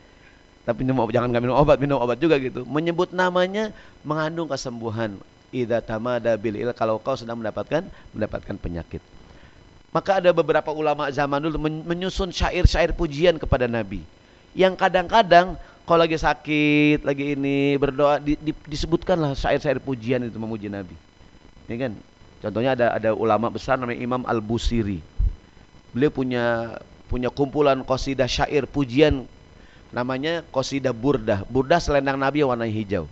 Tapi 0.69 0.85
minum 0.85 1.01
obat, 1.01 1.17
jangan 1.17 1.33
minum 1.41 1.57
obat, 1.57 1.81
minum 1.81 1.97
obat 1.97 2.21
juga 2.21 2.37
gitu. 2.37 2.69
Menyebut 2.69 3.09
namanya 3.17 3.73
mengandung 4.05 4.53
kesembuhan. 4.53 5.17
Idza 5.49 5.81
tamada 5.81 6.37
bil 6.37 6.61
kalau 6.77 7.01
kau 7.01 7.17
sedang 7.17 7.41
mendapatkan 7.41 7.89
mendapatkan 8.13 8.57
penyakit. 8.61 9.01
Maka 9.89 10.21
ada 10.21 10.29
beberapa 10.37 10.69
ulama 10.77 11.09
zaman 11.09 11.41
dulu 11.41 11.57
menyusun 11.65 12.29
syair-syair 12.29 12.93
pujian 12.93 13.41
kepada 13.41 13.65
Nabi. 13.65 14.05
Yang 14.53 14.77
kadang-kadang 14.77 15.57
kalau 15.89 16.05
lagi 16.05 16.21
sakit, 16.21 17.01
lagi 17.01 17.33
ini 17.33 17.81
berdoa 17.81 18.21
di, 18.21 18.37
di, 18.37 18.53
disebutkanlah 18.53 19.33
syair-syair 19.33 19.81
pujian 19.81 20.21
itu 20.21 20.37
memuji 20.37 20.69
Nabi. 20.69 20.93
Ini 21.65 21.75
kan 21.81 21.93
contohnya 22.45 22.77
ada 22.77 22.87
ada 22.93 23.11
ulama 23.17 23.49
besar 23.49 23.81
namanya 23.81 23.97
Imam 23.97 24.21
Al-Busiri. 24.29 25.01
Beliau 25.97 26.13
punya 26.13 26.77
punya 27.09 27.33
kumpulan 27.33 27.81
qasidah 27.89 28.29
syair 28.29 28.69
pujian 28.69 29.25
namanya 29.89 30.45
qasidah 30.53 30.93
burdah. 30.93 31.49
Burdah 31.49 31.81
selendang 31.81 32.21
Nabi 32.21 32.45
warna 32.45 32.69
hijau. 32.69 33.09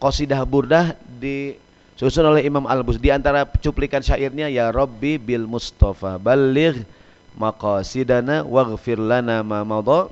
Qasidah 0.00 0.40
burdah 0.48 0.96
di 1.04 1.60
Susun 1.98 2.22
oleh 2.24 2.46
Imam 2.46 2.62
Al-Bus 2.62 2.96
di 3.02 3.10
antara 3.10 3.42
cuplikan 3.44 3.98
syairnya 3.98 4.46
ya 4.46 4.70
Rabbi 4.70 5.18
bil 5.18 5.50
Mustafa 5.50 6.14
baligh 6.14 6.86
maqasidana 7.34 8.46
waghfir 8.46 9.02
lana 9.02 9.42
ma 9.42 9.66
madha 9.66 10.06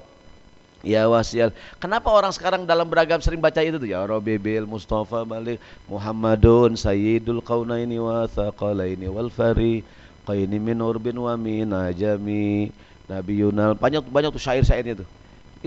Ya 0.87 1.11
wasial. 1.11 1.51
Kenapa 1.83 2.15
orang 2.15 2.31
sekarang 2.31 2.63
dalam 2.63 2.87
beragam 2.87 3.19
sering 3.19 3.43
baca 3.43 3.59
itu 3.59 3.75
tuh? 3.75 3.91
Ya 3.91 4.07
Rabbi 4.07 4.39
bil 4.39 4.71
Mustafa 4.71 5.27
balik 5.27 5.59
Muhammadun 5.91 6.79
sayyidul 6.79 7.43
qaunaini 7.43 7.99
wa 7.99 8.31
thaqalaini 8.31 9.11
wal 9.11 9.27
fari 9.27 9.83
qaini 10.23 10.63
min 10.63 10.79
urbin 10.79 11.19
wa 11.19 11.35
min 11.35 11.75
ajami 11.75 12.71
Nabi 13.11 13.33
Yunal 13.43 13.75
banyak 13.75 14.07
banyak 14.07 14.31
tuh 14.31 14.43
syair-syairnya 14.47 15.03
tuh. 15.03 15.09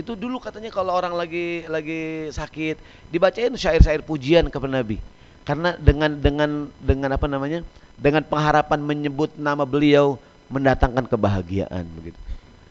Itu 0.00 0.16
dulu 0.16 0.40
katanya 0.40 0.72
kalau 0.72 0.96
orang 0.96 1.12
lagi 1.12 1.68
lagi 1.68 2.32
sakit 2.32 2.80
dibacain 3.12 3.52
syair-syair 3.52 4.00
pujian 4.00 4.48
kepada 4.48 4.80
Nabi 4.80 4.96
karena 5.44 5.76
dengan 5.76 6.16
dengan 6.16 6.50
dengan 6.80 7.10
apa 7.12 7.28
namanya 7.28 7.60
dengan 8.00 8.24
pengharapan 8.24 8.80
menyebut 8.80 9.36
nama 9.36 9.68
beliau 9.68 10.16
mendatangkan 10.48 11.04
kebahagiaan 11.04 11.84
begitu 11.96 12.29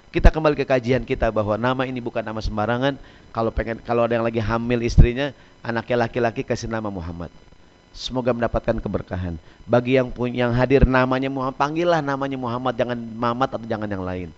kita 0.09 0.33
kembali 0.33 0.57
ke 0.57 0.65
kajian 0.65 1.05
kita 1.05 1.29
bahwa 1.29 1.57
nama 1.57 1.85
ini 1.85 2.01
bukan 2.01 2.25
nama 2.25 2.41
sembarangan 2.41 2.97
kalau 3.29 3.53
pengen 3.53 3.77
kalau 3.85 4.09
ada 4.09 4.17
yang 4.17 4.25
lagi 4.25 4.41
hamil 4.41 4.81
istrinya 4.81 5.33
anaknya 5.61 6.09
laki-laki 6.09 6.41
kasih 6.41 6.65
nama 6.65 6.89
Muhammad 6.89 7.29
semoga 7.93 8.33
mendapatkan 8.33 8.77
keberkahan. 8.79 9.35
Bagi 9.65 9.97
yang 9.97 10.09
punya 10.13 10.47
yang 10.47 10.53
hadir 10.53 10.85
namanya 10.85 11.29
Muhammad, 11.29 11.57
panggillah 11.57 12.01
namanya 12.01 12.37
Muhammad, 12.37 12.73
jangan 12.77 12.97
Mamat 12.97 13.49
atau 13.57 13.67
jangan 13.67 13.89
yang 13.89 14.03
lain. 14.05 14.29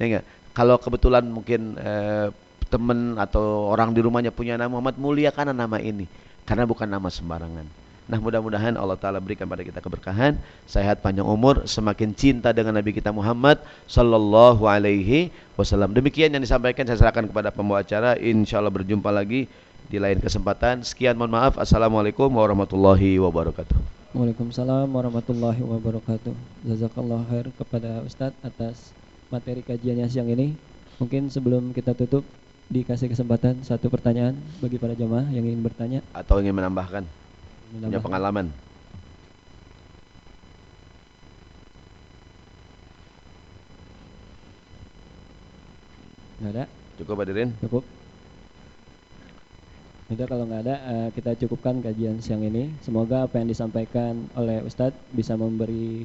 Ya 0.00 0.04
enggak? 0.10 0.24
Kalau 0.54 0.76
kebetulan 0.78 1.24
mungkin 1.26 1.78
eh, 1.78 2.28
teman 2.70 3.18
atau 3.18 3.70
orang 3.70 3.94
di 3.94 4.00
rumahnya 4.02 4.34
punya 4.34 4.58
nama 4.58 4.70
Muhammad, 4.70 4.98
muliakan 4.98 5.54
nama 5.54 5.78
ini 5.78 6.10
karena 6.42 6.64
bukan 6.66 6.88
nama 6.88 7.08
sembarangan. 7.10 7.83
Nah 8.04 8.20
mudah-mudahan 8.20 8.76
Allah 8.76 9.00
Ta'ala 9.00 9.16
berikan 9.16 9.48
pada 9.48 9.64
kita 9.64 9.80
keberkahan 9.80 10.36
Sehat 10.68 11.00
panjang 11.00 11.24
umur 11.24 11.64
Semakin 11.64 12.12
cinta 12.12 12.52
dengan 12.52 12.76
Nabi 12.76 12.92
kita 12.92 13.08
Muhammad 13.08 13.64
Sallallahu 13.88 14.68
alaihi 14.68 15.32
wasallam. 15.56 15.96
Demikian 15.96 16.28
yang 16.36 16.44
disampaikan 16.44 16.84
saya 16.84 17.00
serahkan 17.00 17.24
kepada 17.30 17.48
pembawa 17.48 17.80
acara. 17.80 18.18
Insya 18.20 18.60
Allah 18.60 18.74
berjumpa 18.74 19.08
lagi 19.08 19.48
di 19.88 19.96
lain 19.96 20.20
kesempatan. 20.20 20.84
Sekian 20.84 21.16
mohon 21.16 21.32
maaf. 21.32 21.56
Assalamualaikum 21.56 22.28
warahmatullahi 22.28 23.16
wabarakatuh. 23.20 23.76
Waalaikumsalam 24.14 24.88
warahmatullahi 24.90 25.60
wabarakatuh. 25.64 26.34
Jazakallah 26.68 27.24
khair 27.32 27.48
kepada 27.56 28.04
Ustadz 28.04 28.38
atas 28.44 28.92
materi 29.32 29.64
kajiannya 29.64 30.06
siang 30.12 30.28
ini. 30.28 30.52
Mungkin 31.00 31.32
sebelum 31.32 31.74
kita 31.74 31.96
tutup 31.96 32.22
Dikasih 32.64 33.12
kesempatan 33.12 33.60
satu 33.60 33.92
pertanyaan 33.92 34.40
bagi 34.64 34.80
para 34.80 34.96
jemaah 34.96 35.28
yang 35.28 35.44
ingin 35.44 35.60
bertanya. 35.60 36.00
Atau 36.16 36.40
ingin 36.40 36.56
menambahkan 36.56 37.04
punya 37.72 38.00
pengalaman 38.00 38.46
Nggak 46.40 46.52
ada? 46.54 46.64
Cukup 47.00 47.14
hadirin 47.22 47.50
Cukup? 47.62 47.84
Udah 50.12 50.26
kalau 50.28 50.44
nggak 50.44 50.62
ada 50.68 50.76
eh, 50.84 51.08
kita 51.16 51.32
cukupkan 51.42 51.80
kajian 51.80 52.20
siang 52.20 52.44
ini. 52.44 52.68
Semoga 52.84 53.24
apa 53.24 53.40
yang 53.40 53.48
disampaikan 53.48 54.28
oleh 54.36 54.60
Ustadz 54.60 55.00
bisa 55.16 55.32
memberi 55.34 56.04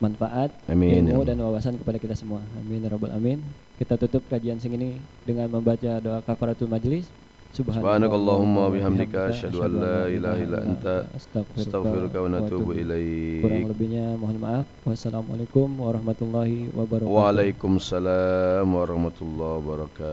manfaat, 0.00 0.52
Amin, 0.68 1.08
ya 1.08 1.12
ilmu 1.12 1.24
Allah. 1.24 1.28
dan 1.28 1.36
wawasan 1.44 1.74
kepada 1.80 1.96
kita 1.96 2.12
semua. 2.16 2.44
Amin 2.60 2.84
ya 2.84 2.92
rabbal 2.92 3.16
amin. 3.16 3.40
Kita 3.80 3.96
tutup 3.96 4.28
kajian 4.28 4.60
siang 4.60 4.76
ini 4.76 5.00
dengan 5.24 5.48
membaca 5.48 5.98
doa 6.04 6.20
kafaratul 6.20 6.68
majlis. 6.68 7.08
Subhanakallahumma 7.50 8.70
bihamdika 8.70 9.26
asyhadu 9.34 9.66
an 9.66 9.72
la 9.82 10.06
ilaha 10.06 10.38
illa 10.38 10.58
anta 10.62 10.94
astaghfiruka 11.18 12.22
wa 12.22 12.28
natubu 12.30 12.70
Kurang 12.70 12.78
ilaik. 12.78 13.66
lebihnya 13.74 14.14
mohon 14.22 14.38
maaf. 14.38 14.66
Wassalamualaikum 14.86 15.66
warahmatullahi 15.82 16.70
wabarakatuh. 16.70 17.10
Waalaikumsalam 17.10 18.70
warahmatullahi 18.70 19.54
wabarakatuh. 19.66 20.08